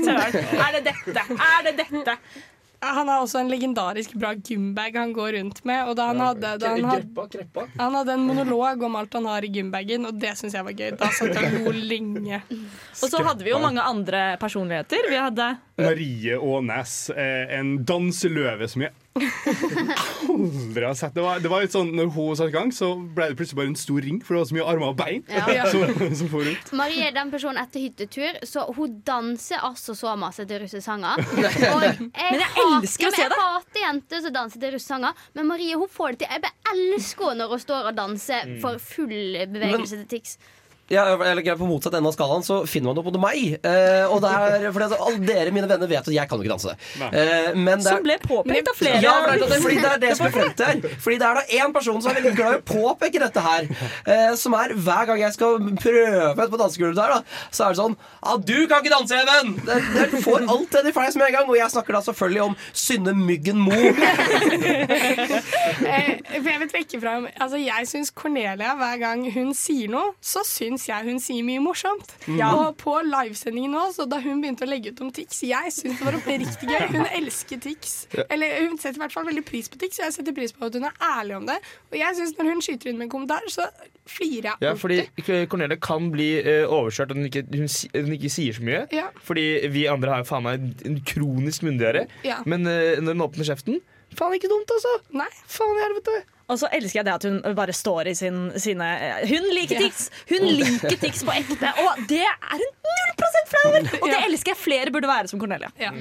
søren, 0.07 0.53
er 0.65 0.77
det 0.79 0.83
dette? 0.89 1.25
Er 1.37 1.67
det 1.69 1.75
dette? 1.83 2.17
Han 2.79 3.09
har 3.09 3.23
også 3.23 3.39
en 3.41 3.49
legendarisk 3.49 4.13
bra 4.19 4.33
gymbag 4.35 4.97
han 4.99 5.13
går 5.15 5.31
rundt 5.39 5.63
med. 5.65 5.89
Og 5.89 5.95
da 5.97 6.11
han, 6.11 6.21
hadde, 6.21 6.51
da 6.61 6.73
han, 6.75 6.85
hadde, 6.85 7.45
han 7.79 7.97
hadde 7.97 8.13
en 8.13 8.25
monolog 8.27 8.83
om 8.85 8.97
alt 8.99 9.17
han 9.17 9.25
har 9.29 9.45
i 9.47 9.49
gymbagen, 9.53 10.05
og 10.05 10.19
det 10.21 10.35
syns 10.37 10.53
jeg 10.57 10.67
var 10.67 10.77
gøy. 10.77 10.91
Da 10.99 11.09
satt 11.15 11.33
jeg 11.33 11.63
og 11.63 11.71
lo 11.71 11.73
lenge. 11.73 12.41
Og 13.01 13.11
så 13.11 13.21
hadde 13.21 13.45
vi 13.45 13.51
jo 13.51 13.59
mange 13.61 13.81
andre 13.85 14.21
personligheter. 14.41 15.09
Vi 15.09 15.17
hadde 15.21 15.51
Marie 15.77 16.37
Aanes, 16.37 17.09
eh, 17.13 17.45
en 17.59 17.75
danseløve 17.85 18.65
som 18.71 18.87
jeg 18.87 18.93
aldri 19.17 20.85
har 20.85 20.93
sett. 20.93 21.13
Det 21.15 21.21
var, 21.21 21.39
det 21.43 21.51
var 21.51 21.63
litt 21.63 21.73
sånn, 21.75 21.91
når 21.97 22.09
hun 22.15 22.35
satte 22.37 22.51
i 22.51 22.55
gang, 22.55 22.71
så 22.75 22.89
ble 22.97 23.29
det 23.31 23.37
plutselig 23.39 23.59
bare 23.59 23.71
en 23.71 23.77
stor 23.79 24.01
ring, 24.05 24.19
for 24.23 24.35
det 24.35 24.41
var 24.41 24.49
så 24.51 24.57
mye 24.57 24.67
armer 24.73 24.91
og 24.91 24.97
bein 24.99 25.23
Ja. 25.31 25.67
som, 25.73 25.85
som 26.19 26.31
for 26.31 26.45
rundt. 26.47 26.71
Marie 26.77 27.07
er 27.09 27.15
den 27.15 27.31
personen 27.33 27.61
etter 27.61 27.83
hyttetur, 27.83 28.39
så 28.47 28.65
hun 28.77 28.99
danser 29.07 29.63
altså 29.65 29.95
så 29.97 30.15
masse 30.19 30.45
til 30.47 30.61
russesanger. 30.63 31.23
Og 31.73 31.85
jeg, 31.85 32.09
Men 32.13 32.43
jeg 32.43 32.65
elsker 32.65 33.09
å 33.09 33.15
se 33.15 33.23
det! 33.23 33.27
jeg 33.27 33.41
hater 33.41 33.83
jenter 33.83 34.23
som 34.25 34.35
danser 34.35 34.63
til 34.63 34.75
russesanger, 34.77 35.25
men 35.37 35.49
Marie 35.49 35.79
hun 35.79 35.91
får 35.91 36.15
det 36.17 36.25
til. 36.25 36.35
Jeg 36.37 36.53
elsker 36.73 37.31
henne 37.31 37.43
når 37.45 37.55
hun 37.55 37.63
står 37.63 37.91
og 37.91 37.97
danser 37.97 38.53
for 38.63 38.81
full 38.83 39.37
bevegelse 39.53 40.01
til 40.03 40.07
Tix. 40.17 40.37
Ja, 40.89 41.03
eller 41.13 41.41
greit, 41.43 41.57
På 41.59 41.67
motsatt 41.67 41.93
ende 41.97 42.07
av 42.07 42.15
skalaen 42.15 42.43
så 42.47 42.61
finner 42.69 42.93
man 42.93 42.99
noe 43.01 43.11
på 43.11 43.19
meg. 43.19 43.57
Eh, 43.59 44.05
og 44.07 44.21
det 44.23 44.29
er, 44.31 44.67
fordi 44.71 44.87
alle 44.95 45.19
dere 45.27 45.51
mine 45.55 45.67
venner 45.67 45.89
vet 45.91 46.07
at 46.07 46.13
jeg 46.15 46.29
kan 46.29 46.39
jo 46.39 46.45
ikke 46.45 46.53
danse. 46.53 46.75
Eh, 47.11 47.49
men 47.57 47.81
det 47.83 47.89
er, 47.91 47.97
Som 47.97 48.05
ble 48.05 48.15
påpekt 48.23 48.71
av 48.71 48.77
flere. 48.79 49.01
Ja, 49.03 49.15
fordi 49.27 49.75
det, 49.81 49.91
er 49.91 49.99
det 50.05 50.13
som 50.19 50.29
er 50.29 50.35
frem 50.37 50.53
til 50.55 50.69
her. 50.69 50.99
Fordi 51.03 51.17
det 51.19 51.27
er 51.27 51.39
da 51.41 51.43
én 51.59 51.73
person 51.75 51.99
som 52.01 52.11
er 52.13 52.19
veldig 52.21 52.33
glad 52.39 52.55
i 52.55 52.61
å 52.61 52.65
påpeke 52.71 53.21
dette 53.25 53.43
her. 53.43 53.67
Eh, 54.07 54.31
som 54.39 54.55
er 54.59 54.75
hver 54.77 55.09
gang 55.11 55.21
jeg 55.25 55.35
skal 55.35 55.59
prøve 55.83 56.47
på 56.53 56.61
dansegulvet 56.63 56.97
der, 57.01 57.17
da, 57.17 57.41
så 57.51 57.67
er 57.67 57.75
det 57.75 57.81
sånn 57.81 57.97
Ja, 57.97 58.37
du 58.37 58.55
kan 58.71 58.79
ikke 58.83 58.95
danse, 58.95 59.17
Even! 59.17 59.53
Det- 59.67 60.23
får 60.23 60.47
alt 60.49 60.71
det 60.71 60.81
de 60.87 60.91
fleis 60.95 61.15
med 61.19 61.27
en 61.27 61.35
gang. 61.39 61.49
Og 61.51 61.57
jeg 61.59 61.71
snakker 61.73 61.97
da 61.97 62.01
selvfølgelig 62.05 62.43
om 62.47 62.55
Synne 62.71 63.13
Myggen 63.17 63.59
Mo. 63.65 63.75
Eh, 65.87 66.19
for 66.41 66.47
jeg 66.49 66.59
vil 66.61 66.69
trekke 66.71 66.99
fram 67.01 67.25
Altså 67.41 67.57
Jeg 67.59 67.87
syns 67.89 68.09
Cornelia, 68.15 68.73
hver 68.79 68.97
gang 69.01 69.23
hun 69.33 69.51
sier 69.57 69.89
noe, 69.91 70.13
så 70.23 70.41
syns 70.47 70.76
jeg 70.85 71.07
hun 71.07 71.19
sier 71.23 71.45
mye 71.47 71.61
morsomt. 71.63 72.13
Ja. 72.29 72.51
Og 72.53 72.77
på 72.81 72.93
livesendingen 73.07 73.73
nå, 73.73 73.87
så 73.95 74.05
da 74.09 74.19
hun 74.21 74.43
begynte 74.43 74.67
å 74.67 74.69
legge 74.69 74.93
ut 74.93 75.01
om 75.05 75.09
Tix 75.15 75.41
Jeg 75.47 75.73
syns 75.73 75.97
det 75.97 76.05
var 76.05 76.17
oppriktig 76.19 76.69
gøy. 76.69 76.85
Hun 76.93 77.09
elsker 77.17 77.61
Tix. 77.63 77.95
Eller 78.27 78.67
hun 78.67 78.77
setter 78.77 78.99
i 78.99 79.03
hvert 79.05 79.15
fall 79.15 79.27
veldig 79.29 79.45
pris 79.47 79.71
på 79.71 79.79
Tix, 79.81 79.99
og 79.99 80.07
jeg 80.07 80.17
setter 80.19 80.37
pris 80.37 80.53
på 80.53 80.69
at 80.69 80.77
hun 80.77 80.87
er 80.89 80.95
ærlig 81.09 81.37
om 81.39 81.49
det. 81.49 81.57
Og 81.91 81.99
jeg 81.99 82.19
synes 82.19 82.37
når 82.37 82.51
hun 82.51 82.63
skyter 82.65 82.91
inn 82.91 83.01
med 83.01 83.07
en 83.09 83.13
kommentar, 83.15 83.47
så 83.51 83.67
flirer 84.07 84.51
jeg 84.53 84.67
Ja, 84.67 84.73
fordi. 84.79 85.01
Cornelia 85.51 85.79
kan 85.81 86.11
bli 86.13 86.29
uh, 86.45 86.65
overkjørt 86.69 87.11
og 87.11 87.19
hun 87.21 87.27
hun, 87.27 87.67
hun 87.95 88.15
ikke 88.15 88.31
sier 88.31 88.55
så 88.55 88.63
mye. 88.63 88.85
Ja. 88.95 89.09
Fordi 89.23 89.45
vi 89.73 89.87
andre 89.91 90.13
har 90.13 90.23
jo 90.23 90.29
faen 90.29 90.47
meg 90.47 90.85
en 90.87 91.01
kronisk 91.07 91.65
myndiggjøre. 91.67 92.07
Ja. 92.27 92.41
Men 92.45 92.67
uh, 92.67 92.97
når 93.01 93.17
hun 93.17 93.29
åpner 93.29 93.51
kjeften 93.51 93.81
Faen, 94.15 94.33
ikke 94.37 94.47
dumt, 94.47 94.71
altså! 94.71 94.93
Nei. 95.19 95.27
Faen 95.51 95.75
i 95.75 95.83
helvete! 95.83 96.36
Og 96.47 96.59
så 96.61 96.69
elsker 96.71 97.01
jeg 97.01 97.07
det 97.07 97.15
at 97.17 97.27
hun 97.27 97.41
bare 97.57 97.75
står 97.75 98.11
i 98.13 98.15
sin, 98.15 98.37
sine 98.61 98.87
Hun 99.27 99.49
liker 99.51 99.81
tics! 99.83 100.07
Hun 100.29 100.47
liker 100.47 100.95
tics 101.01 101.25
på 101.27 101.35
ekte, 101.35 101.73
og 101.83 102.07
det 102.07 102.23
er 102.23 102.55
hun 102.55 102.67
null 102.87 103.13
prosent 103.19 103.51
flau 103.51 103.63
over! 103.71 103.87
Og 103.99 104.09
det 104.13 104.23
elsker 104.29 104.53
jeg 104.53 104.61
flere 104.61 104.93
burde 104.95 105.11
være 105.11 105.31
som 105.31 105.41
Cornelia. 105.41 105.71
Ja. 105.81 105.91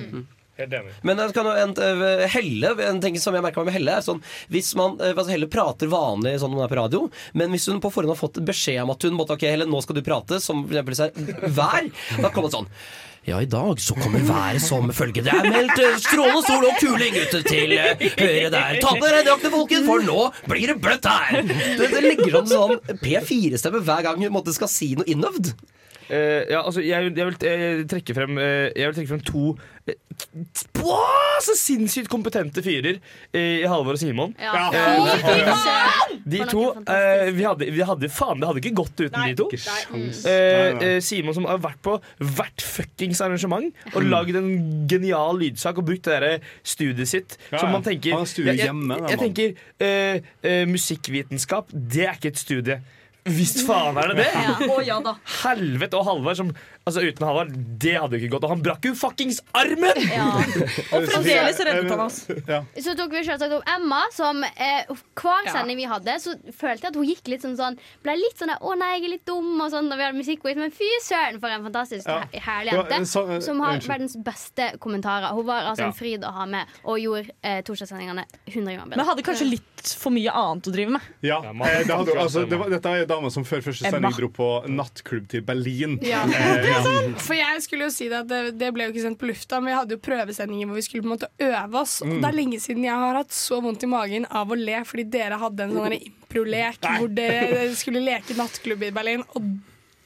Helt. 0.57 0.77
Men 1.05 1.19
jeg 1.21 1.35
kan 1.37 1.49
en, 1.51 1.73
eh, 1.85 2.23
Helle, 2.33 2.71
en 2.87 3.01
ting 3.03 3.19
som 3.21 3.35
jeg 3.37 3.45
meg 3.45 3.59
med 3.59 3.75
Helle, 3.75 3.99
er 3.99 4.05
sånn 4.05 4.23
Hvis 4.49 4.71
man 4.79 4.95
eh, 5.05 5.13
altså 5.13 5.29
Helle 5.35 5.51
prater 5.53 5.91
vanlig 5.93 6.39
sånn 6.41 6.55
når 6.55 6.63
hun 6.63 6.65
er 6.65 6.71
på 6.73 6.79
radio, 6.79 7.01
men 7.37 7.53
hvis 7.53 7.67
hun 7.69 7.83
på 7.85 7.91
forhånd 7.93 8.15
har 8.15 8.21
fått 8.23 8.41
beskjed 8.41 8.81
om 8.87 8.95
at 8.95 9.05
hun 9.05 9.19
måtte 9.19 9.37
Ok, 9.37 9.45
Helle, 9.51 9.67
nå 9.69 9.83
skal 9.85 9.99
du 9.99 10.05
prate, 10.07 10.41
som 10.41 10.65
for 10.65 10.81
eksempel 10.81 11.53
vær, 11.59 11.91
da 12.23 12.31
kommer 12.31 12.49
det 12.49 12.57
sånn 12.57 12.71
ja, 13.27 13.41
i 13.43 13.47
dag 13.51 13.81
så 13.83 13.95
kommer 13.99 14.23
været 14.23 14.63
som 14.63 14.91
følge. 14.95 15.25
Det 15.27 15.33
er 15.35 15.49
meldt 15.51 15.81
eh, 15.83 15.97
strålende 15.99 16.43
sol 16.47 16.67
og 16.69 16.77
kuling 16.79 17.17
ute 17.19 17.41
til 17.43 17.75
eh, 17.75 18.05
høyre 18.21 18.51
der. 18.55 18.79
Ta 18.83 18.93
på 18.95 19.03
dere 19.03 19.25
drakene, 19.27 19.51
folkens, 19.51 19.87
for 19.89 20.05
nå 20.07 20.29
blir 20.47 20.71
det 20.71 20.77
bløtt 20.85 21.09
her! 21.11 21.43
Det, 21.43 21.89
det 21.91 22.05
legger 22.05 22.37
sånn 22.39 22.53
sånn 22.53 23.01
P4-stemme 23.03 23.83
hver 23.83 24.07
gang 24.07 24.23
hun 24.23 24.53
skal 24.55 24.71
si 24.71 24.93
noe 24.99 25.09
innøvd. 25.11 25.57
Eh, 26.11 26.45
ja, 26.53 26.61
altså, 26.63 26.81
jeg, 26.85 27.03
vil- 27.09 27.17
jeg, 27.19 27.27
vil, 27.27 27.37
jeg, 27.43 27.87
trekke 27.91 28.15
frem, 28.15 28.39
eh, 28.39 28.69
jeg 28.77 28.87
vil 28.93 28.95
trekke 29.01 29.13
frem 29.15 29.25
to 29.27 29.57
eh, 29.91 29.95
Åh, 30.87 31.41
så 31.45 31.53
sinnssykt 31.59 32.09
kompetente 32.09 32.63
fyrer 32.65 32.97
eh, 33.35 33.61
i 33.61 33.67
Halvor 33.69 33.97
og 33.97 34.01
Simon. 34.01 34.33
Ja. 34.41 34.71
Eh! 34.73 36.15
De 36.27 36.41
to 36.49 36.63
eh, 36.89 37.29
vi, 37.37 37.45
hadde, 37.45 37.69
vi 37.75 37.85
hadde 37.87 38.09
Faen, 38.13 38.41
det 38.41 38.49
hadde 38.49 38.63
ikke 38.63 38.75
gått 38.81 39.03
uten 39.05 39.27
de 39.29 39.35
to. 39.39 39.47
Ikke 39.51 39.61
sjans. 39.63 40.23
Eh, 40.27 40.33
Nei, 40.33 40.73
nei. 40.79 40.89
eh, 40.97 40.99
Simon 41.05 41.37
som 41.37 41.47
har 41.51 41.61
vært 41.63 41.83
på 41.85 41.97
hvert 42.23 42.65
fuckings 42.65 43.21
arrangement 43.25 43.71
og 43.93 44.07
lagd 44.07 44.39
en 44.41 44.51
genial 44.91 45.39
lydsak 45.43 45.83
og 45.83 45.89
brukt 45.91 46.09
det 46.09 46.19
der 46.25 46.51
studiet 46.67 47.11
sitt. 47.13 47.37
Ja, 47.53 47.61
som 47.63 47.75
man 47.75 47.85
tenker 47.87 48.17
han 48.17 48.27
jeg, 48.27 48.59
jeg, 48.63 49.01
jeg 49.13 49.23
tenker 49.23 49.57
eh, 49.83 50.21
eh, 50.43 50.65
Musikkvitenskap, 50.71 51.71
det 51.73 52.07
er 52.09 52.17
ikke 52.19 52.33
et 52.35 52.41
studie. 52.41 52.81
Visst 53.27 53.65
faen 53.67 53.97
er 53.99 54.13
det 54.13 54.23
det! 54.23 54.87
Ja 54.87 55.01
da. 55.03 55.17
Helvete! 55.43 55.99
Og 55.99 56.07
Halvard 56.07 56.39
som 56.39 56.53
Altså 56.87 57.01
Uten 57.03 57.25
Halvard, 57.27 57.49
det 57.83 57.97
hadde 57.99 58.15
jo 58.15 58.23
ikke 58.23 58.37
gått. 58.37 58.45
Og 58.47 58.53
han 58.53 58.61
brakk 58.63 58.85
jo 58.87 58.93
fuckings 58.95 59.41
armen! 59.59 59.97
Ja. 60.07 60.27
Og 60.95 61.07
fremdeles 61.11 61.59
reddet 61.67 61.89
han 61.91 62.03
oss. 62.05 62.19
Ja. 62.47 62.61
Så 62.79 62.93
tok 62.95 63.11
vi 63.11 63.25
selvsagt 63.27 63.57
opp 63.57 63.65
Emma, 63.73 64.05
som 64.15 64.45
eh, 64.47 64.87
hver 65.19 65.49
sending 65.51 65.81
vi 65.81 65.89
hadde, 65.91 66.15
så 66.23 66.37
følte 66.55 66.87
jeg 66.87 66.93
at 66.93 66.99
hun 67.01 67.09
gikk 67.09 67.27
litt 67.33 67.43
sånn 67.43 67.57
sånn 67.59 67.75
Ble 68.07 68.15
litt 68.21 68.39
sånn 68.39 68.53
'Å 68.55 68.77
nei, 68.79 68.93
jeg 69.01 69.03
er 69.09 69.13
litt 69.17 69.25
dum', 69.27 69.59
og 69.65 69.73
sånn 69.75 69.91
når 69.91 69.99
vi 69.99 70.07
hadde 70.07 70.19
musikkquiz. 70.21 70.61
Men 70.63 70.71
fy 70.79 70.87
søren, 71.03 71.41
for 71.43 71.51
en 71.51 71.67
fantastisk 71.67 72.07
Ja. 72.07 72.21
herlig 72.47 72.77
jente. 72.79 72.95
en 73.01 73.09
sånn- 73.17 73.35
eh, 73.35 73.41
som 73.43 73.59
har 73.67 73.75
unnskyld. 73.75 73.91
verdens 73.91 74.15
beste 74.31 74.71
kommentarer. 74.79 75.35
Hun 75.35 75.45
var 75.51 75.67
altså 75.73 75.89
Ja. 75.89 75.91
en 75.91 75.99
fryd 75.99 76.23
å 76.23 76.33
ha 76.39 76.47
med, 76.47 76.67
og 76.85 77.01
gjorde 77.03 77.31
eh, 77.43 77.63
torsdagssendingene 77.67 78.25
100 78.47 78.77
ganger 78.79 78.95
Men 78.95 79.07
hadde 79.11 79.27
kanskje 79.27 79.51
litt 79.51 79.91
for 79.99 80.11
mye 80.15 80.31
annet 80.31 80.71
å 80.71 80.73
drive 80.73 80.91
med. 80.95 81.03
Ja, 81.23 81.43
eh, 81.43 81.83
det 81.83 81.91
hadde, 81.99 82.15
altså, 82.15 82.47
det 82.49 82.57
var, 82.63 82.71
Dette 82.71 82.87
er 82.87 83.03
en 83.03 83.09
dame 83.11 83.31
som 83.33 83.43
før 83.43 83.59
første 83.59 83.87
Emma. 83.91 83.99
sending 84.11 84.17
dro 84.23 84.29
på 84.31 84.69
nattklubb 84.71 85.27
til 85.29 85.43
Berlin. 85.43 85.99
Ja. 86.03 86.23
Eh, 86.23 86.75
ja. 86.85 87.03
For 87.23 87.39
jeg 87.39 87.63
skulle 87.65 87.89
jo 87.89 87.95
si 87.95 88.09
det 88.13 88.19
at 88.25 88.29
det, 88.31 88.41
det 88.61 88.73
ble 88.75 88.87
jo 88.87 88.93
ikke 88.95 89.05
sendt 89.07 89.21
på 89.21 89.31
lufta, 89.31 89.61
men 89.61 89.73
vi 89.73 89.79
hadde 89.79 89.97
jo 89.97 90.03
prøvesendinger 90.05 90.69
hvor 90.69 90.79
vi 90.79 90.85
skulle 90.87 91.05
på 91.05 91.11
en 91.11 91.15
måte 91.15 91.31
øve 91.49 91.81
oss. 91.83 91.97
Og 92.05 92.19
det 92.19 92.29
er 92.31 92.37
lenge 92.37 92.61
siden 92.63 92.85
jeg 92.87 93.05
har 93.05 93.21
hatt 93.21 93.33
så 93.37 93.61
vondt 93.65 93.87
i 93.87 93.91
magen 93.91 94.29
av 94.31 94.53
å 94.53 94.59
le 94.59 94.83
fordi 94.87 95.07
dere 95.17 95.41
hadde 95.41 95.67
en 95.67 95.77
sånn 95.79 95.97
improlek 95.99 96.91
hvor 96.99 97.09
dere 97.17 97.71
skulle 97.79 98.05
leke 98.05 98.37
nattklubb 98.39 98.87
i 98.89 98.93
Berlin. 98.95 99.25
Og 99.39 99.49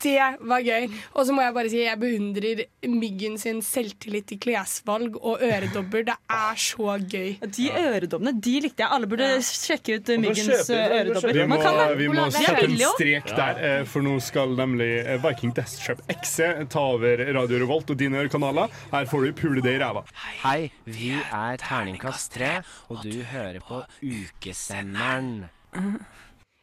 det 0.02 0.18
var 0.48 0.62
gøy. 0.64 0.88
Og 1.14 1.26
så 1.26 1.34
må 1.34 1.44
jeg 1.44 1.54
bare 1.56 1.70
si 1.72 1.82
jeg 1.82 2.00
beundrer 2.00 2.62
Myggen 2.90 3.36
sin 3.40 3.60
selvtillit 3.64 4.32
i 4.34 4.38
klesvalg 4.40 5.16
og 5.20 5.42
øredobber. 5.44 6.04
Det 6.08 6.16
er 6.36 6.60
så 6.60 6.96
gøy. 7.00 7.36
De 7.56 7.68
øredobbene 7.70 8.34
de 8.40 8.54
likte 8.66 8.84
jeg. 8.84 8.90
Alle 8.96 9.10
burde 9.10 9.28
sjekke 9.46 9.98
ut 9.98 10.12
Myggens 10.22 10.70
eh, 10.70 10.80
man 10.80 10.96
øredobber. 10.98 11.40
Vi 11.40 11.46
må, 11.50 11.60
Man 11.60 11.96
vi 11.98 12.08
må 12.12 12.26
sette 12.34 12.66
en 12.66 12.76
strek 12.94 13.32
der, 13.36 13.62
eh, 13.70 13.82
for 13.88 14.06
nå 14.06 14.16
skal 14.24 14.56
nemlig 14.58 14.90
eh, 15.04 15.20
Viking 15.24 15.54
Death 15.56 15.76
Trap 15.84 16.02
XC 16.16 16.68
ta 16.72 16.86
over 16.94 17.24
Radio 17.36 17.60
Revolt 17.64 17.92
og 17.94 18.00
dine 18.00 18.22
ørekanaler. 18.24 18.72
Her 18.92 19.10
får 19.10 19.26
du 19.26 19.32
pule 19.42 19.64
det 19.64 19.76
i 19.76 19.82
ræva. 19.82 20.04
Hei, 20.44 20.70
vi 20.88 21.12
er 21.18 21.60
Terningkast 21.60 22.34
3, 22.38 22.54
og 22.88 23.04
du 23.04 23.20
hører 23.32 23.60
på 23.66 23.84
Ukesenderen. 24.02 25.48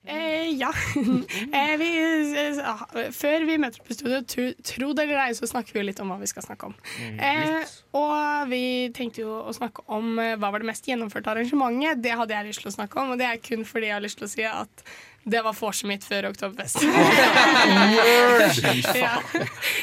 Eh, 0.07 0.55
ja. 0.55 0.71
eh, 1.59 1.73
vi, 1.77 1.89
eh, 1.99 2.59
ah, 2.63 2.85
før 3.11 3.45
vi 3.47 3.57
møter 3.59 3.81
opp 3.81 3.91
i 3.91 3.97
studio, 3.97 4.21
tro, 4.63 4.93
det 4.95 5.03
eller 5.03 5.19
ei, 5.25 5.35
så 5.35 5.49
snakker 5.49 5.75
vi 5.75 5.83
litt 5.89 5.99
om 6.03 6.13
hva 6.13 6.19
vi 6.21 6.29
skal 6.31 6.45
snakke 6.45 6.69
om. 6.69 6.77
Eh, 7.03 7.75
og 7.97 8.47
vi 8.51 8.61
tenkte 8.95 9.25
jo 9.25 9.41
å 9.43 9.55
snakke 9.55 9.83
om 9.91 10.15
eh, 10.23 10.37
hva 10.39 10.53
var 10.53 10.63
det 10.63 10.69
mest 10.71 10.87
gjennomførte 10.87 11.33
arrangementet. 11.33 12.03
Det 12.05 12.15
hadde 12.15 12.37
jeg 12.37 12.49
lyst 12.51 12.63
til 12.63 12.71
å 12.71 12.77
snakke 12.77 13.03
om, 13.03 13.13
og 13.13 13.19
det 13.19 13.27
er 13.27 13.43
kun 13.43 13.67
fordi 13.67 13.91
jeg 13.91 13.97
har 13.97 14.05
lyst 14.05 14.21
til 14.21 14.29
å 14.29 14.31
si 14.31 14.47
at 14.47 14.87
Det 15.27 15.41
var 15.43 15.51
vorset 15.57 15.87
mitt 15.89 16.05
før 16.07 16.29
Oktoberfest. 16.29 16.77
ja. 18.95 19.21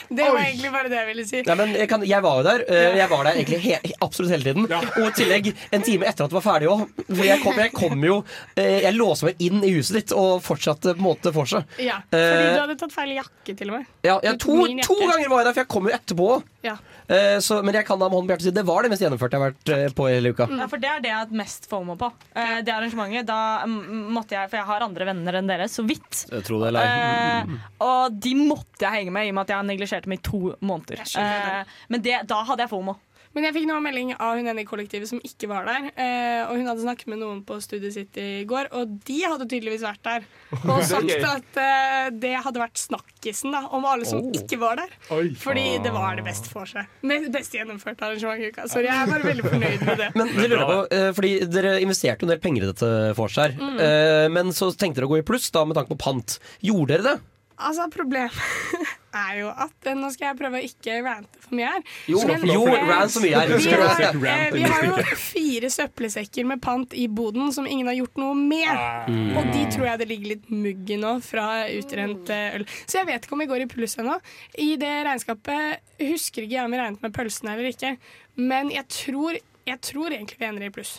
Det 0.09 0.22
var 0.24 0.38
egentlig 0.40 0.70
bare 0.72 0.88
det 0.88 0.96
jeg 1.00 1.07
ville 1.11 1.24
si. 1.28 1.40
Nei, 1.46 1.57
men 1.59 1.74
jeg, 1.76 1.88
kan, 1.90 2.04
jeg 2.09 2.22
var 2.24 2.38
jo 2.40 2.44
der. 2.46 2.64
eh, 2.68 2.96
Jeg 2.98 3.11
var 3.11 3.24
der 3.28 3.35
egentlig 3.40 3.59
he, 3.64 3.74
absolutt 4.04 4.33
hele 4.33 4.44
tiden. 4.48 4.64
Og 4.70 5.09
i 5.09 5.11
tillegg 5.18 5.50
en 5.74 5.85
time 5.85 6.09
etter 6.09 6.24
at 6.26 6.30
det 6.33 6.38
var 6.38 6.46
ferdig 6.46 6.70
òg. 6.72 6.80
For 7.11 7.24
jeg 7.28 7.42
kom, 7.44 7.59
jeg 7.61 7.72
kom 7.76 8.07
jo 8.09 8.16
eh, 8.57 8.78
Jeg 8.87 8.94
låste 8.96 9.28
meg 9.28 9.35
inn 9.44 9.61
i 9.68 9.74
huset 9.76 9.94
ditt 10.00 10.14
og 10.16 10.40
fortsatte 10.44 10.94
på 10.94 11.00
en 11.02 11.07
måte 11.11 11.35
vorset. 11.35 11.62
Ja, 11.83 12.00
fordi 12.09 12.22
Eh, 12.24 12.54
du 12.54 12.61
hadde 12.64 12.76
tatt 12.80 12.94
feil 12.94 13.11
jakke, 13.18 13.54
til 13.59 13.70
og 13.70 13.74
med. 13.80 13.85
Ja, 14.07 14.16
ja, 14.24 14.33
to, 14.40 14.54
to 14.87 14.96
ganger 15.02 15.28
var 15.33 15.38
jeg 15.42 15.46
der, 15.50 15.54
for 15.54 15.61
jeg 15.64 15.70
kom 15.74 15.88
jo 15.88 15.92
etterpå. 15.96 16.28
Ja. 16.64 16.74
Eh, 17.07 17.38
så, 17.44 17.59
men 17.62 17.77
jeg 17.77 17.85
kan 17.87 18.00
da 18.00 18.09
med 18.09 18.16
hånden 18.16 18.31
på 18.31 18.35
hjertet 18.35 18.48
si 18.48 18.55
det 18.57 18.64
var 18.64 18.87
det 18.87 18.90
mest 18.94 19.05
gjennomførte 19.05 19.37
jeg 19.37 19.42
har 19.42 19.53
vært 19.53 19.72
eh, 19.77 19.94
på 19.98 20.09
hele 20.09 20.33
uka. 20.33 20.48
Ja, 20.48 20.68
for 20.72 20.81
Det 20.81 20.90
er 20.90 21.03
det 21.05 21.11
jeg 21.11 21.16
har 21.18 21.27
hatt 21.27 21.37
mest 21.37 21.68
FOMO 21.70 21.96
på. 22.00 22.11
Eh, 22.33 22.57
det 22.64 22.72
arrangementet, 22.72 23.29
da 23.29 23.38
mm, 23.68 24.05
måtte 24.16 24.38
jeg, 24.38 24.50
For 24.53 24.61
jeg 24.61 24.68
har 24.70 24.87
andre 24.87 25.09
venner 25.11 25.40
enn 25.40 25.50
dere, 25.50 25.68
så 25.70 25.85
vidt. 25.87 26.24
Jeg 26.33 26.46
tror 26.48 26.64
det 26.64 26.70
er 26.72 26.77
lei. 26.79 26.85
Eh, 26.88 27.57
og 27.85 28.20
de 28.24 28.37
måtte 28.40 28.87
jeg 28.87 29.00
henge 29.00 29.14
med, 29.14 29.29
i 29.29 29.35
og 29.35 29.38
med 29.38 29.44
at 29.44 29.55
jeg 29.55 29.61
har 29.61 29.68
neglisjert 29.68 30.09
dem 30.09 30.16
i 30.16 30.22
to 30.24 30.42
måneder. 30.64 31.05
Eh, 31.20 31.74
men 31.92 32.05
det, 32.05 32.22
da 32.31 32.40
hadde 32.48 32.64
jeg 32.64 32.72
FOMO. 32.72 32.96
Men 33.35 33.44
jeg 33.49 33.55
fikk 33.57 33.66
nå 33.66 33.81
melding 33.83 34.12
av 34.14 34.37
hun 34.38 34.47
ene 34.51 34.62
i 34.62 34.66
kollektivet 34.68 35.09
som 35.11 35.18
ikke 35.27 35.49
var 35.51 35.66
der. 35.66 35.88
Eh, 35.99 36.42
og 36.47 36.55
hun 36.61 36.68
hadde 36.70 36.85
snakket 36.85 37.09
med 37.11 37.18
noen 37.18 37.40
på 37.47 37.57
studiet 37.64 37.94
sitt 37.97 38.18
i 38.23 38.44
går, 38.47 38.68
og 38.79 38.92
de 39.09 39.16
hadde 39.25 39.49
tydeligvis 39.51 39.83
vært 39.83 40.03
der. 40.07 40.27
Og 40.70 40.85
sagt 40.87 41.11
at 41.27 41.59
eh, 41.61 42.11
det 42.14 42.35
hadde 42.44 42.62
vært 42.62 42.79
snakkisen 42.79 43.51
da, 43.55 43.64
om 43.75 43.85
alle 43.90 44.07
som 44.07 44.23
Oh. 44.25 44.31
ikke 44.38 44.57
var 44.62 44.79
der. 44.79 44.92
Oi. 45.12 45.33
Fordi 45.37 45.64
det 45.83 45.90
var 45.92 46.14
det 46.16 46.23
beste 46.25 46.49
for 46.53 46.70
seg. 46.70 46.87
Best 47.35 47.53
gjennomførte 47.59 48.07
arrangement 48.07 48.40
i 48.40 48.53
uka. 48.55 48.68
Sorry, 48.70 48.87
jeg 48.87 48.94
er 49.03 49.11
bare 49.11 49.27
veldig 49.27 49.44
fornøyd 49.51 49.83
med 49.88 49.99
det. 50.01 50.09
Men 50.20 50.31
det 50.38 50.47
lurer 50.53 50.64
på, 50.70 50.79
eh, 50.94 51.11
fordi 51.18 51.33
Dere 51.51 51.75
investerte 51.83 52.23
jo 52.25 52.29
en 52.31 52.35
del 52.37 52.40
penger 52.44 52.64
i 52.68 52.70
dette 52.70 52.92
for 53.18 53.33
seg, 53.35 53.59
Mm. 53.59 53.77
Eh, 53.81 54.29
men 54.33 54.51
så 54.55 54.68
tenkte 54.73 55.01
dere 55.01 55.07
å 55.09 55.12
gå 55.14 55.18
i 55.20 55.25
pluss 55.27 55.51
da 55.55 55.64
med 55.66 55.77
tanke 55.77 55.90
på 55.94 55.99
pant. 56.07 56.38
Gjorde 56.64 56.94
dere 56.94 57.05
det? 57.07 57.14
Altså, 57.54 57.86
problemet 57.92 58.34
er 59.14 59.36
jo 59.38 59.48
at 59.48 59.86
eh, 59.86 59.94
Nå 59.94 60.08
skal 60.10 60.32
jeg 60.32 60.38
prøve 60.40 60.58
å 60.58 60.64
ikke 60.66 60.96
rante 61.04 61.38
for 61.44 61.54
mye 61.54 61.68
her. 61.70 61.84
Jo, 62.10 62.22
Men- 62.26 62.46
jo, 62.50 62.64
eh, 62.66 62.86
rant 62.88 63.12
så 63.14 63.22
mye 63.22 63.34
her. 63.38 63.52
Vi 63.54 63.70
har, 63.70 64.00
eh, 64.32 64.48
vi 64.56 64.62
har 64.66 64.86
jo 64.88 64.96
fire 65.20 65.70
søppelsekker 65.70 66.48
med 66.50 66.62
pant 66.64 66.96
i 66.98 67.06
boden 67.06 67.52
som 67.54 67.68
ingen 67.70 67.86
har 67.86 67.94
gjort 68.00 68.18
noe 68.18 68.34
med. 68.34 68.72
Mm. 69.06 69.36
Og 69.38 69.52
de 69.54 69.62
tror 69.70 69.86
jeg 69.86 70.02
det 70.02 70.08
ligger 70.10 70.32
litt 70.34 70.50
mugg 70.50 70.90
i 70.90 70.98
nå 70.98 71.14
fra 71.22 71.46
utrent 71.70 72.32
eh, 72.34 72.58
øl. 72.58 72.66
Så 72.86 72.98
jeg 73.00 73.06
vet 73.12 73.28
ikke 73.28 73.38
om 73.38 73.44
vi 73.44 73.50
går 73.52 73.66
i 73.66 73.70
pluss 73.70 73.94
ennå. 74.02 74.18
I 74.58 74.74
det 74.82 74.92
regnskapet 75.06 75.78
husker 76.02 76.42
ikke 76.48 76.58
jeg 76.58 76.64
om 76.66 76.74
vi 76.74 76.82
regnet 76.82 77.06
med 77.06 77.14
pølsene 77.14 77.54
eller 77.54 77.70
ikke. 77.70 77.94
Men 78.42 78.74
jeg 78.74 78.88
tror, 78.90 79.38
jeg 79.70 79.80
tror 79.92 80.10
egentlig 80.10 80.40
vi 80.42 80.50
ender 80.50 80.66
i 80.66 80.74
pluss. 80.74 80.96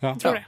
Ja. 0.00 0.14
Tror 0.14 0.40
det. 0.40 0.46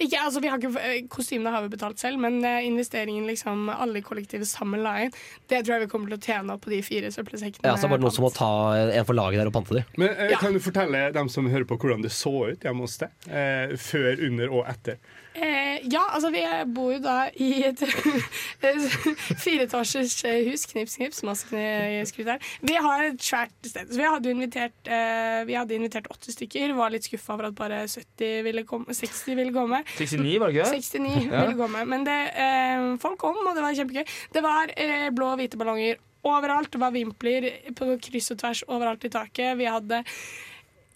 Ikke, 0.00 0.16
altså, 0.16 0.40
vi 0.40 0.48
har 0.48 0.60
ikke, 0.60 0.80
eh, 0.80 1.02
kostymene 1.12 1.52
har 1.52 1.64
vi 1.66 1.72
betalt 1.74 2.00
selv, 2.00 2.20
men 2.22 2.38
eh, 2.44 2.64
investeringen 2.64 3.26
liksom 3.28 3.68
alle 3.68 4.00
i 4.00 4.04
kollektivet 4.04 4.48
sammen 4.48 4.80
la 4.84 4.94
inn, 5.04 5.14
det 5.52 5.60
tror 5.60 5.76
jeg 5.76 5.84
vi 5.84 5.90
kommer 5.92 6.12
til 6.12 6.16
å 6.16 6.24
tjene 6.24 6.56
opp 6.56 6.64
på 6.64 6.72
de 6.72 6.80
fire 6.86 7.12
søppelsekkene. 7.12 7.66
Ja, 7.68 7.76
så 7.76 7.84
er 7.84 7.90
det 7.90 7.96
bare 7.98 8.04
noen 8.06 8.16
som 8.16 8.24
må 8.24 8.32
ta 8.32 8.50
en 8.80 9.08
for 9.08 9.18
laget 9.18 9.42
der 9.42 9.50
og 9.52 9.56
pante 9.58 9.76
de. 9.76 9.84
Men 10.00 10.14
eh, 10.16 10.36
Kan 10.40 10.56
du 10.56 10.62
fortelle 10.64 11.10
dem 11.12 11.28
som 11.32 11.50
hører 11.52 11.68
på, 11.68 11.76
hvordan 11.80 12.06
det 12.06 12.14
så 12.16 12.32
ut 12.48 12.64
hjemme 12.64 12.86
hos 12.86 12.96
deg? 13.02 13.12
Eh, 13.28 13.76
før, 13.80 14.24
under 14.30 14.56
og 14.60 14.70
etter. 14.72 14.96
Eh, 15.34 15.78
ja, 15.86 16.02
altså 16.10 16.30
vi 16.34 16.40
bor 16.74 16.90
jo 16.92 16.98
da 17.04 17.28
i 17.38 17.62
et 17.68 17.78
fireetasjers 19.44 20.16
eh, 20.26 20.40
hus. 20.48 20.64
Knips, 20.70 20.96
knips, 20.98 21.22
masse 21.26 21.46
her. 21.54 22.42
Vi 22.66 22.74
har 22.74 23.04
et 23.06 23.22
svært 23.22 23.52
sted. 23.66 23.92
Så 23.92 24.00
vi 24.00 24.06
hadde 24.08 24.32
invitert, 24.34 24.90
eh, 24.90 25.44
vi 25.48 25.54
hadde 25.58 25.76
invitert 25.78 26.10
80 26.10 26.36
stykker. 26.36 26.74
Var 26.78 26.94
litt 26.96 27.06
skuffa 27.06 27.36
for 27.38 27.46
at 27.50 27.56
bare 27.58 27.82
70 27.88 28.42
ville 28.46 28.64
komme, 28.68 28.90
60 28.96 29.38
ville 29.38 29.54
komme. 29.54 29.82
69, 29.96 30.38
var 30.42 30.50
det 30.50 30.60
ikke 30.60 30.70
69 30.82 31.30
Ja. 31.30 31.44
ville 31.46 31.58
komme. 31.62 31.84
Men 31.86 32.04
det, 32.04 32.18
eh, 32.34 32.96
folk 32.98 33.18
kom, 33.22 33.36
og 33.46 33.54
det 33.54 33.62
var 33.62 33.74
kjempegøy. 33.78 34.06
Det 34.34 34.42
var 34.42 34.74
eh, 34.76 35.10
blå 35.10 35.32
og 35.34 35.38
hvite 35.38 35.56
ballonger 35.60 35.96
overalt. 36.26 36.70
Det 36.74 36.80
var 36.82 36.90
vimpler 36.92 37.50
på 37.78 37.94
kryss 38.02 38.32
og 38.34 38.38
tvers 38.42 38.64
overalt 38.68 39.04
i 39.04 39.08
taket. 39.14 39.56
Vi 39.56 39.64
hadde 39.70 40.02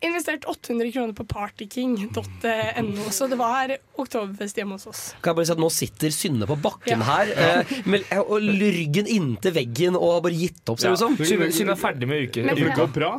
investert 0.05 0.47
800 0.51 0.93
kroner 0.95 1.17
på 1.17 1.25
partyking.no, 1.29 3.11
så 3.11 3.29
det 3.31 3.38
var 3.40 3.75
oktoberfest 4.01 4.59
hjemme 4.61 4.79
hos 4.79 4.87
oss. 4.90 5.03
Kan 5.25 5.33
jeg 5.33 5.40
bare 5.40 5.49
si 5.49 5.55
at 5.57 5.62
Nå 5.64 5.71
sitter 5.73 6.14
Synne 6.14 6.49
på 6.51 6.57
bakken 6.61 7.05
her 7.07 7.31
eh, 7.35 7.75
med, 7.90 8.09
og 8.25 8.43
ryggen 8.43 9.09
inntil 9.11 9.55
veggen 9.57 9.99
og 9.99 10.17
har 10.17 10.25
bare 10.29 10.38
gitt 10.38 10.62
opp, 10.73 10.81
ser 10.83 10.93
det 10.93 10.99
ut 10.99 11.05
som. 11.05 11.17
Synne 11.21 11.51
Synne 11.55 11.77
er 11.77 11.81
ferdig 11.81 12.11
med 12.11 12.29
uke. 12.29 12.45
Men- 12.47 12.61
uka. 12.69 12.87
bra? 12.95 13.14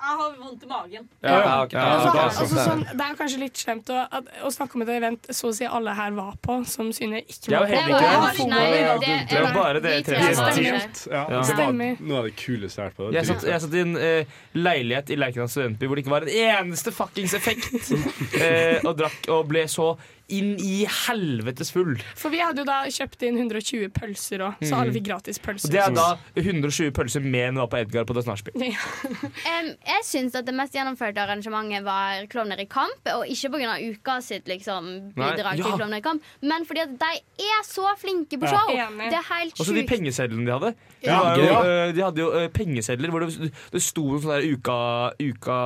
Jeg 0.00 0.16
har 0.18 0.36
vondt 0.40 0.62
i 0.64 0.66
magen. 0.70 1.08
Ja, 1.20 1.32
ja, 1.44 1.56
ok. 1.64 1.72
Ja, 1.76 1.80
Altså, 2.00 2.42
altså, 2.42 2.62
sånn, 2.64 2.84
det 2.96 3.04
er 3.04 3.16
kanskje 3.18 3.38
litt 3.42 3.58
slemt 3.60 3.90
å, 3.92 3.98
at, 4.16 4.30
å 4.46 4.50
snakke 4.54 4.78
om 4.78 4.84
et 4.86 4.92
event 4.94 5.26
så 5.36 5.50
å 5.50 5.54
si 5.54 5.66
alle 5.68 5.92
her 5.98 6.14
var 6.16 6.38
på, 6.40 6.56
som 6.66 6.88
Synne 6.96 7.20
ikke 7.20 7.52
var 7.52 7.66
på. 7.66 7.74
det- 7.74 9.18
Det 9.28 9.36
er 9.36 9.44
jo 9.44 9.52
bare 9.54 9.80
det 9.84 10.04
tre 10.06 10.16
er 10.16 11.42
Stemmer. 11.44 12.00
noe 12.00 12.18
av 12.18 12.24
det 12.24 12.36
kuleste 12.36 12.80
jeg 12.80 12.84
har 12.84 12.90
vært 12.90 12.96
på. 12.96 13.12
Jeg 13.12 13.26
satt, 13.26 13.42
jeg 13.50 13.60
satt 13.60 13.74
i 13.74 13.80
en 13.84 13.96
eh, 13.96 14.24
leilighet 14.54 15.10
i 15.10 15.16
Lerkendal 15.20 15.48
studentby 15.52 15.86
hvor 15.86 15.96
det 15.96 16.04
ikke 16.06 16.14
var 16.16 16.22
en 16.22 16.32
eneste 16.68 16.92
fuckings 16.96 17.34
effekt. 17.34 17.92
eh, 18.40 18.80
og 18.84 18.96
drakk 18.96 19.28
og 19.28 19.46
ble 19.52 19.66
så 19.70 19.92
inn 20.30 20.54
i 20.62 20.84
helvetes 21.06 21.72
full. 21.74 21.96
For 22.18 22.32
vi 22.32 22.40
hadde 22.42 22.62
jo 22.62 22.68
da 22.68 22.80
kjøpt 22.90 23.24
inn 23.26 23.38
120 23.40 23.90
pølser 23.96 24.44
òg, 24.46 24.60
så 24.62 24.70
Mm. 24.74 24.80
alle 24.80 24.92
fikk 24.94 25.06
gratis 25.08 25.40
Og 25.40 25.70
det 25.70 25.80
er 25.80 25.94
da 25.96 26.08
120 26.36 26.90
pølser 26.96 27.20
mer 27.24 27.48
enn 27.48 27.58
var 27.60 27.68
på 27.68 27.80
Edgar 27.80 28.04
på 28.08 28.14
Det 28.14 28.26
Nachspiel. 28.26 28.54
Ja. 28.70 28.78
um, 29.10 29.68
jeg 29.86 30.02
syns 30.06 30.34
at 30.38 30.46
det 30.46 30.54
mest 30.54 30.74
gjennomførte 30.74 31.20
arrangementet 31.22 31.84
var 31.84 32.26
Klovner 32.30 32.60
i 32.60 32.66
kamp. 32.70 33.00
Og 33.16 33.26
ikke 33.26 33.50
pga. 33.54 33.76
uka 33.90 34.20
sitt 34.24 34.46
liksom, 34.46 35.12
bidrag 35.16 35.58
ja. 35.58 35.64
til 35.64 35.76
Klovner 35.78 35.98
i 35.98 36.04
kamp, 36.04 36.22
men 36.42 36.64
fordi 36.68 36.84
at 36.86 36.94
de 37.00 37.12
er 37.50 37.62
så 37.66 37.90
flinke 38.00 38.38
på 38.40 38.46
show. 38.50 38.72
Ja. 38.74 38.88
Det 38.90 39.18
er 39.18 39.26
helt 39.34 39.58
Og 39.60 39.66
så 39.66 39.74
de 39.74 39.86
pengesedlene 39.86 40.46
de 40.46 40.52
hadde. 40.52 40.74
De, 41.00 41.06
Ja, 41.08 41.34
jo, 41.36 41.44
eh, 41.64 41.92
de 41.96 42.02
hadde 42.04 42.20
jo 42.20 42.30
eh, 42.36 42.48
pengesedler 42.52 43.10
hvor 43.10 43.24
det, 43.24 43.50
det 43.72 43.82
sto 43.82 44.04
noe 44.10 44.20
sånn 44.20 44.36
der 44.36 44.48
uka, 44.52 44.78
uka 45.20 45.60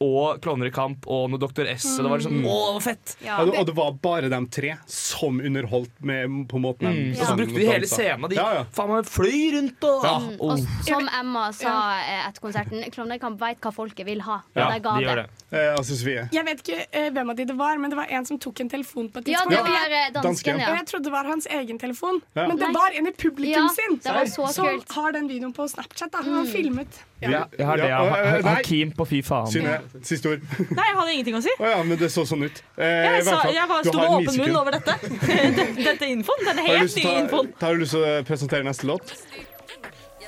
og 0.00 0.38
Klovner 0.40 0.70
i 0.70 0.72
kamp 0.72 1.04
og 1.12 1.26
noe 1.28 1.40
Dr. 1.42 1.66
S. 1.74 1.84
Og 1.98 2.06
det 2.06 2.10
var 2.10 2.22
liksom, 2.22 2.38
å, 2.48 2.80
fett! 2.80 3.16
Ja. 3.20 3.36
det, 3.44 3.52
og 3.60 3.66
det 3.68 3.74
var 3.76 3.90
bare 4.00 4.30
de 4.32 4.38
tre 4.48 4.70
som 4.88 5.40
underholdt 5.44 5.92
med 6.08 6.46
på 6.48 6.60
måten 6.62 6.88
de 6.88 7.00
Mm. 7.00 7.10
Og 7.20 7.26
så 7.28 7.34
brukte 7.36 7.58
de 7.60 7.66
hele 7.68 7.86
scenen. 7.88 8.28
De 8.30 8.36
Ja, 8.38 8.46
ja. 8.54 8.62
faen 8.72 8.88
meg 8.90 9.04
fløy 9.08 9.52
rundt 9.54 9.84
og 9.84 10.04
Ja. 10.04 10.14
Mm, 10.18 10.36
oh. 10.40 10.52
Og 10.54 10.64
som 10.88 11.08
Emma 11.20 11.44
sa 11.52 11.74
eh, 12.00 12.24
etter 12.28 12.40
konserten, 12.40 12.82
Klovner 12.94 13.16
i 13.16 13.22
kamp 13.22 13.38
veit 13.40 13.60
hva 13.60 13.72
folket 13.76 14.06
vil 14.08 14.20
ha. 14.24 14.40
Ja, 14.56 14.70
de 14.72 14.80
ga 14.80 14.96
de 14.96 15.04
gjør 15.04 15.20
det. 15.20 15.26
det. 15.50 15.58
Eh, 15.60 15.76
altså 15.76 15.98
Jeg 16.32 16.44
vet 16.48 16.64
ikke 16.64 16.86
eh, 16.92 17.10
hvem 17.10 17.30
av 17.30 17.36
de 17.36 17.44
det 17.44 17.56
var, 17.60 17.76
men 17.78 17.90
det 17.90 17.96
var 18.00 18.06
en 18.08 18.24
som 18.24 18.38
tok 18.38 18.60
en 18.60 18.68
telefon 18.72 19.08
på 19.12 19.20
et 19.20 19.28
Ja, 19.28 19.44
det 19.48 19.58
var 19.60 19.68
jeg- 19.68 19.92
eh, 19.92 20.10
dansken, 20.16 20.58
ja. 20.60 20.70
Og 20.72 20.76
jeg 20.80 20.86
trodde 20.86 21.04
det 21.04 21.12
var 21.12 21.24
hans 21.24 21.46
egen 21.46 21.78
telefon, 21.78 22.22
Ja. 22.34 22.46
men 22.48 22.56
det 22.56 22.66
Nei. 22.68 22.72
var 22.72 22.90
en 22.96 23.06
i 23.06 23.12
publikum 23.12 23.52
Ja, 23.52 23.68
sin. 23.68 23.98
det 23.98 24.12
var 24.14 24.24
så 24.24 24.48
som 24.52 24.64
kult. 24.66 24.92
har 24.92 25.12
den 25.12 25.28
videoen 25.28 25.52
på 25.52 25.68
Snapchat. 25.68 26.10
Da. 26.10 26.22
Han 26.22 26.32
har 26.32 26.46
filmet. 26.46 26.88
Ja, 27.20 27.42
jeg 27.58 27.66
har 27.66 27.76
det. 27.76 27.88
Ja, 27.90 27.98
eh. 28.16 28.46
Hakim 28.46 28.92
på 28.96 29.04
Fy 29.10 29.18
faen. 29.26 29.50
Synne, 29.52 29.74
siste 30.06 30.30
ord. 30.32 30.46
Nei, 30.70 30.86
jeg 30.88 30.96
hadde 30.96 31.12
ingenting 31.12 31.36
å 31.36 31.42
si. 31.44 31.52
Å 31.60 31.72
ja, 31.74 31.82
men 31.84 32.00
det 32.00 32.08
så 32.14 32.24
sånn 32.28 32.46
ut. 32.46 32.62
Eh, 32.80 32.86
Jeg, 32.86 33.26
sa, 33.28 33.42
jeg 33.52 33.68
bare 33.68 33.84
sto 33.84 33.98
med 33.98 34.16
åpen 34.16 34.40
munn 34.40 34.56
over 34.62 34.78
dette. 34.78 34.96
Dette, 35.28 35.66
dette 35.84 36.08
infoen. 36.08 36.46
Denne 36.48 36.64
helt 36.64 36.96
nye 36.96 37.18
infoen. 37.26 37.52
har 37.60 37.76
du 37.76 37.84
lyst 37.84 37.96
til 37.98 38.06
å 38.08 38.16
presentere 38.28 38.64
neste 38.64 38.88
låt? 38.88 39.12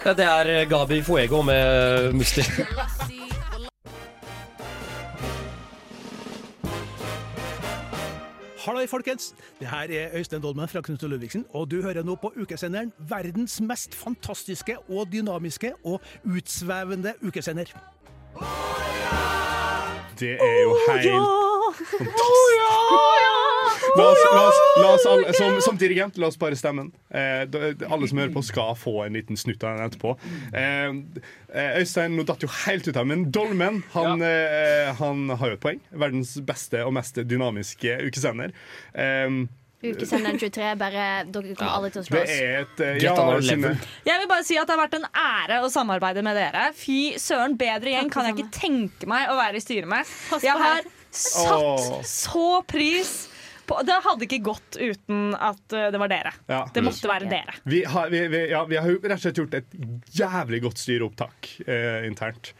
Ja, 0.02 0.12
det 0.18 0.26
er 0.26 0.52
eh, 0.58 0.64
Gabi 0.68 1.00
Fuego 1.06 1.42
med 1.46 2.12
Musti. 2.18 2.44
Halløy, 8.62 8.86
folkens! 8.86 9.34
Det 9.60 9.68
her 9.68 9.78
er 9.78 10.08
Øystein 10.14 10.42
Dolmen 10.42 10.68
fra 10.68 10.80
Knut 10.80 11.02
og 11.02 11.08
Ludvigsen, 11.10 11.46
og 11.50 11.70
du 11.70 11.82
hører 11.82 12.02
nå 12.02 12.14
på 12.14 12.32
ukesenderen 12.42 12.92
verdens 13.08 13.60
mest 13.60 13.94
fantastiske 13.94 14.76
og 14.88 15.08
dynamiske 15.12 15.72
og 15.84 16.00
utsvevende 16.24 17.12
ukesender. 17.22 17.64
Det 20.20 20.30
er 20.30 20.62
jo 20.62 20.76
helt 20.88 21.10
fantastisk. 21.10 23.41
La 23.96 24.08
oss, 24.08 24.18
la 24.34 24.42
oss, 24.48 24.60
la 24.80 24.90
oss 24.94 25.06
alle, 25.06 25.32
som, 25.36 25.60
som 25.60 25.76
dirigent, 25.76 26.16
la 26.16 26.30
oss 26.30 26.38
bare 26.40 26.56
stemmen. 26.56 26.92
Eh, 27.12 27.44
alle 27.88 28.08
som 28.08 28.20
hører 28.22 28.32
på, 28.32 28.42
skal 28.46 28.76
få 28.78 29.02
en 29.04 29.16
liten 29.18 29.36
snutt 29.36 29.64
av 29.64 29.76
den 29.76 29.90
etterpå. 29.90 30.14
Eh, 30.56 30.92
eh, 31.52 31.80
Øystein 31.82 32.16
nå 32.16 32.24
datt 32.28 32.44
jo 32.44 32.48
helt 32.64 32.88
ut 32.88 32.96
av 32.96 33.08
men 33.08 33.26
Dolmen 33.34 33.82
han, 33.92 34.22
eh, 34.24 34.92
han 34.96 35.26
har 35.36 35.52
jo 35.52 35.58
et 35.58 35.64
poeng. 35.64 35.82
Verdens 35.92 36.38
beste 36.46 36.84
og 36.86 36.94
mest 36.96 37.20
dynamiske 37.28 37.98
ukesender. 38.08 38.54
Eh, 38.94 39.42
Ukesenderen 39.82 40.38
23, 40.38 40.66
bare 40.78 41.04
dere 41.26 41.56
kommer 41.58 41.72
aldri 41.74 41.88
til 41.90 42.04
å 42.04 42.06
slå 42.06 42.20
det 42.20 42.22
oss. 42.22 42.36
er 42.38 42.60
et 42.60 42.82
uh, 42.84 42.90
ja. 43.02 43.14
Jeg 44.06 44.20
vil 44.22 44.28
bare 44.30 44.44
si 44.46 44.54
at 44.60 44.68
Det 44.70 44.76
har 44.76 44.78
vært 44.78 44.94
en 45.00 45.08
ære 45.10 45.58
å 45.66 45.70
samarbeide 45.74 46.22
med 46.22 46.38
dere. 46.38 46.68
Fy 46.78 47.18
søren, 47.18 47.56
bedre 47.58 47.96
gjeng 47.96 48.12
kan 48.14 48.28
jeg 48.28 48.38
ikke 48.38 48.54
tenke 48.54 49.10
meg 49.10 49.32
å 49.32 49.34
være 49.40 49.58
i 49.58 49.64
styret 49.64 49.90
med. 49.90 50.14
Jeg 50.38 50.54
har 50.62 50.86
satt 51.10 52.06
så 52.06 52.46
pris 52.70 53.31
Det 53.66 53.98
hadde 54.04 54.26
ikke 54.26 54.42
gått 54.50 54.76
uten 54.76 55.32
at 55.38 55.62
uh, 55.74 55.86
det 55.94 56.00
var 56.02 56.10
dere. 56.12 56.34
Ja. 56.50 56.64
Det 56.74 56.82
måtte 56.84 57.08
være 57.08 57.30
dere. 57.30 57.54
Vi 57.68 57.84
har, 57.88 58.10
vi, 58.12 58.26
vi, 58.32 58.42
ja, 58.50 58.64
vi 58.68 58.80
har 58.80 58.90
jo 58.90 58.98
rett 59.00 59.16
og 59.16 59.24
slett 59.24 59.40
gjort 59.40 59.56
et 59.60 59.78
jævlig 60.18 60.62
godt 60.66 60.82
styreopptak 60.82 61.50
eh, 61.66 62.02
internt. 62.08 62.52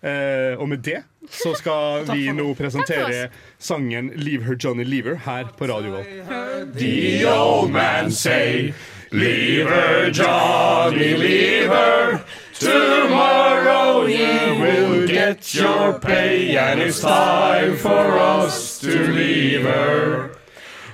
Eh, 0.00 0.54
og 0.60 0.68
med 0.68 0.82
det 0.86 1.00
så 1.30 1.54
skal 1.58 2.04
vi 2.14 2.28
nå 2.34 2.50
presentere 2.58 3.28
sangen 3.58 4.12
'Leave 4.14 4.44
Her 4.44 4.58
Johnny 4.60 4.84
Leave 4.84 5.16
Her' 5.24 5.52
på 5.56 5.66
Radio 5.70 5.96
Volt. 5.96 6.76
The 6.76 7.26
old 7.26 7.70
man 7.70 8.10
say, 8.10 8.74
Leave 9.12 9.68
her, 9.68 10.10
Johnny, 10.10 11.14
leave 11.14 11.70
her. 11.70 12.24
Tomorrow 12.54 14.06
you 14.06 14.60
will 14.60 15.06
get 15.06 15.54
your 15.54 15.98
pay, 16.00 16.56
and 16.56 16.80
it's 16.80 17.00
time 17.00 17.76
for 17.76 18.18
us 18.18 18.78
to 18.80 19.12
leave 19.12 19.62
her. 19.62 20.35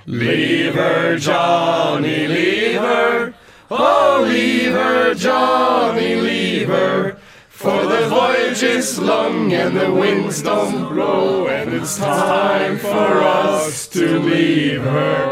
Leave 0.06 0.74
her, 0.74 1.16
Johnny, 1.18 2.26
leave 2.26 2.80
her. 2.80 3.34
Oh, 3.70 4.24
leave 4.28 4.72
her, 4.72 5.14
Johnny, 5.14 6.16
leave 6.16 6.68
her. 6.68 7.16
For 7.48 7.86
the 7.86 8.08
voyage 8.08 8.62
is 8.64 8.98
long 8.98 9.52
and 9.52 9.76
the 9.76 9.92
winds 9.92 10.42
don't 10.42 10.88
blow, 10.92 11.46
and 11.46 11.72
it's 11.72 11.96
time 11.96 12.78
for 12.78 13.22
us 13.22 13.86
to 13.88 14.18
leave 14.18 14.82
her. 14.82 15.30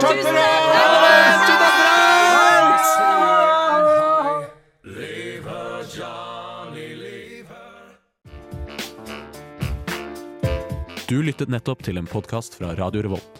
Du 11.08 11.22
lyttet 11.22 11.48
nettopp 11.48 11.82
til 11.82 11.98
en 11.98 12.06
podkast 12.06 12.54
fra 12.54 12.74
Radio 12.78 13.02
Revolt. 13.02 13.39